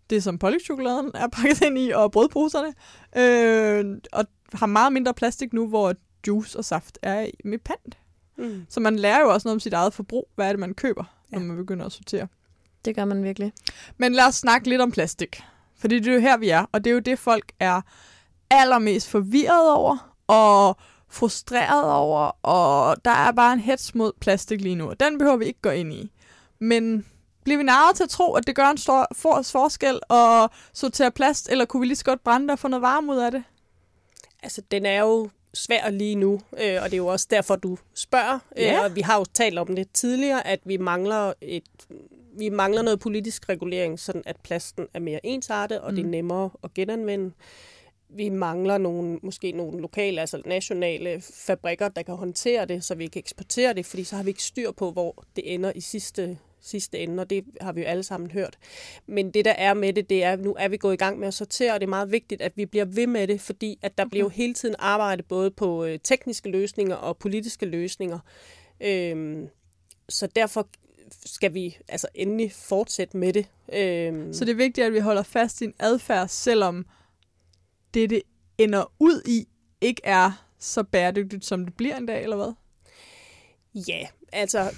det 0.10 0.24
som 0.24 0.38
pålægtschokoladen 0.38 1.12
er 1.14 1.28
pakket 1.28 1.62
ind 1.62 1.78
i, 1.78 1.92
og 1.92 2.12
brødposerne, 2.12 2.74
øh, 3.16 3.98
og 4.12 4.26
har 4.54 4.66
meget 4.66 4.94
mindre 4.94 5.14
plastik 5.14 5.54
nu, 5.54 5.68
hvor 5.68 5.94
juice 6.28 6.58
og 6.58 6.66
saft 6.66 7.00
er 7.02 7.28
med 7.46 7.58
pant. 7.58 7.98
Mm. 8.38 8.66
Så 8.70 8.80
man 8.80 8.96
lærer 8.96 9.22
jo 9.22 9.30
også 9.30 9.48
noget 9.48 9.56
om 9.56 9.60
sit 9.60 9.74
eget 9.74 9.94
forbrug. 9.94 10.30
Hvad 10.36 10.48
er 10.48 10.54
det, 10.54 10.60
man 10.60 10.74
køber, 10.74 11.04
ja. 11.32 11.38
når 11.38 11.46
man 11.46 11.58
begynder 11.58 11.86
at 11.86 11.92
sortere? 11.92 12.28
Det 12.86 12.96
gør 12.96 13.06
man 13.06 13.24
virkelig. 13.24 13.54
Men 13.98 14.14
lad 14.14 14.26
os 14.28 14.36
snakke 14.36 14.70
lidt 14.70 14.82
om 14.82 14.92
plastik. 14.92 15.42
Fordi 15.78 16.00
det 16.00 16.08
er 16.08 16.14
jo 16.14 16.20
her, 16.20 16.38
vi 16.38 16.50
er. 16.50 16.66
Og 16.72 16.84
det 16.84 16.90
er 16.90 16.94
jo 16.94 17.00
det, 17.00 17.20
folk 17.20 17.52
er 17.60 17.82
allermest 18.52 19.10
forvirret 19.10 19.74
over 19.74 20.16
og 20.28 20.78
frustreret 21.10 21.92
over. 21.92 22.46
Og 22.46 23.06
der 23.06 23.12
er 23.12 23.32
bare 23.32 23.54
en 23.54 23.60
hets 23.60 23.96
mod 23.96 24.12
plastik 24.20 24.62
lige 24.62 24.76
nu. 24.76 24.90
Og 24.90 25.00
den 25.00 25.18
behøver 25.18 25.38
vi 25.38 25.46
ikke 25.46 25.62
gå 25.62 25.70
ind 25.70 25.94
i. 25.94 26.12
Men 26.60 27.06
bliver 27.44 27.58
vi 27.58 27.64
narret 27.64 27.96
til 27.96 28.04
at 28.04 28.10
tro, 28.10 28.34
at 28.34 28.48
det 28.48 28.56
gør 28.56 28.66
en 28.66 28.78
stor 28.78 29.08
for 29.14 29.42
forskel 29.42 30.00
at 30.10 30.50
sortere 30.74 31.12
plast, 31.12 31.50
eller 31.50 31.66
kunne 31.66 31.82
vi 31.82 31.86
lige 31.86 31.96
så 31.96 32.06
godt 32.06 32.24
brænde 32.24 32.52
og 32.52 32.60
få 32.60 32.68
noget 32.68 32.82
varme 32.82 33.12
ud 33.12 33.18
af 33.18 33.32
det? 33.32 33.44
Altså, 34.44 34.62
den 34.72 34.86
er 34.86 35.00
jo 35.00 35.30
svær 35.54 35.90
lige 35.90 36.16
nu, 36.16 36.34
øh, 36.34 36.78
og 36.82 36.86
det 36.86 36.94
er 36.94 36.98
jo 36.98 37.08
også 37.08 37.28
derfor, 37.30 37.56
du 37.56 37.78
spørger. 37.94 38.40
Ja. 38.58 38.78
Øh, 38.78 38.84
og 38.84 38.96
vi 38.96 39.02
har 39.02 39.18
jo 39.18 39.26
talt 39.34 39.60
om 39.60 39.76
det 39.76 39.88
tidligere, 39.94 40.48
at 40.48 40.60
vi 40.66 40.78
mangler 40.78 41.34
et 41.42 41.64
vi 42.38 42.50
mangler 42.50 42.82
noget 42.82 43.00
politisk 43.00 43.50
regulering, 43.50 44.00
sådan 44.00 44.24
at 44.26 44.36
plasten 44.44 44.88
er 44.94 45.00
mere 45.00 45.26
ensartet, 45.26 45.82
og 45.82 45.92
mm. 45.92 45.96
det 45.96 46.02
er 46.02 46.06
mm. 46.06 46.12
nemmere 46.12 46.50
at 46.64 46.74
genanvende. 46.74 47.32
Vi 48.10 48.30
mangler 48.30 48.78
nogle, 48.78 49.20
måske 49.24 49.52
nogle 49.52 49.82
lokale, 49.82 50.22
altså 50.22 50.42
nationale 50.46 51.22
fabrikker, 51.22 51.88
der 51.88 52.04
kan 52.04 52.16
håndtere 52.16 52.66
det, 52.66 52.84
så 52.84 52.96
vi 52.96 53.08
kan 53.08 53.20
eksportere 53.20 53.74
det, 53.74 53.86
fordi 53.86 54.04
så 54.04 54.16
har 54.16 54.24
vi 54.24 54.30
ikke 54.30 54.44
styr 54.44 54.72
på, 54.72 54.92
hvor 54.92 55.26
det 55.36 55.54
ender 55.54 55.72
i 55.76 55.82
sidste, 55.82 56.38
sidste 56.62 57.00
ende, 57.00 57.22
og 57.22 57.30
det 57.30 57.46
har 57.62 57.74
vi 57.74 57.82
jo 57.82 57.88
alle 57.88 58.04
sammen 58.04 58.32
hørt. 58.32 58.58
Men 59.08 59.32
det, 59.32 59.46
der 59.46 59.52
er 59.52 59.74
med 59.74 59.94
det, 59.94 60.10
det 60.10 60.24
er, 60.24 60.32
at 60.32 60.40
nu 60.40 60.56
er 60.60 60.68
vi 60.68 60.78
gået 60.78 60.94
i 60.94 60.98
gang 60.98 61.20
med 61.20 61.28
at 61.28 61.34
sortere, 61.34 61.74
og 61.74 61.80
det 61.80 61.86
er 61.86 61.90
meget 61.90 62.12
vigtigt, 62.12 62.42
at 62.42 62.52
vi 62.56 62.66
bliver 62.66 62.86
ved 62.86 63.08
med 63.08 63.28
det, 63.28 63.42
fordi 63.42 63.80
at 63.82 63.98
der 63.98 64.04
okay. 64.04 64.10
bliver 64.10 64.26
jo 64.26 64.30
hele 64.30 64.54
tiden 64.54 64.76
arbejdet 64.80 65.26
både 65.26 65.52
på 65.52 65.86
øh, 65.86 66.00
tekniske 66.04 66.50
løsninger 66.50 66.96
og 66.96 67.18
politiske 67.18 67.66
løsninger. 67.66 68.20
Øhm, 68.82 69.48
så 70.10 70.28
derfor 70.28 70.68
skal 71.26 71.54
vi 71.54 71.78
altså 71.88 72.08
endelig 72.16 72.52
fortsætte 72.52 73.18
med 73.18 73.34
det. 73.34 73.46
Øhm. 73.74 74.34
Så 74.34 74.46
det 74.46 74.52
er 74.52 74.56
vigtigt, 74.56 74.88
at 74.88 74.94
vi 74.94 75.00
holder 75.00 75.24
fast 75.24 75.62
i 75.62 75.66
en 75.66 75.74
adfærd, 75.80 76.28
selvom 76.28 76.86
det, 77.94 78.10
det 78.10 78.22
ender 78.58 78.94
ud 79.00 79.22
i, 79.26 79.48
ikke 79.82 80.02
er 80.04 80.46
så 80.60 80.84
bæredygtigt, 80.84 81.46
som 81.46 81.66
det 81.66 81.74
bliver 81.74 81.98
en 81.98 82.06
dag, 82.06 82.24
eller 82.24 82.36
hvad? 82.36 82.54
Ja, 83.88 84.08
altså... 84.32 84.76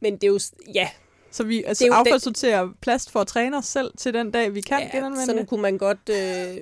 Men 0.00 0.12
det 0.12 0.24
er 0.24 0.28
jo... 0.28 0.40
Ja, 0.74 0.90
så 1.32 1.44
vi 1.44 1.64
altså, 1.66 1.88
affaldssorterer 1.92 2.62
den... 2.62 2.74
plast 2.80 3.10
for 3.10 3.20
at 3.20 3.26
træne 3.26 3.56
os 3.56 3.64
selv 3.64 3.92
til 3.98 4.14
den 4.14 4.30
dag, 4.30 4.54
vi 4.54 4.60
kan 4.60 4.80
ja, 4.80 4.96
genanvende 4.96 5.26
sådan 5.26 5.46
kunne 5.46 5.62
man 5.62 5.78
godt 5.78 5.98
øh, 6.10 6.16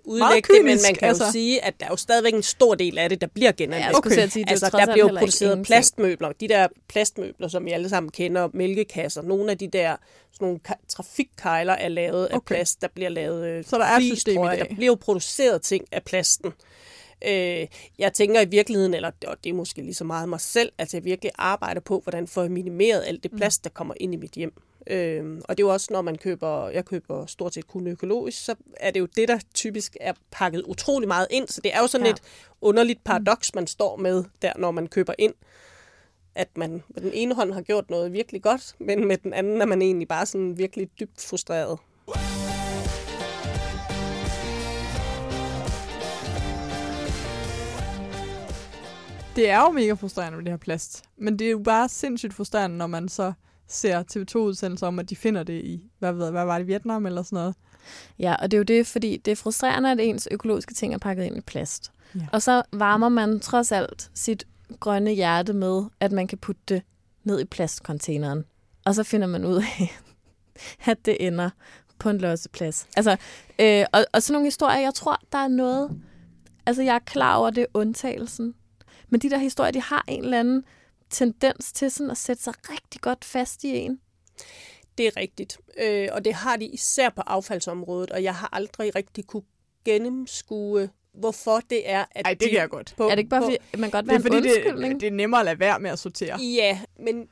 udlægge 0.05 0.43
kynisk, 0.43 0.49
det, 0.49 0.65
men 0.65 0.79
man 0.87 0.95
kan 0.95 1.09
altså. 1.09 1.25
jo 1.25 1.31
sige, 1.31 1.65
at 1.65 1.75
der 1.81 1.87
er 1.87 1.91
jo 1.91 1.97
stadigvæk 1.97 2.35
en 2.35 2.43
stor 2.43 2.75
del 2.75 2.99
af 2.99 3.09
det, 3.09 3.21
der 3.21 3.27
bliver 3.27 3.53
genanvendt. 3.53 3.93
Ja, 3.93 3.99
okay. 3.99 4.29
sige, 4.29 4.45
det 4.45 4.51
altså, 4.51 4.71
der 4.73 4.93
bliver 4.93 5.09
jo 5.09 5.19
produceret 5.19 5.67
plastmøbler. 5.67 6.33
De 6.33 6.49
der 6.49 6.69
plastmøbler, 6.89 7.49
som 7.49 7.65
vi 7.65 7.71
alle 7.71 7.89
sammen 7.89 8.11
kender, 8.11 8.49
mælkekasser, 8.55 9.23
nogle 9.23 9.51
af 9.51 9.59
de 9.59 9.69
der 9.69 9.97
sådan 10.33 10.47
nogle 10.47 10.61
trafikkejler 10.89 11.73
er 11.73 11.89
lavet 11.89 12.25
okay. 12.27 12.35
af 12.35 12.43
plast, 12.45 12.83
der 12.83 12.89
bliver 12.95 13.11
lavet 13.11 13.47
øh, 13.47 13.65
Så 13.65 13.79
der 13.79 13.85
er 13.85 13.97
et 13.97 14.03
system 14.03 14.45
i 14.45 14.47
dag. 14.47 14.59
Der 14.59 14.75
bliver 14.75 14.87
jo 14.87 14.95
produceret 14.95 15.63
ting 15.63 15.85
af 15.93 16.03
plasten. 16.03 16.53
Øh, 17.27 17.67
jeg 17.99 18.13
tænker 18.13 18.41
i 18.41 18.49
virkeligheden, 18.49 18.95
eller 18.95 19.11
og 19.27 19.45
det 19.45 19.51
er 19.51 19.55
måske 19.55 19.83
lige 19.83 19.95
så 19.95 20.05
meget 20.05 20.29
mig 20.29 20.41
selv, 20.41 20.73
at 20.79 20.95
jeg 20.95 21.05
virkelig 21.05 21.33
arbejder 21.39 21.81
på, 21.81 22.01
hvordan 22.01 22.27
får 22.27 22.43
jeg 22.43 22.51
minimeret 22.51 23.05
alt 23.07 23.23
det 23.23 23.33
mm. 23.33 23.39
plast, 23.39 23.65
der 23.65 23.71
kommer 23.71 23.95
ind 24.01 24.15
i 24.15 24.17
mit 24.17 24.33
hjem. 24.33 24.53
Øh, 24.87 25.41
og 25.45 25.59
det 25.59 25.63
er 25.63 25.67
jo 25.67 25.73
også, 25.73 25.89
når 25.91 26.03
man 26.03 26.19
køber, 26.19 26.69
jeg 26.69 26.85
køber 26.85 27.27
stort 27.27 27.55
set 27.55 27.67
kun 27.67 27.87
økologisk, 27.87 28.45
så 28.45 28.55
er 28.77 28.91
det 28.91 29.01
jo 29.01 29.07
det, 29.17 29.29
der 29.29 29.39
typisk 29.55 29.97
er 30.01 30.13
pakket 30.31 30.63
utrolig 30.63 31.09
meget 31.09 31.27
ind. 31.31 31.49
Så 31.49 31.61
det 31.61 31.75
er 31.75 31.79
jo 31.81 31.87
sådan 31.87 32.07
ja. 32.07 32.13
et 32.13 32.23
underligt 32.61 33.05
paradoks, 33.05 33.55
man 33.55 33.67
står 33.67 33.97
med 33.97 34.25
der, 34.43 34.53
når 34.59 34.71
man 34.71 34.87
køber 34.87 35.15
ind 35.19 35.35
at 36.35 36.49
man 36.57 36.83
med 36.89 37.03
den 37.03 37.11
ene 37.15 37.35
hånd 37.35 37.53
har 37.53 37.63
gjort 37.63 37.91
noget 37.91 38.13
virkelig 38.13 38.43
godt, 38.43 38.75
men 38.79 39.09
med 39.09 39.17
den 39.17 39.33
anden 39.33 39.61
er 39.61 39.67
man 39.67 39.83
egentlig 39.83 40.09
bare 40.09 40.27
sådan 40.27 40.59
virkelig 40.59 40.89
dybt 41.01 41.21
frustreret. 41.21 41.79
Det 49.37 49.51
er 49.51 49.61
jo 49.61 49.71
mega 49.71 49.93
frustrerende 49.93 50.37
med 50.37 50.45
det 50.45 50.53
her 50.53 50.59
plast. 50.59 51.03
Men 51.17 51.39
det 51.39 51.47
er 51.47 51.51
jo 51.51 51.59
bare 51.59 51.89
sindssygt 51.89 52.35
frustrerende, 52.35 52.77
når 52.77 52.87
man 52.87 53.09
så 53.09 53.33
ser 53.69 54.03
TV2-udsendelser 54.03 54.87
om, 54.87 54.99
at 54.99 55.11
de 55.11 55.17
finder 55.17 55.43
det 55.43 55.65
i, 55.65 55.91
hvad, 55.99 56.13
ved, 56.13 56.31
hvad 56.31 56.45
var 56.45 56.59
det, 56.59 56.67
Vietnam 56.67 57.07
eller 57.07 57.23
sådan 57.23 57.37
noget. 57.37 57.55
Ja, 58.19 58.35
og 58.35 58.51
det 58.51 58.57
er 58.57 58.59
jo 58.59 58.65
det, 58.65 58.87
fordi 58.87 59.17
det 59.17 59.33
er 59.33 59.37
frustrerende, 59.37 59.91
at 59.91 60.01
ens 60.01 60.29
økologiske 60.31 60.75
ting 60.75 60.95
er 60.95 60.99
pakket 60.99 61.25
ind 61.25 61.37
i 61.37 61.41
plast. 61.41 61.93
Ja. 62.15 62.21
Og 62.33 62.43
så 62.43 62.63
varmer 62.73 63.09
man 63.09 63.41
trods 63.41 63.73
alt 63.73 64.11
sit 64.15 64.47
grønne 64.81 65.11
hjerte 65.11 65.53
med, 65.53 65.83
at 66.01 66.13
man 66.13 66.27
kan 66.27 66.39
putte 66.39 66.63
det 66.69 66.83
ned 67.25 67.41
i 67.41 67.45
plastcontaineren. 67.45 68.45
Og 68.85 68.95
så 68.95 69.03
finder 69.03 69.27
man 69.27 69.45
ud 69.45 69.57
af, 69.57 69.99
at 70.91 71.07
det 71.07 71.27
ender 71.27 71.51
på 71.99 72.11
en 72.11 72.19
losseplads. 72.19 72.87
Altså, 72.97 73.17
øh, 73.59 73.85
og, 73.93 74.05
og 74.13 74.23
sådan 74.23 74.33
nogle 74.33 74.47
historier, 74.47 74.81
jeg 74.81 74.95
tror, 74.95 75.21
der 75.33 75.39
er 75.39 75.49
noget... 75.49 76.01
Altså, 76.67 76.83
jeg 76.83 76.95
er 76.95 76.99
klar 76.99 77.37
over, 77.37 77.51
det 77.51 77.63
er 77.63 77.67
undtagelsen. 77.75 78.55
Men 79.11 79.21
de 79.21 79.31
der 79.31 79.39
historier, 79.39 79.71
de 79.71 79.81
har 79.81 80.05
en 80.09 80.25
eller 80.25 80.41
anden 80.41 80.65
tendens 81.11 81.73
til 81.73 81.91
sådan 81.91 82.11
at 82.11 82.19
sætte 82.19 82.43
sig 82.43 82.55
rigtig 82.71 83.01
godt 83.01 83.25
fast 83.25 83.65
i 83.65 83.77
en. 83.77 84.01
Det 84.99 85.07
er 85.07 85.17
rigtigt. 85.17 85.59
Øh, 85.79 86.09
og 86.13 86.25
det 86.25 86.35
har 86.35 86.57
de 86.57 86.67
især 86.67 87.09
på 87.09 87.23
affaldsområdet, 87.27 88.11
og 88.11 88.23
jeg 88.23 88.35
har 88.35 88.49
aldrig 88.53 88.95
rigtig 88.95 89.27
kunne 89.27 89.43
gennemskue, 89.85 90.91
hvorfor 91.13 91.61
det 91.71 91.91
er, 91.91 92.05
at 92.11 92.27
Ej, 92.27 92.35
det 92.35 92.51
kan 92.51 92.59
jeg 92.59 92.69
godt. 92.69 92.95
På, 92.97 93.05
er 93.05 93.11
det 93.11 93.19
ikke 93.19 93.31
bare, 93.31 93.43
fordi 93.43 93.57
man 93.79 93.91
godt 93.91 94.09
være 94.09 94.19
det 94.19 94.25
er, 94.25 94.31
en 94.31 94.35
fordi 94.35 94.49
undskyldning? 94.49 94.95
Det, 94.95 95.01
det 95.01 95.07
er 95.07 95.11
nemmere 95.11 95.41
at 95.41 95.45
lade 95.45 95.59
være 95.59 95.81
med 95.81 95.91
at 95.91 95.99
sortere. 95.99 96.41
Ja, 96.41 96.81
men 96.99 97.29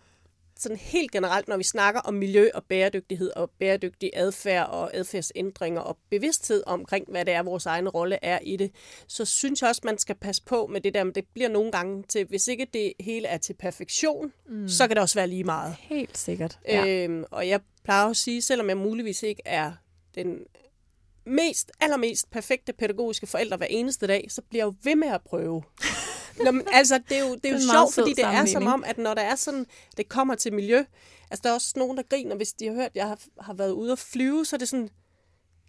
sådan 0.59 0.77
helt 0.77 1.13
generelt, 1.13 1.49
når 1.49 1.57
vi 1.57 1.63
snakker 1.63 2.01
om 2.01 2.15
miljø 2.15 2.49
og 2.55 2.65
bæredygtighed 2.65 3.31
og 3.37 3.51
bæredygtig 3.51 4.11
adfærd 4.15 4.69
og 4.69 4.97
adfærdsændringer 4.97 5.81
og 5.81 5.99
bevidsthed 6.11 6.63
omkring, 6.67 7.05
hvad 7.11 7.25
det 7.25 7.35
er, 7.35 7.43
vores 7.43 7.67
egen 7.67 7.89
rolle 7.89 8.19
er 8.23 8.39
i 8.43 8.57
det, 8.57 8.71
så 9.09 9.25
synes 9.25 9.63
jeg 9.63 9.69
også, 9.69 9.81
man 9.85 9.99
skal 9.99 10.15
passe 10.15 10.43
på 10.47 10.67
med 10.67 10.81
det 10.81 10.95
der, 10.95 11.05
men 11.05 11.15
det 11.15 11.25
bliver 11.35 11.49
nogle 11.49 11.73
gange 11.73 12.03
til, 12.03 12.27
hvis 12.27 12.49
ikke 12.49 12.67
det 12.73 12.93
hele 13.01 13.29
er 13.29 13.39
til 13.39 13.55
perfektion, 13.55 14.33
mm. 14.49 14.69
så 14.69 14.87
kan 14.87 14.97
det 14.97 15.03
også 15.03 15.15
være 15.15 15.29
lige 15.29 15.45
meget. 15.45 15.77
Helt 15.79 16.19
sikkert. 16.19 16.59
Ja. 16.69 16.87
Øhm, 16.87 17.25
og 17.31 17.49
jeg 17.49 17.61
plejer 17.85 18.07
at 18.07 18.17
sige, 18.17 18.43
selvom 18.43 18.69
jeg 18.69 18.77
muligvis 18.77 19.23
ikke 19.23 19.43
er 19.45 19.73
den 20.15 20.39
mest, 21.27 21.71
allermest 21.81 22.31
perfekte 22.31 22.73
pædagogiske 22.73 23.27
forældre 23.27 23.57
hver 23.57 23.67
eneste 23.67 24.07
dag, 24.07 24.27
så 24.29 24.43
bliver 24.43 24.65
jeg 24.65 24.67
jo 24.67 24.75
ved 24.83 24.97
med 24.97 25.09
at 25.09 25.21
prøve. 25.23 25.63
Nå, 26.45 26.51
men, 26.51 26.67
altså, 26.73 27.01
det 27.09 27.17
er 27.17 27.21
jo, 27.21 27.35
det 27.35 27.45
er 27.45 27.51
jo 27.51 27.57
det 27.57 27.65
er 27.65 27.73
sjovt, 27.73 27.95
fordi 27.95 28.13
det 28.13 28.25
er 28.25 28.45
som 28.45 28.67
om, 28.67 28.85
at 28.87 28.99
når 28.99 29.15
der 29.15 29.23
er 29.23 29.35
sådan, 29.35 29.67
det 29.97 30.09
kommer 30.09 30.35
til 30.35 30.53
miljø, 30.53 30.85
altså 31.31 31.41
der 31.43 31.51
er 31.51 31.55
også 31.55 31.73
nogen, 31.77 31.97
der 31.97 32.03
griner, 32.03 32.37
hvis 32.37 32.53
de 32.53 32.67
har 32.67 32.75
hørt, 32.75 32.87
at 32.87 32.97
jeg 32.97 33.07
har, 33.07 33.19
har 33.41 33.55
været 33.55 33.71
ude 33.71 33.93
at 33.93 33.99
flyve, 33.99 34.45
så 34.45 34.57
er 34.57 34.59
det 34.59 34.69
sådan, 34.69 34.89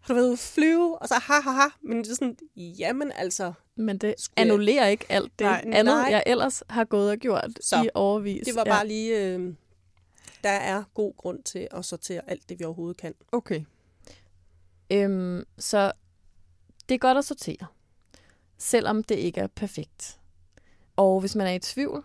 har 0.01 0.13
du 0.13 0.13
været 0.13 0.25
ude 0.25 0.33
at 0.33 0.39
flyve? 0.39 1.01
Og 1.01 1.07
så 1.07 1.13
ha, 1.13 1.33
ha, 1.33 1.51
ha. 1.51 1.67
Men 1.81 1.97
det 1.97 2.11
er 2.11 2.15
sådan, 2.15 2.37
jamen 2.55 3.11
altså. 3.15 3.53
Men 3.75 3.97
det 3.97 4.15
annullerer 4.35 4.83
jeg... 4.83 4.91
ikke 4.91 5.05
alt 5.09 5.31
det 5.39 5.45
nej, 5.45 5.63
andet, 5.65 5.85
nej. 5.85 6.11
jeg 6.11 6.23
ellers 6.25 6.63
har 6.69 6.83
gået 6.83 7.11
og 7.11 7.17
gjort 7.17 7.51
så, 7.61 7.83
i 7.83 7.89
overvis. 7.93 8.45
Det 8.45 8.55
var 8.55 8.63
ja. 8.65 8.71
bare 8.71 8.87
lige, 8.87 9.25
øh, 9.25 9.53
der 10.43 10.49
er 10.49 10.83
god 10.93 11.13
grund 11.17 11.43
til 11.43 11.67
at 11.71 11.85
sortere 11.85 12.21
alt 12.27 12.49
det, 12.49 12.59
vi 12.59 12.63
overhovedet 12.63 12.97
kan. 12.97 13.13
Okay. 13.31 13.61
Øhm, 14.91 15.43
så 15.57 15.91
det 16.89 16.95
er 16.95 16.99
godt 16.99 17.17
at 17.17 17.25
sortere, 17.25 17.67
selvom 18.57 19.03
det 19.03 19.15
ikke 19.15 19.41
er 19.41 19.47
perfekt. 19.47 20.18
Og 20.99 21.19
hvis 21.19 21.35
man 21.35 21.47
er 21.47 21.51
i 21.51 21.59
tvivl, 21.59 22.03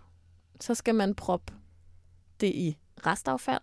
så 0.61 0.75
skal 0.75 0.95
man 0.95 1.15
proppe 1.15 1.53
det 2.41 2.47
i 2.47 2.77
restaffald, 3.07 3.61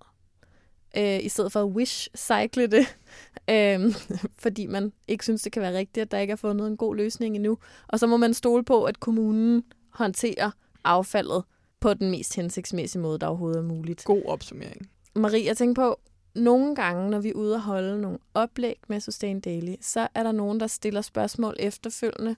øh, 0.98 1.24
i 1.24 1.30
stedet 1.30 1.52
for 1.52 1.64
at 1.64 1.70
wish-cycle 1.70 2.66
det, 2.68 2.98
øh, 3.56 3.96
fordi 4.40 4.66
man 4.66 4.94
ikke 5.08 5.24
synes, 5.24 5.42
det 5.42 5.52
kan 5.52 5.62
være 5.62 5.78
rigtigt, 5.78 6.02
at 6.02 6.12
der 6.12 6.18
ikke 6.18 6.32
er 6.32 6.36
fundet 6.36 6.68
en 6.68 6.78
god 6.78 6.96
løsning 6.96 7.36
endnu. 7.36 7.58
Og 7.88 8.00
så 8.00 8.08
må 8.08 8.18
man 8.18 8.34
stole 8.34 8.64
på, 8.64 8.84
at 8.84 9.00
kommunen 9.00 9.64
håndterer 9.90 10.52
affaldet 10.84 11.44
på 11.80 11.94
den 11.94 12.12
mest 12.12 12.36
hensigtsmæssige 12.36 13.02
måde, 13.02 13.20
der 13.20 13.28
overhovedet 13.28 13.60
er 13.60 13.64
muligt. 13.64 14.04
God 14.06 14.22
opsummering. 14.26 14.90
Marie, 15.16 15.46
jeg 15.46 15.58
tænker 15.58 15.82
på, 15.82 16.00
nogle 16.36 16.76
gange, 16.76 17.10
når 17.10 17.20
vi 17.20 17.30
er 17.30 17.34
ude 17.34 17.56
og 17.56 17.62
holde 17.62 18.02
nogle 18.02 18.18
oplæg 18.34 18.80
med 18.88 19.00
Sustain 19.00 19.40
Daily, 19.40 19.76
så 19.82 20.08
er 20.16 20.24
der 20.24 20.32
nogen, 20.32 20.60
der 20.60 20.68
stiller 20.68 21.02
spørgsmål 21.02 21.56
efterfølgende. 21.60 22.36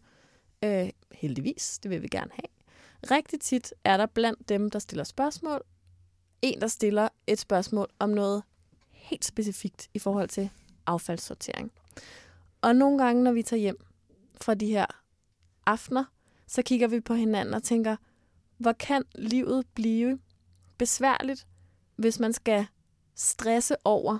Øh, 0.63 0.89
heldigvis, 1.11 1.79
det 1.83 1.91
vil 1.91 2.01
vi 2.01 2.07
gerne 2.07 2.31
have. 2.31 2.52
Rigtig 3.11 3.39
tit 3.39 3.73
er 3.83 3.97
der 3.97 4.05
blandt 4.05 4.49
dem, 4.49 4.69
der 4.69 4.79
stiller 4.79 5.03
spørgsmål, 5.03 5.61
en, 6.41 6.61
der 6.61 6.67
stiller 6.67 7.09
et 7.27 7.39
spørgsmål 7.39 7.87
om 7.99 8.09
noget 8.09 8.43
helt 8.91 9.25
specifikt 9.25 9.89
i 9.93 9.99
forhold 9.99 10.29
til 10.29 10.49
affaldssortering. 10.85 11.71
Og 12.61 12.75
nogle 12.75 13.03
gange, 13.03 13.23
når 13.23 13.31
vi 13.31 13.43
tager 13.43 13.59
hjem 13.59 13.85
fra 14.41 14.53
de 14.53 14.67
her 14.67 14.85
aftener, 15.65 16.03
så 16.47 16.61
kigger 16.61 16.87
vi 16.87 16.99
på 16.99 17.13
hinanden 17.13 17.53
og 17.53 17.63
tænker, 17.63 17.95
hvor 18.57 18.71
kan 18.71 19.03
livet 19.15 19.65
blive 19.73 20.19
besværligt, 20.77 21.47
hvis 21.95 22.19
man 22.19 22.33
skal 22.33 22.65
stresse 23.15 23.75
over, 23.85 24.19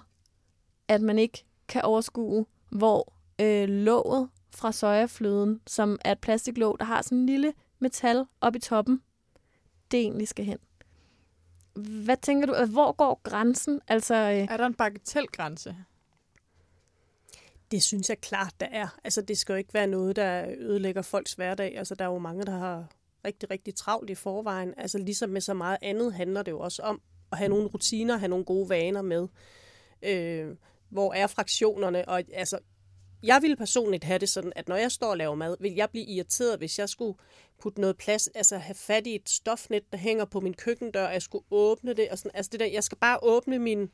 at 0.88 1.02
man 1.02 1.20
ikke 1.20 1.46
kan 1.68 1.82
overskue, 1.82 2.46
hvor 2.70 3.14
øh, 3.42 3.70
låget 3.70 4.30
fra 4.50 4.72
sojafløden, 4.72 5.62
som 5.68 6.00
er 6.06 6.12
et 6.12 6.20
plastiklåg, 6.20 6.80
der 6.80 6.86
har 6.86 7.02
sådan 7.02 7.18
en 7.18 7.26
lille 7.26 7.54
metal 7.84 8.26
op 8.42 8.56
i 8.56 8.60
toppen, 8.60 9.02
det 9.92 10.00
egentlig 10.00 10.28
skal 10.28 10.46
hen. 10.46 10.58
Hvad 12.06 12.18
tænker 12.18 12.48
du? 12.48 12.66
Hvor 12.66 12.92
går 12.92 13.22
grænsen? 13.24 13.82
Altså, 13.88 14.16
øh... 14.16 14.48
Er 14.50 14.58
der 14.58 14.66
en 14.66 14.74
bagatelgrænse? 14.74 15.76
Det 17.72 17.84
synes 17.84 18.10
jeg 18.10 18.22
klart, 18.22 18.54
der 18.60 18.66
er. 18.72 18.88
Altså, 19.04 19.22
det 19.22 19.38
skal 19.38 19.54
jo 19.54 19.58
ikke 19.58 19.74
være 19.74 19.88
noget, 19.88 20.16
der 20.16 20.46
ødelægger 20.58 21.02
folks 21.02 21.34
hverdag. 21.34 21.78
Altså, 21.78 21.96
der 21.96 22.06
er 22.06 22.10
jo 22.10 22.18
mange, 22.18 22.46
der 22.46 22.58
har 22.58 22.88
rigtig, 23.26 23.52
rigtig 23.52 23.76
travlt 23.76 24.10
i 24.10 24.16
forvejen. 24.16 24.74
Altså, 24.78 24.98
ligesom 24.98 25.30
med 25.30 25.42
så 25.42 25.54
meget 25.54 25.78
andet 25.82 26.14
handler 26.14 26.44
det 26.44 26.52
jo 26.52 26.60
også 26.60 26.82
om 26.82 27.02
at 27.32 27.38
have 27.38 27.50
nogle 27.50 27.68
rutiner, 27.68 28.18
have 28.18 28.30
nogle 28.30 28.46
gode 28.46 28.70
vaner 28.70 29.02
med. 29.02 29.28
Øh, 30.04 30.56
hvor 30.90 31.14
er 31.14 31.28
fraktionerne? 31.28 32.10
Og 32.10 32.24
altså, 32.34 32.60
jeg 33.24 33.42
ville 33.42 33.56
personligt 33.56 34.04
have 34.04 34.20
det 34.20 34.30
sådan, 34.30 34.54
at 34.56 34.68
når 34.68 34.76
jeg 34.76 34.92
står 34.92 35.10
og 35.10 35.18
laver 35.18 35.36
mad, 35.36 35.56
vil 35.60 35.74
jeg 35.74 35.90
blive 35.90 36.06
irriteret, 36.06 36.58
hvis 36.58 36.80
jeg 36.80 36.90
skulle 36.90 37.18
putte 37.64 37.82
noget 37.82 37.98
plads, 37.98 38.28
altså 38.28 38.58
have 38.58 38.76
fat 38.76 39.08
i 39.08 39.16
et 39.16 39.30
stofnet, 39.30 39.92
der 39.92 39.98
hænger 39.98 40.26
på 40.26 40.40
min 40.40 40.54
køkkendør, 40.54 41.08
og 41.08 41.14
jeg 41.14 41.22
skulle 41.22 41.46
åbne 41.52 41.94
det. 41.94 42.10
Og 42.10 42.18
sådan, 42.18 42.32
altså 42.34 42.50
det 42.52 42.60
der, 42.60 42.66
jeg 42.66 42.84
skal 42.84 42.98
bare 42.98 43.20
åbne 43.22 43.60
min 43.60 43.90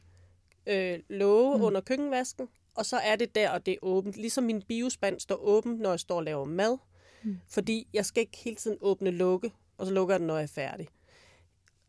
øh, 0.68 1.00
låge 1.10 1.58
mm. 1.58 1.64
under 1.64 1.82
køkkenvasken, 1.82 2.48
og 2.76 2.86
så 2.86 2.98
er 2.98 3.16
det 3.16 3.36
der, 3.36 3.50
og 3.50 3.66
det 3.66 3.72
er 3.72 3.78
åbent. 3.82 4.18
Ligesom 4.18 4.44
min 4.44 4.62
biospand 4.62 5.20
står 5.20 5.36
åben, 5.36 5.76
når 5.76 5.90
jeg 5.90 6.00
står 6.00 6.16
og 6.16 6.24
laver 6.24 6.46
mad. 6.46 6.78
Mm. 7.24 7.38
Fordi 7.50 7.88
jeg 7.94 8.06
skal 8.06 8.22
ikke 8.22 8.38
hele 8.38 8.56
tiden 8.56 8.78
åbne 8.82 9.12
lukke, 9.12 9.52
og 9.78 9.86
så 9.86 9.94
lukker 9.94 10.14
jeg 10.14 10.20
den, 10.20 10.28
når 10.28 10.36
jeg 10.36 10.44
er 10.44 10.48
færdig. 10.48 10.88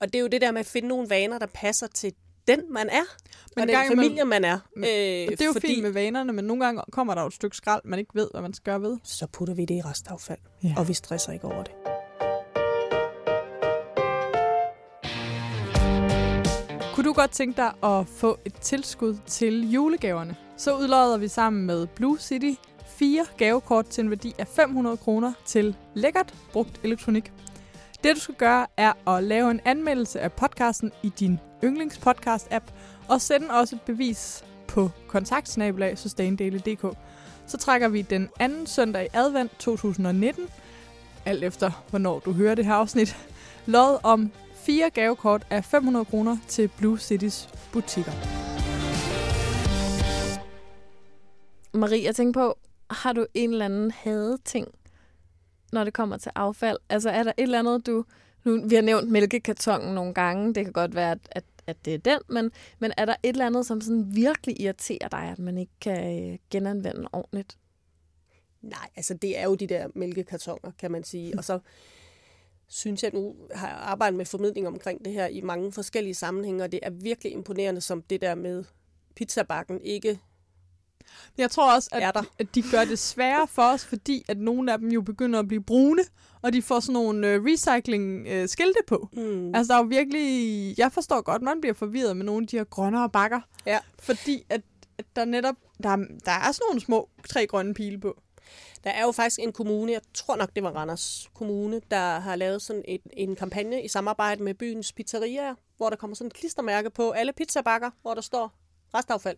Og 0.00 0.12
det 0.12 0.14
er 0.14 0.20
jo 0.20 0.28
det 0.28 0.40
der 0.40 0.50
med 0.50 0.60
at 0.60 0.66
finde 0.66 0.88
nogle 0.88 1.10
vaner, 1.10 1.38
der 1.38 1.46
passer 1.46 1.86
til 1.86 2.14
den, 2.50 2.72
man 2.72 2.88
er, 2.88 3.02
men 3.56 3.62
og 3.62 3.76
den 3.76 3.96
familie, 3.96 4.24
man 4.24 4.44
er. 4.44 4.58
Øh, 4.76 4.84
det 4.84 5.40
er 5.40 5.44
jo 5.44 5.52
fordi, 5.52 5.66
fint 5.66 5.82
med 5.82 5.90
vanerne, 5.90 6.32
men 6.32 6.44
nogle 6.44 6.64
gange 6.64 6.82
kommer 6.92 7.14
der 7.14 7.20
jo 7.22 7.26
et 7.26 7.34
stykke 7.34 7.56
skrald, 7.56 7.82
man 7.84 7.98
ikke 7.98 8.10
ved, 8.14 8.28
hvad 8.30 8.42
man 8.42 8.54
skal 8.54 8.72
gøre 8.72 8.82
ved. 8.82 8.98
Så 9.04 9.26
putter 9.26 9.54
vi 9.54 9.64
det 9.64 9.74
i 9.74 9.80
restaffald, 9.80 10.38
ja. 10.64 10.74
og 10.76 10.88
vi 10.88 10.94
stresser 10.94 11.32
ikke 11.32 11.44
over 11.44 11.62
det. 11.62 11.72
Kunne 16.94 17.04
du 17.04 17.12
godt 17.12 17.30
tænke 17.30 17.56
dig 17.56 17.72
at 17.82 18.06
få 18.06 18.38
et 18.44 18.54
tilskud 18.54 19.16
til 19.26 19.70
julegaverne? 19.70 20.36
Så 20.56 20.76
udlodder 20.76 21.18
vi 21.18 21.28
sammen 21.28 21.66
med 21.66 21.86
Blue 21.86 22.18
City 22.18 22.52
fire 22.86 23.26
gavekort 23.36 23.86
til 23.86 24.04
en 24.04 24.10
værdi 24.10 24.34
af 24.38 24.46
500 24.46 24.96
kroner 24.96 25.32
til 25.44 25.76
lækkert 25.94 26.34
brugt 26.52 26.80
elektronik. 26.84 27.32
Det 28.04 28.16
du 28.16 28.20
skal 28.20 28.34
gøre 28.34 28.66
er 28.76 29.16
at 29.16 29.24
lave 29.24 29.50
en 29.50 29.60
anmeldelse 29.64 30.20
af 30.20 30.32
podcasten 30.32 30.92
i 31.02 31.12
din 31.20 31.38
yndlingspodcast-app 31.64 32.64
og 33.08 33.20
send 33.20 33.44
også 33.50 33.76
et 33.76 33.82
bevis 33.82 34.44
på 34.68 34.90
kontaktsnabelag 35.08 35.98
sustaindale.dk. 35.98 36.96
Så 37.46 37.56
trækker 37.58 37.88
vi 37.88 38.02
den 38.02 38.28
anden 38.40 38.66
søndag 38.66 39.04
i 39.04 39.08
advent 39.12 39.58
2019, 39.58 40.44
alt 41.24 41.44
efter 41.44 41.84
hvornår 41.90 42.18
du 42.18 42.32
hører 42.32 42.54
det 42.54 42.66
her 42.66 42.74
afsnit, 42.74 43.16
lod 43.66 43.98
om 44.02 44.32
fire 44.54 44.90
gavekort 44.90 45.46
af 45.50 45.64
500 45.64 46.04
kroner 46.04 46.36
til 46.48 46.70
Blue 46.78 46.98
Cities 46.98 47.48
butikker. 47.72 48.12
Marie, 51.74 52.04
jeg 52.04 52.16
tænker 52.16 52.40
på, 52.40 52.58
har 52.90 53.12
du 53.12 53.26
en 53.34 53.50
eller 53.50 53.64
anden 53.64 53.90
hadeting, 53.90 54.68
når 55.72 55.84
det 55.84 55.94
kommer 55.94 56.16
til 56.16 56.32
affald? 56.34 56.78
Altså 56.88 57.10
er 57.10 57.22
der 57.22 57.32
et 57.38 57.42
eller 57.42 57.58
andet, 57.58 57.86
du... 57.86 58.04
Nu, 58.44 58.68
vi 58.68 58.74
har 58.74 58.82
nævnt 58.82 59.10
mælkekartongen 59.10 59.94
nogle 59.94 60.14
gange. 60.14 60.54
Det 60.54 60.64
kan 60.64 60.72
godt 60.72 60.94
være, 60.94 61.10
at, 61.30 61.44
at, 61.66 61.84
det 61.84 61.94
er 61.94 61.98
den. 61.98 62.20
Men, 62.28 62.50
men 62.78 62.92
er 62.96 63.04
der 63.04 63.14
et 63.22 63.28
eller 63.28 63.46
andet, 63.46 63.66
som 63.66 63.80
sådan 63.80 64.14
virkelig 64.14 64.60
irriterer 64.60 65.08
dig, 65.08 65.20
at 65.20 65.38
man 65.38 65.58
ikke 65.58 65.72
kan 65.80 66.30
øh, 66.30 66.38
genanvende 66.50 67.08
ordentligt? 67.12 67.58
Nej, 68.62 68.88
altså 68.96 69.14
det 69.14 69.38
er 69.38 69.44
jo 69.44 69.54
de 69.54 69.66
der 69.66 69.88
mælkekartoner, 69.94 70.70
kan 70.78 70.90
man 70.90 71.04
sige. 71.04 71.38
Og 71.38 71.44
så 71.44 71.58
synes 72.68 73.02
jeg 73.02 73.10
nu 73.14 73.36
har 73.54 73.68
jeg 73.68 73.76
arbejdet 73.76 74.16
med 74.16 74.24
formidling 74.24 74.66
omkring 74.66 75.04
det 75.04 75.12
her 75.12 75.26
i 75.26 75.40
mange 75.40 75.72
forskellige 75.72 76.14
sammenhænge, 76.14 76.64
og 76.64 76.72
det 76.72 76.80
er 76.82 76.90
virkelig 76.90 77.32
imponerende, 77.32 77.80
som 77.80 78.02
det 78.02 78.20
der 78.20 78.34
med 78.34 78.64
pizzabakken 79.16 79.80
ikke 79.80 80.18
jeg 81.38 81.50
tror 81.50 81.74
også, 81.74 81.88
at, 81.92 82.16
at 82.38 82.54
de 82.54 82.62
gør 82.70 82.84
det 82.84 82.98
sværere 82.98 83.46
for 83.48 83.62
os, 83.62 83.84
fordi 83.84 84.24
at 84.28 84.38
nogle 84.38 84.72
af 84.72 84.78
dem 84.78 84.88
jo 84.88 85.00
begynder 85.00 85.38
at 85.38 85.48
blive 85.48 85.62
brune, 85.62 86.02
og 86.42 86.52
de 86.52 86.62
får 86.62 86.80
sådan 86.80 86.92
nogle 86.92 87.38
uh, 87.38 87.44
recycling-skilte 87.44 88.80
uh, 88.80 88.86
på. 88.86 89.08
Mm. 89.12 89.54
Altså, 89.54 89.72
der 89.72 89.78
er 89.78 89.82
jo 89.82 89.88
virkelig... 89.88 90.78
Jeg 90.78 90.92
forstår 90.92 91.20
godt, 91.20 91.42
man 91.42 91.60
bliver 91.60 91.74
forvirret 91.74 92.16
med 92.16 92.24
nogle 92.24 92.44
af 92.44 92.48
de 92.48 92.56
her 92.56 92.64
grønnere 92.64 93.10
bakker. 93.10 93.40
Ja. 93.66 93.78
Fordi 93.98 94.44
at, 94.48 94.60
at 94.98 95.04
der 95.16 95.24
netop... 95.24 95.56
Der, 95.82 95.96
der 96.24 96.32
er 96.32 96.52
sådan 96.52 96.64
nogle 96.68 96.80
små 96.80 97.08
tre 97.28 97.46
grønne 97.46 97.74
pile 97.74 98.00
på. 98.00 98.20
Der 98.84 98.90
er 98.90 99.02
jo 99.02 99.12
faktisk 99.12 99.40
en 99.40 99.52
kommune, 99.52 99.92
jeg 99.92 100.00
tror 100.14 100.36
nok, 100.36 100.50
det 100.54 100.62
var 100.62 100.70
Randers 100.70 101.30
Kommune, 101.34 101.80
der 101.90 102.18
har 102.18 102.36
lavet 102.36 102.62
sådan 102.62 102.82
et, 102.88 103.00
en 103.12 103.36
kampagne 103.36 103.84
i 103.84 103.88
samarbejde 103.88 104.42
med 104.42 104.54
byens 104.54 104.92
pizzerier, 104.92 105.54
hvor 105.76 105.90
der 105.90 105.96
kommer 105.96 106.14
sådan 106.14 106.26
et 106.26 106.34
klistermærke 106.34 106.90
på 106.90 107.10
alle 107.10 107.32
pizzabakker, 107.32 107.90
hvor 108.02 108.14
der 108.14 108.20
står 108.20 108.52
restaffald 108.94 109.36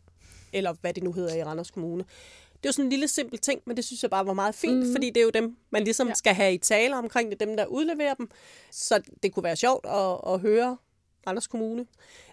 eller 0.53 0.75
hvad 0.81 0.95
det 0.95 1.03
nu 1.03 1.13
hedder 1.13 1.37
i 1.37 1.45
Randers 1.45 1.71
Kommune. 1.71 2.05
Det 2.53 2.69
er 2.69 2.69
jo 2.69 2.73
sådan 2.73 2.87
en 2.87 2.91
lille 2.91 3.09
simpel 3.09 3.39
ting, 3.39 3.63
men 3.65 3.77
det 3.77 3.85
synes 3.85 4.03
jeg 4.03 4.11
bare 4.11 4.27
var 4.27 4.33
meget 4.33 4.55
fint, 4.55 4.87
mm. 4.87 4.93
fordi 4.93 5.07
det 5.11 5.17
er 5.17 5.25
jo 5.25 5.31
dem, 5.31 5.57
man 5.71 5.85
ligesom 5.85 6.09
ja. 6.09 6.15
skal 6.15 6.35
have 6.35 6.55
i 6.55 6.59
tale 6.59 6.97
omkring 6.97 7.31
det, 7.31 7.41
dem 7.41 7.57
der 7.57 7.67
udleverer 7.67 8.15
dem. 8.15 8.31
Så 8.71 9.03
det 9.23 9.33
kunne 9.33 9.43
være 9.43 9.57
sjovt 9.57 9.87
at, 9.87 10.35
at 10.35 10.41
høre 10.41 10.77
Randers 11.27 11.47
Kommune 11.47 11.87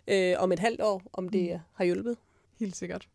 øh, 0.07 0.35
om 0.37 0.51
et 0.51 0.59
halvt 0.59 0.81
år, 0.81 1.01
om 1.13 1.29
det 1.29 1.51
mm. 1.51 1.59
har 1.73 1.85
hjulpet. 1.85 2.17
Helt 2.59 2.75
sikkert. 2.75 3.07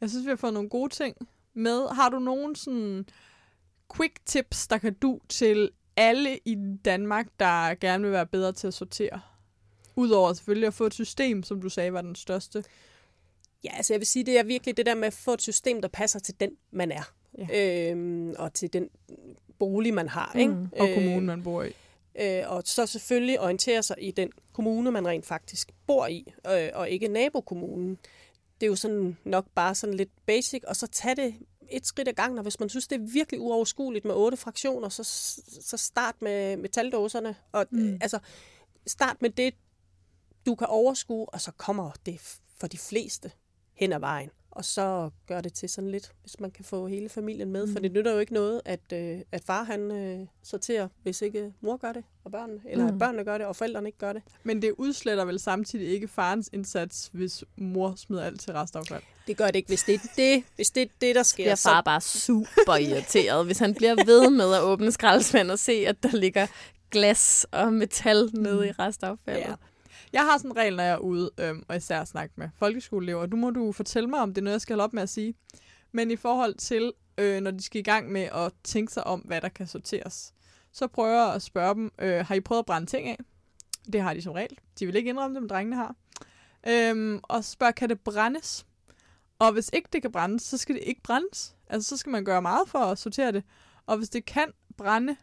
Jeg 0.00 0.10
synes, 0.10 0.26
vi 0.26 0.30
har 0.30 0.36
fået 0.36 0.54
nogle 0.54 0.68
gode 0.68 0.94
ting 0.94 1.16
med. 1.54 1.88
Har 1.88 2.08
du 2.08 2.18
nogen 2.18 2.54
sådan 2.54 3.06
quick 3.96 4.18
tips, 4.26 4.66
der 4.66 4.78
kan 4.78 4.94
du 4.94 5.20
til 5.28 5.70
alle 5.96 6.38
i 6.44 6.56
Danmark, 6.84 7.26
der 7.40 7.74
gerne 7.74 8.02
vil 8.02 8.12
være 8.12 8.26
bedre 8.26 8.52
til 8.52 8.66
at 8.66 8.74
sortere? 8.74 9.20
Udover 9.96 10.32
selvfølgelig 10.32 10.66
at 10.66 10.74
få 10.74 10.86
et 10.86 10.94
system, 10.94 11.42
som 11.42 11.62
du 11.62 11.68
sagde 11.68 11.92
var 11.92 12.02
den 12.02 12.14
største 12.14 12.64
Ja, 13.64 13.70
altså 13.76 13.92
jeg 13.92 14.00
vil 14.00 14.06
sige, 14.06 14.26
det 14.26 14.38
er 14.38 14.42
virkelig 14.42 14.76
det 14.76 14.86
der 14.86 14.94
med 14.94 15.06
at 15.06 15.12
få 15.12 15.32
et 15.32 15.42
system, 15.42 15.82
der 15.82 15.88
passer 15.88 16.18
til 16.18 16.40
den, 16.40 16.50
man 16.70 16.92
er. 16.92 17.12
Ja. 17.38 17.90
Øhm, 17.90 18.34
og 18.38 18.54
til 18.54 18.72
den 18.72 18.88
bolig, 19.58 19.94
man 19.94 20.08
har. 20.08 20.30
Mm. 20.34 20.40
Ikke? 20.40 20.54
Og 20.72 20.88
øh, 20.88 20.94
kommunen, 20.94 21.26
man 21.26 21.42
bor 21.42 21.62
i. 21.62 21.72
Øh, 22.20 22.42
og 22.46 22.62
så 22.64 22.86
selvfølgelig 22.86 23.40
orientere 23.40 23.82
sig 23.82 23.96
i 23.98 24.10
den 24.10 24.30
kommune, 24.52 24.90
man 24.90 25.08
rent 25.08 25.26
faktisk 25.26 25.72
bor 25.86 26.06
i, 26.06 26.32
øh, 26.46 26.68
og 26.74 26.90
ikke 26.90 27.08
nabokommunen. 27.08 27.98
Det 28.60 28.66
er 28.66 28.70
jo 28.70 28.76
sådan 28.76 29.16
nok 29.24 29.46
bare 29.54 29.74
sådan 29.74 29.96
lidt 29.96 30.10
basic, 30.26 30.62
og 30.66 30.76
så 30.76 30.86
tage 30.86 31.16
det 31.16 31.34
et 31.70 31.86
skridt 31.86 32.08
ad 32.08 32.12
gangen, 32.12 32.38
og 32.38 32.42
hvis 32.42 32.60
man 32.60 32.68
synes, 32.68 32.88
det 32.88 33.00
er 33.00 33.12
virkelig 33.12 33.40
uoverskueligt 33.40 34.04
med 34.04 34.14
otte 34.14 34.36
fraktioner, 34.36 34.88
så, 34.88 35.04
så 35.62 35.76
start 35.76 36.22
med 36.22 36.56
metaldåserne. 36.56 37.36
Og, 37.52 37.66
mm. 37.70 37.98
altså, 38.00 38.18
start 38.86 39.22
med 39.22 39.30
det, 39.30 39.54
du 40.46 40.54
kan 40.54 40.66
overskue, 40.66 41.28
og 41.28 41.40
så 41.40 41.52
kommer 41.52 41.90
det 42.06 42.20
for 42.58 42.66
de 42.66 42.78
fleste 42.78 43.32
hen 43.80 43.92
ad 43.92 44.00
vejen. 44.00 44.30
Og 44.50 44.64
så 44.64 45.10
gør 45.26 45.40
det 45.40 45.52
til 45.52 45.68
sådan 45.68 45.90
lidt, 45.90 46.12
hvis 46.22 46.40
man 46.40 46.50
kan 46.50 46.64
få 46.64 46.86
hele 46.86 47.08
familien 47.08 47.52
med. 47.52 47.66
Mm. 47.66 47.72
For 47.72 47.80
det 47.80 47.92
nytter 47.92 48.12
jo 48.12 48.18
ikke 48.18 48.32
noget, 48.34 48.60
at, 48.64 48.80
øh, 48.92 49.18
at 49.32 49.44
far 49.44 49.62
han 49.62 49.90
øh, 49.90 50.26
sorterer, 50.42 50.88
hvis 51.02 51.22
ikke 51.22 51.52
mor 51.60 51.76
gør 51.76 51.92
det, 51.92 52.04
og 52.24 52.32
børnene. 52.32 52.60
Eller 52.68 52.86
mm. 52.86 52.92
at 52.92 52.98
børnene 52.98 53.24
gør 53.24 53.38
det, 53.38 53.46
og 53.46 53.56
forældrene 53.56 53.88
ikke 53.88 53.98
gør 53.98 54.12
det. 54.12 54.22
Men 54.42 54.62
det 54.62 54.74
udsletter 54.78 55.24
vel 55.24 55.38
samtidig 55.40 55.88
ikke 55.88 56.08
farens 56.08 56.50
indsats, 56.52 57.10
hvis 57.12 57.44
mor 57.56 57.94
smider 57.96 58.24
alt 58.24 58.40
til 58.40 58.52
restaffald? 58.52 59.02
Det 59.26 59.36
gør 59.36 59.46
det 59.46 59.56
ikke, 59.56 59.68
hvis 59.68 59.82
det 59.82 59.94
er 59.94 60.08
det, 60.16 60.44
hvis 60.56 60.70
det, 60.70 60.82
er 60.82 60.86
det 61.00 61.14
der 61.14 61.22
sker. 61.22 61.44
Bliver 61.44 61.54
far 61.54 61.80
så... 61.80 61.82
bare 61.84 62.00
super 62.00 62.76
irriteret, 62.76 63.46
hvis 63.46 63.58
han 63.58 63.74
bliver 63.74 64.04
ved 64.04 64.30
med 64.30 64.54
at 64.54 64.62
åbne 64.62 64.92
skraldespand 64.92 65.50
og 65.50 65.58
se, 65.58 65.72
at 65.72 66.02
der 66.02 66.16
ligger 66.16 66.46
glas 66.90 67.46
og 67.50 67.72
metal 67.72 68.30
nede 68.32 68.68
i 68.68 68.70
restaffaldet. 68.70 69.40
Ja. 69.40 69.54
Jeg 70.12 70.22
har 70.22 70.38
sådan 70.38 70.50
en 70.50 70.56
regel, 70.56 70.76
når 70.76 70.82
jeg 70.82 70.92
er 70.92 70.98
ude, 70.98 71.30
øhm, 71.38 71.62
og 71.68 71.76
især 71.76 72.04
snakke 72.04 72.34
med 72.36 72.48
folkeskoleelever. 72.56 73.26
Nu 73.26 73.36
må 73.36 73.50
du 73.50 73.72
fortælle 73.72 74.08
mig, 74.08 74.20
om 74.20 74.34
det 74.34 74.40
er 74.40 74.44
noget, 74.44 74.54
jeg 74.54 74.60
skal 74.60 74.74
holde 74.74 74.84
op 74.84 74.92
med 74.92 75.02
at 75.02 75.08
sige. 75.08 75.34
Men 75.92 76.10
i 76.10 76.16
forhold 76.16 76.54
til, 76.54 76.92
øh, 77.18 77.40
når 77.40 77.50
de 77.50 77.62
skal 77.62 77.78
i 77.78 77.82
gang 77.82 78.12
med 78.12 78.22
at 78.22 78.52
tænke 78.64 78.92
sig 78.92 79.06
om, 79.06 79.20
hvad 79.20 79.40
der 79.40 79.48
kan 79.48 79.66
sorteres, 79.66 80.34
så 80.72 80.86
prøver 80.86 81.24
jeg 81.24 81.34
at 81.34 81.42
spørge 81.42 81.74
dem, 81.74 81.90
øh, 81.98 82.26
har 82.26 82.34
I 82.34 82.40
prøvet 82.40 82.58
at 82.58 82.66
brænde 82.66 82.86
ting 82.86 83.08
af? 83.08 83.18
Det 83.92 84.00
har 84.00 84.14
de 84.14 84.22
som 84.22 84.32
regel. 84.32 84.58
De 84.78 84.86
vil 84.86 84.96
ikke 84.96 85.10
indrømme 85.10 85.34
det, 85.34 85.42
men 85.42 85.48
drengene 85.48 85.76
har. 85.76 85.94
Øhm, 86.68 87.20
og 87.22 87.44
spørger, 87.44 87.72
kan 87.72 87.88
det 87.88 88.00
brændes? 88.00 88.66
Og 89.38 89.52
hvis 89.52 89.70
ikke 89.72 89.88
det 89.92 90.02
kan 90.02 90.12
brændes, 90.12 90.42
så 90.42 90.58
skal 90.58 90.74
det 90.74 90.82
ikke 90.86 91.02
brændes. 91.02 91.56
Altså, 91.66 91.88
så 91.88 91.96
skal 91.96 92.10
man 92.10 92.24
gøre 92.24 92.42
meget 92.42 92.68
for 92.68 92.78
at 92.78 92.98
sortere 92.98 93.32
det. 93.32 93.44
Og 93.86 93.96
hvis 93.96 94.08
det 94.08 94.24
kan 94.24 94.52
brænde, 94.76 95.16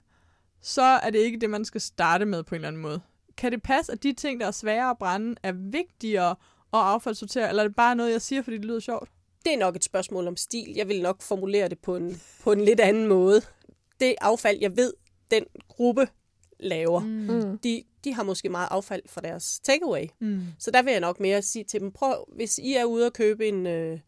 så 0.61 0.81
er 0.81 1.09
det 1.09 1.19
ikke 1.19 1.39
det, 1.39 1.49
man 1.49 1.65
skal 1.65 1.81
starte 1.81 2.25
med 2.25 2.43
på 2.43 2.55
en 2.55 2.57
eller 2.57 2.67
anden 2.67 2.81
måde 2.81 3.01
kan 3.37 3.51
det 3.51 3.63
passe, 3.63 3.91
at 3.91 4.03
de 4.03 4.13
ting, 4.13 4.39
der 4.39 4.47
er 4.47 4.51
svære 4.51 4.89
at 4.89 4.97
brænde, 4.97 5.35
er 5.43 5.51
vigtigere 5.51 6.29
at 6.73 6.79
affaldssortere, 6.79 7.49
eller 7.49 7.63
er 7.63 7.67
det 7.67 7.75
bare 7.75 7.95
noget, 7.95 8.11
jeg 8.11 8.21
siger, 8.21 8.41
fordi 8.41 8.57
det 8.57 8.65
lyder 8.65 8.79
sjovt? 8.79 9.09
Det 9.45 9.53
er 9.53 9.57
nok 9.57 9.75
et 9.75 9.83
spørgsmål 9.83 10.27
om 10.27 10.37
stil. 10.37 10.73
Jeg 10.75 10.87
vil 10.87 11.01
nok 11.01 11.21
formulere 11.21 11.69
det 11.69 11.79
på 11.79 11.95
en, 11.95 12.21
på 12.43 12.51
en 12.51 12.61
lidt 12.61 12.79
anden 12.79 13.07
måde. 13.07 13.41
Det 13.99 14.15
affald, 14.21 14.57
jeg 14.61 14.77
ved, 14.77 14.93
den 15.31 15.43
gruppe 15.67 16.07
laver, 16.59 16.99
mm. 16.99 17.07
mm. 17.07 17.57
de, 17.57 17.83
de 18.03 18.13
har 18.13 18.23
måske 18.23 18.49
meget 18.49 18.67
affald 18.71 19.01
fra 19.05 19.21
deres 19.21 19.59
takeaway. 19.59 20.05
Mm. 20.19 20.41
Så 20.59 20.71
der 20.71 20.81
vil 20.81 20.91
jeg 20.91 20.99
nok 20.99 21.19
mere 21.19 21.41
sige 21.41 21.63
til 21.63 21.79
dem, 21.79 21.91
prøv, 21.91 22.27
hvis 22.35 22.57
I 22.57 22.73
er 22.73 22.85
ude 22.85 23.05
og 23.05 23.13
købe 23.13 23.47
en 23.47 23.67
øh, 23.67 23.99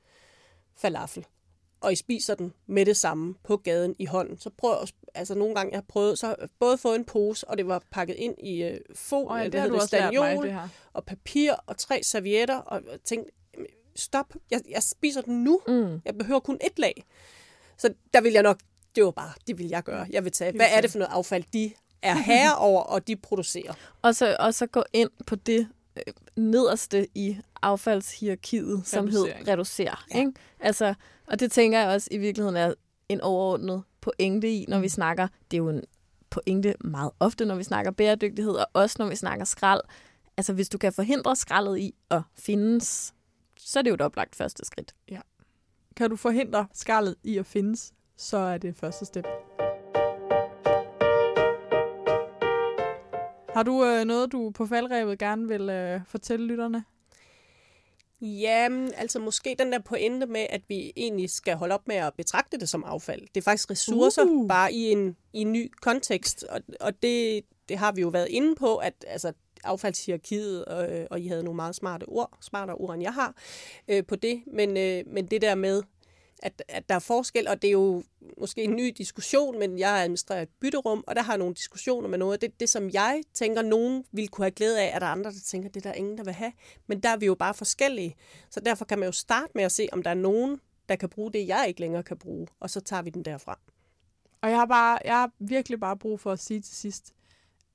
falafel, 0.77 1.25
og 1.81 1.93
I 1.93 1.95
spiser 1.95 2.35
den 2.35 2.53
med 2.67 2.85
det 2.85 2.97
samme 2.97 3.35
på 3.43 3.57
gaden 3.57 3.95
i 3.99 4.05
hånden, 4.05 4.39
så 4.39 4.49
prøv 4.57 4.81
at, 4.81 4.93
altså 5.15 5.35
nogle 5.35 5.55
gange 5.55 5.71
jeg 5.71 5.77
har 5.77 5.85
prøvet, 5.87 6.19
så 6.19 6.35
både 6.59 6.77
få 6.77 6.93
en 6.93 7.05
pose, 7.05 7.47
og 7.47 7.57
det 7.57 7.67
var 7.67 7.83
pakket 7.91 8.15
ind 8.15 8.35
i 8.39 8.63
øh, 8.63 8.79
folie, 8.95 9.27
oh, 9.29 9.39
ja, 9.39 9.61
det, 9.61 9.69
du 9.69 9.75
også 9.75 9.87
staniol, 9.87 10.45
det 10.45 10.53
her. 10.53 10.67
og 10.93 11.05
papir 11.05 11.53
og 11.67 11.77
tre 11.77 12.03
servietter, 12.03 12.57
og 12.57 12.81
jeg 12.91 12.99
tænkte, 13.03 13.31
stop, 13.95 14.33
jeg, 14.51 14.61
jeg 14.69 14.83
spiser 14.83 15.21
den 15.21 15.43
nu, 15.43 15.61
mm. 15.67 16.01
jeg 16.05 16.17
behøver 16.17 16.39
kun 16.39 16.57
et 16.65 16.79
lag. 16.79 17.03
Så 17.77 17.93
der 18.13 18.21
vil 18.21 18.33
jeg 18.33 18.43
nok, 18.43 18.59
det 18.95 19.03
var 19.03 19.11
bare, 19.11 19.33
det 19.47 19.57
vil 19.57 19.67
jeg 19.67 19.83
gøre. 19.83 20.07
Jeg 20.09 20.23
vil 20.23 20.31
tage, 20.31 20.51
hvad 20.51 20.67
er 20.71 20.81
det 20.81 20.91
for 20.91 20.99
noget 20.99 21.11
affald, 21.13 21.43
de 21.53 21.71
er 22.01 22.15
herre 22.15 22.57
over, 22.57 22.81
og 22.81 23.07
de 23.07 23.15
producerer. 23.15 23.73
Og 24.01 24.15
så, 24.15 24.37
og 24.39 24.53
så 24.53 24.65
gå 24.65 24.83
ind 24.93 25.09
på 25.27 25.35
det 25.35 25.67
øh, 25.95 26.13
nederste 26.35 27.07
i 27.15 27.37
affaldshierarkiet, 27.61 28.87
som 28.87 29.07
hedder 29.07 29.33
reducer. 29.47 30.05
Ja. 30.13 30.19
Ikke? 30.19 30.31
Altså, 30.59 30.93
og 31.29 31.39
det 31.39 31.51
tænker 31.51 31.79
jeg 31.79 31.89
også 31.89 32.07
i 32.11 32.17
virkeligheden 32.17 32.57
er 32.57 32.73
en 33.09 33.21
overordnet 33.21 33.83
pointe 34.01 34.51
i, 34.51 34.65
når 34.67 34.79
vi 34.79 34.85
mm. 34.85 34.89
snakker, 34.89 35.27
det 35.51 35.57
er 35.57 35.61
jo 35.61 35.69
en 35.69 35.83
pointe 36.29 36.75
meget 36.79 37.11
ofte, 37.19 37.45
når 37.45 37.55
vi 37.55 37.63
snakker 37.63 37.91
bæredygtighed, 37.91 38.53
og 38.53 38.67
også 38.73 38.95
når 38.99 39.09
vi 39.09 39.15
snakker 39.15 39.45
skrald. 39.45 39.81
Altså 40.37 40.53
hvis 40.53 40.69
du 40.69 40.77
kan 40.77 40.93
forhindre 40.93 41.35
skraldet 41.35 41.77
i 41.77 41.95
at 42.09 42.21
findes, 42.35 43.13
så 43.57 43.79
er 43.79 43.83
det 43.83 43.89
jo 43.89 43.95
et 43.95 44.01
oplagt 44.01 44.35
første 44.35 44.65
skridt. 44.65 44.95
Ja. 45.11 45.19
kan 45.95 46.09
du 46.09 46.15
forhindre 46.15 46.67
skallet 46.73 47.15
i 47.23 47.37
at 47.37 47.45
findes, 47.45 47.93
så 48.17 48.37
er 48.37 48.57
det 48.57 48.75
første 48.75 49.05
step. 49.05 49.25
Har 53.53 53.63
du 53.63 53.85
øh, 53.85 54.05
noget, 54.05 54.31
du 54.31 54.49
på 54.49 54.65
faldrevet 54.65 55.19
gerne 55.19 55.47
vil 55.47 55.69
øh, 55.69 56.01
fortælle 56.05 56.47
lytterne? 56.47 56.83
Jamen, 58.21 58.93
altså 58.97 59.19
måske 59.19 59.55
den 59.59 59.71
der 59.71 59.79
pointe 59.79 60.25
med, 60.27 60.45
at 60.49 60.61
vi 60.67 60.93
egentlig 60.97 61.29
skal 61.29 61.55
holde 61.55 61.75
op 61.75 61.87
med 61.87 61.95
at 61.95 62.13
betragte 62.13 62.57
det 62.57 62.69
som 62.69 62.83
affald. 62.83 63.21
Det 63.21 63.37
er 63.37 63.41
faktisk 63.41 63.71
ressourcer, 63.71 64.23
Uh. 64.25 64.47
bare 64.47 64.73
i 64.73 64.91
en, 64.91 65.15
i 65.33 65.41
en 65.41 65.51
ny 65.51 65.71
kontekst. 65.81 66.43
Og, 66.43 66.61
og 66.79 67.03
det, 67.03 67.41
det 67.69 67.77
har 67.77 67.91
vi 67.91 68.01
jo 68.01 68.07
været 68.07 68.27
inde 68.29 68.55
på, 68.55 68.75
at 68.75 68.93
altså, 69.07 69.33
affaldshierarkiet, 69.63 70.65
øh, 70.71 71.05
og 71.11 71.19
I 71.19 71.27
havde 71.27 71.43
nogle 71.43 71.55
meget 71.55 71.75
smarte 71.75 72.03
ord, 72.03 72.37
smartere 72.41 72.75
ord, 72.75 72.93
end 72.93 73.03
jeg 73.03 73.13
har, 73.13 73.35
øh, 73.87 74.05
på 74.05 74.15
det. 74.15 74.43
Men, 74.53 74.77
øh, 74.77 75.03
men 75.07 75.25
det 75.25 75.41
der 75.41 75.55
med, 75.55 75.83
at, 76.43 76.63
at 76.67 76.89
der 76.89 76.95
er 76.95 76.99
forskel, 76.99 77.47
og 77.47 77.61
det 77.61 77.67
er 77.67 77.71
jo 77.71 78.03
måske 78.37 78.63
en 78.63 78.75
ny 78.75 78.93
diskussion, 78.97 79.59
men 79.59 79.79
jeg 79.79 80.03
administrerer 80.03 80.41
et 80.41 80.49
bytterum, 80.61 81.03
og 81.07 81.15
der 81.15 81.21
har 81.21 81.37
nogle 81.37 81.53
diskussioner 81.53 82.07
med 82.07 82.17
noget. 82.17 82.41
Det, 82.41 82.59
det, 82.59 82.69
som 82.69 82.89
jeg 82.89 83.21
tænker, 83.33 83.61
nogen 83.61 84.03
ville 84.11 84.27
kunne 84.27 84.45
have 84.45 84.51
glæde 84.51 84.81
af, 84.81 84.95
er 84.95 84.99
der 84.99 85.05
andre, 85.05 85.31
der 85.31 85.39
tænker, 85.45 85.69
det 85.69 85.85
er 85.85 85.89
der 85.89 85.97
ingen, 85.97 86.17
der 86.17 86.23
vil 86.23 86.33
have. 86.33 86.51
Men 86.87 86.99
der 86.99 87.09
er 87.09 87.17
vi 87.17 87.25
jo 87.25 87.35
bare 87.35 87.53
forskellige. 87.53 88.15
Så 88.49 88.59
derfor 88.59 88.85
kan 88.85 88.99
man 88.99 89.05
jo 89.05 89.11
starte 89.11 89.51
med 89.55 89.63
at 89.63 89.71
se, 89.71 89.87
om 89.91 90.03
der 90.03 90.09
er 90.09 90.15
nogen, 90.15 90.59
der 90.89 90.95
kan 90.95 91.09
bruge 91.09 91.31
det, 91.31 91.47
jeg 91.47 91.65
ikke 91.67 91.79
længere 91.79 92.03
kan 92.03 92.17
bruge, 92.17 92.47
og 92.59 92.69
så 92.69 92.79
tager 92.79 93.01
vi 93.01 93.09
den 93.09 93.25
derfra. 93.25 93.59
Og 94.41 94.49
jeg 94.49 94.57
har, 94.57 94.65
bare, 94.65 94.99
jeg 95.05 95.15
har 95.15 95.31
virkelig 95.39 95.79
bare 95.79 95.97
brug 95.97 96.19
for 96.19 96.31
at 96.31 96.39
sige 96.39 96.61
til 96.61 96.75
sidst, 96.75 97.13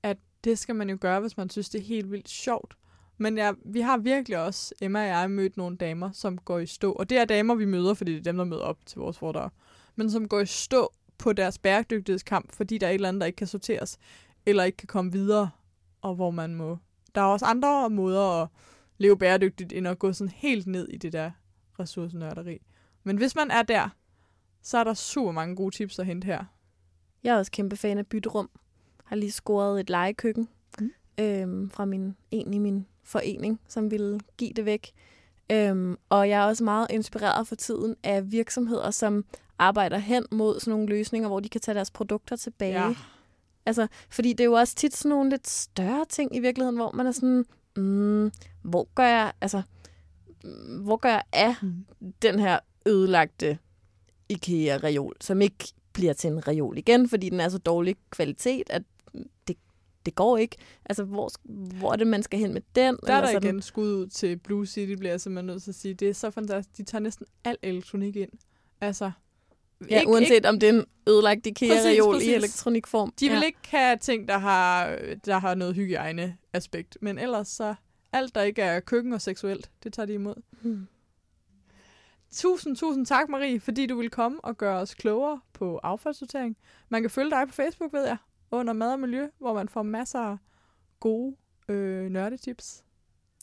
at 0.02 0.16
det 0.44 0.58
skal 0.58 0.74
man 0.74 0.90
jo 0.90 0.98
gøre, 1.00 1.20
hvis 1.20 1.36
man 1.36 1.50
synes, 1.50 1.68
det 1.68 1.78
er 1.78 1.84
helt 1.84 2.10
vildt 2.10 2.28
sjovt. 2.28 2.74
Men 3.18 3.38
jeg, 3.38 3.54
vi 3.64 3.80
har 3.80 3.98
virkelig 3.98 4.38
også, 4.38 4.74
Emma 4.80 5.00
og 5.00 5.06
jeg, 5.06 5.30
mødt 5.30 5.56
nogle 5.56 5.76
damer, 5.76 6.10
som 6.12 6.38
går 6.38 6.58
i 6.58 6.66
stå. 6.66 6.92
Og 6.92 7.10
det 7.10 7.18
er 7.18 7.24
damer, 7.24 7.54
vi 7.54 7.64
møder, 7.64 7.94
fordi 7.94 8.12
det 8.12 8.18
er 8.18 8.22
dem, 8.22 8.36
der 8.36 8.44
møder 8.44 8.62
op 8.62 8.86
til 8.86 8.98
vores 8.98 9.18
foredrag. 9.18 9.50
Men 9.96 10.10
som 10.10 10.28
går 10.28 10.40
i 10.40 10.46
stå 10.46 10.92
på 11.18 11.32
deres 11.32 11.58
bæredygtighedskamp, 11.58 12.52
fordi 12.52 12.78
der 12.78 12.86
er 12.86 12.90
et 12.90 12.94
eller 12.94 13.08
andet, 13.08 13.20
der 13.20 13.26
ikke 13.26 13.36
kan 13.36 13.46
sorteres, 13.46 13.98
eller 14.46 14.64
ikke 14.64 14.76
kan 14.76 14.86
komme 14.86 15.12
videre, 15.12 15.50
og 16.02 16.14
hvor 16.14 16.30
man 16.30 16.54
må... 16.54 16.78
Der 17.14 17.20
er 17.20 17.24
også 17.24 17.44
andre 17.44 17.90
måder 17.90 18.42
at 18.42 18.48
leve 18.98 19.18
bæredygtigt, 19.18 19.72
end 19.72 19.88
at 19.88 19.98
gå 19.98 20.12
sådan 20.12 20.30
helt 20.34 20.66
ned 20.66 20.88
i 20.88 20.96
det 20.96 21.12
der 21.12 21.30
ressourcenørderi. 21.80 22.58
Men 23.04 23.16
hvis 23.16 23.36
man 23.36 23.50
er 23.50 23.62
der, 23.62 23.88
så 24.62 24.78
er 24.78 24.84
der 24.84 24.94
super 24.94 25.32
mange 25.32 25.56
gode 25.56 25.74
tips 25.74 25.98
at 25.98 26.06
hente 26.06 26.24
her. 26.24 26.44
Jeg 27.24 27.34
er 27.34 27.38
også 27.38 27.52
kæmpe 27.52 27.76
fan 27.76 27.98
af 27.98 28.06
bytterum. 28.06 28.50
Har 29.04 29.16
lige 29.16 29.32
scoret 29.32 29.80
et 29.80 29.90
legekøkken 29.90 30.48
Mm. 30.80 30.90
øhm, 31.20 31.70
fra 31.70 31.84
min, 31.84 32.16
en 32.30 32.54
i 32.54 32.58
min 32.58 32.86
forening, 33.04 33.60
som 33.68 33.90
ville 33.90 34.20
give 34.36 34.52
det 34.56 34.64
væk. 34.64 34.92
Øhm, 35.52 35.96
og 36.08 36.28
jeg 36.28 36.42
er 36.42 36.46
også 36.46 36.64
meget 36.64 36.86
inspireret 36.90 37.48
for 37.48 37.54
tiden 37.54 37.96
af 38.02 38.32
virksomheder, 38.32 38.90
som 38.90 39.24
arbejder 39.58 39.98
hen 39.98 40.26
mod 40.30 40.60
sådan 40.60 40.70
nogle 40.70 40.86
løsninger, 40.86 41.28
hvor 41.28 41.40
de 41.40 41.48
kan 41.48 41.60
tage 41.60 41.74
deres 41.74 41.90
produkter 41.90 42.36
tilbage. 42.36 42.82
Ja. 42.86 42.94
Altså, 43.66 43.86
fordi 44.10 44.32
det 44.32 44.40
er 44.40 44.44
jo 44.44 44.52
også 44.52 44.74
tit 44.74 44.96
sådan 44.96 45.08
nogle 45.08 45.30
lidt 45.30 45.48
større 45.48 46.04
ting 46.08 46.36
i 46.36 46.40
virkeligheden, 46.40 46.76
hvor 46.76 46.92
man 46.92 47.06
er 47.06 47.12
sådan, 47.12 47.44
mm, 47.76 48.30
hvor 48.62 48.88
gør 48.94 49.06
jeg, 49.06 49.32
altså, 49.40 49.62
hvor 50.80 50.96
gør 50.96 51.08
jeg 51.08 51.22
af 51.32 51.54
Mm. 51.62 51.84
den 52.22 52.38
her 52.38 52.58
ødelagte 52.86 53.58
IKEA-reol, 54.28 55.12
som 55.20 55.40
ikke 55.40 55.72
bliver 55.92 56.12
til 56.12 56.30
en 56.30 56.48
reol 56.48 56.78
igen, 56.78 57.08
fordi 57.08 57.28
den 57.28 57.40
er 57.40 57.48
så 57.48 57.58
dårlig 57.58 57.96
kvalitet, 58.10 58.70
at 58.70 58.82
det, 59.48 59.56
det 60.06 60.14
går 60.14 60.36
ikke. 60.38 60.56
Altså, 60.84 61.04
hvor, 61.04 61.30
hvor 61.78 61.92
er 61.92 61.96
det, 61.96 62.06
man 62.06 62.22
skal 62.22 62.38
hen 62.38 62.52
med 62.54 62.60
den? 62.74 62.98
Der 63.06 63.12
er 63.14 63.20
der 63.20 63.26
sådan? 63.26 63.42
igen 63.42 63.62
skud 63.62 63.92
ud 63.92 64.06
til 64.06 64.36
Blue 64.36 64.66
City, 64.66 64.92
bliver 64.94 65.12
jeg 65.12 65.20
simpelthen 65.20 65.46
nødt 65.46 65.62
til 65.62 65.70
at 65.70 65.74
sige. 65.74 65.94
Det 65.94 66.08
er 66.08 66.12
så 66.14 66.30
fantastisk. 66.30 66.76
De 66.76 66.82
tager 66.82 67.02
næsten 67.02 67.26
al 67.44 67.56
elektronik 67.62 68.16
ind. 68.16 68.30
Altså, 68.80 69.10
Ja, 69.90 70.00
ikke, 70.00 70.10
uanset 70.10 70.34
Ikke, 70.34 70.48
om 70.48 70.60
det 70.60 70.68
er 70.68 70.72
en 70.72 70.84
ødelagt 71.08 71.46
IKEA-reol 71.46 72.22
i 72.22 72.34
elektronikform. 72.34 73.12
de 73.20 73.28
vil 73.28 73.38
ja. 73.38 73.44
ikke 73.44 73.58
have 73.64 73.96
ting, 73.96 74.28
der 74.28 74.38
har, 74.38 74.98
der 75.24 75.38
har 75.38 75.54
noget 75.54 75.74
hygiejne-aspekt. 75.74 76.98
Men 77.00 77.18
ellers 77.18 77.48
så, 77.48 77.74
alt 78.12 78.34
der 78.34 78.42
ikke 78.42 78.62
er 78.62 78.80
køkken 78.80 79.12
og 79.12 79.20
seksuelt, 79.20 79.70
det 79.82 79.92
tager 79.92 80.06
de 80.06 80.12
imod. 80.12 80.34
Hmm. 80.62 80.86
Tusind, 82.32 82.76
tusind 82.76 83.06
tak, 83.06 83.28
Marie, 83.28 83.60
fordi 83.60 83.86
du 83.86 83.96
vil 83.96 84.10
komme 84.10 84.44
og 84.44 84.56
gøre 84.56 84.80
os 84.80 84.94
klogere 84.94 85.40
på 85.52 85.78
affaldssortering. 85.82 86.56
Man 86.88 87.02
kan 87.02 87.10
følge 87.10 87.30
dig 87.30 87.44
på 87.48 87.54
Facebook, 87.54 87.92
ved 87.92 88.06
jeg, 88.06 88.16
under 88.54 88.72
Mad 88.72 88.92
og 88.92 89.00
Miljø, 89.00 89.28
hvor 89.38 89.54
man 89.54 89.68
får 89.68 89.82
masser 89.82 90.20
af 90.20 90.36
gode 91.00 91.36
øh, 91.68 92.10
nørdetips. 92.10 92.84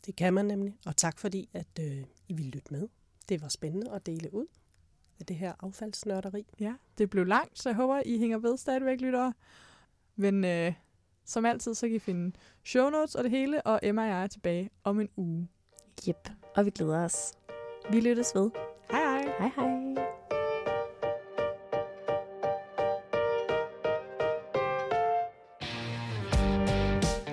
Det 0.05 0.16
kan 0.16 0.34
man 0.34 0.45
nemlig. 0.45 0.78
Og 0.86 0.97
tak 0.97 1.20
fordi, 1.20 1.49
at 1.53 1.80
øh, 1.80 2.03
I 2.28 2.34
ville 2.34 2.51
lytte 2.51 2.74
med. 2.74 2.88
Det 3.30 3.41
var 3.41 3.47
spændende 3.47 3.91
at 3.91 4.05
dele 4.05 4.34
ud 4.34 4.45
af 5.20 5.26
det 5.26 5.36
her 5.36 5.53
affaldsnørderi. 5.59 6.45
Ja, 6.59 6.74
det 6.97 7.09
blev 7.09 7.26
langt, 7.26 7.59
så 7.59 7.70
jeg 7.70 7.76
håber, 7.76 8.01
I 8.05 8.18
hænger 8.18 8.38
ved 8.38 8.57
stadigvæk, 8.57 9.01
lyttere. 9.01 9.34
Men 10.16 10.45
øh, 10.45 10.74
som 11.26 11.45
altid, 11.45 11.74
så 11.74 11.88
kan 11.88 11.95
I 11.95 11.99
finde 11.99 12.36
show 12.64 12.89
notes 12.89 13.16
og 13.16 13.24
det 13.24 13.32
hele, 13.32 13.62
og 13.62 13.80
Emma 13.84 14.01
og 14.01 14.07
jeg 14.07 14.24
er 14.24 14.28
tilbage 14.28 14.70
om 14.84 14.99
en 14.99 15.09
uge. 15.16 15.47
Yep, 16.09 16.30
og 16.55 16.66
vi 16.66 16.70
glæder 16.70 17.03
os. 17.03 17.34
Vi 17.91 17.99
lyttes 17.99 18.36
ved. 18.36 18.51
Hej 18.91 18.99
hej! 18.99 19.34
Hej 19.39 19.51
hej. 19.55 20.11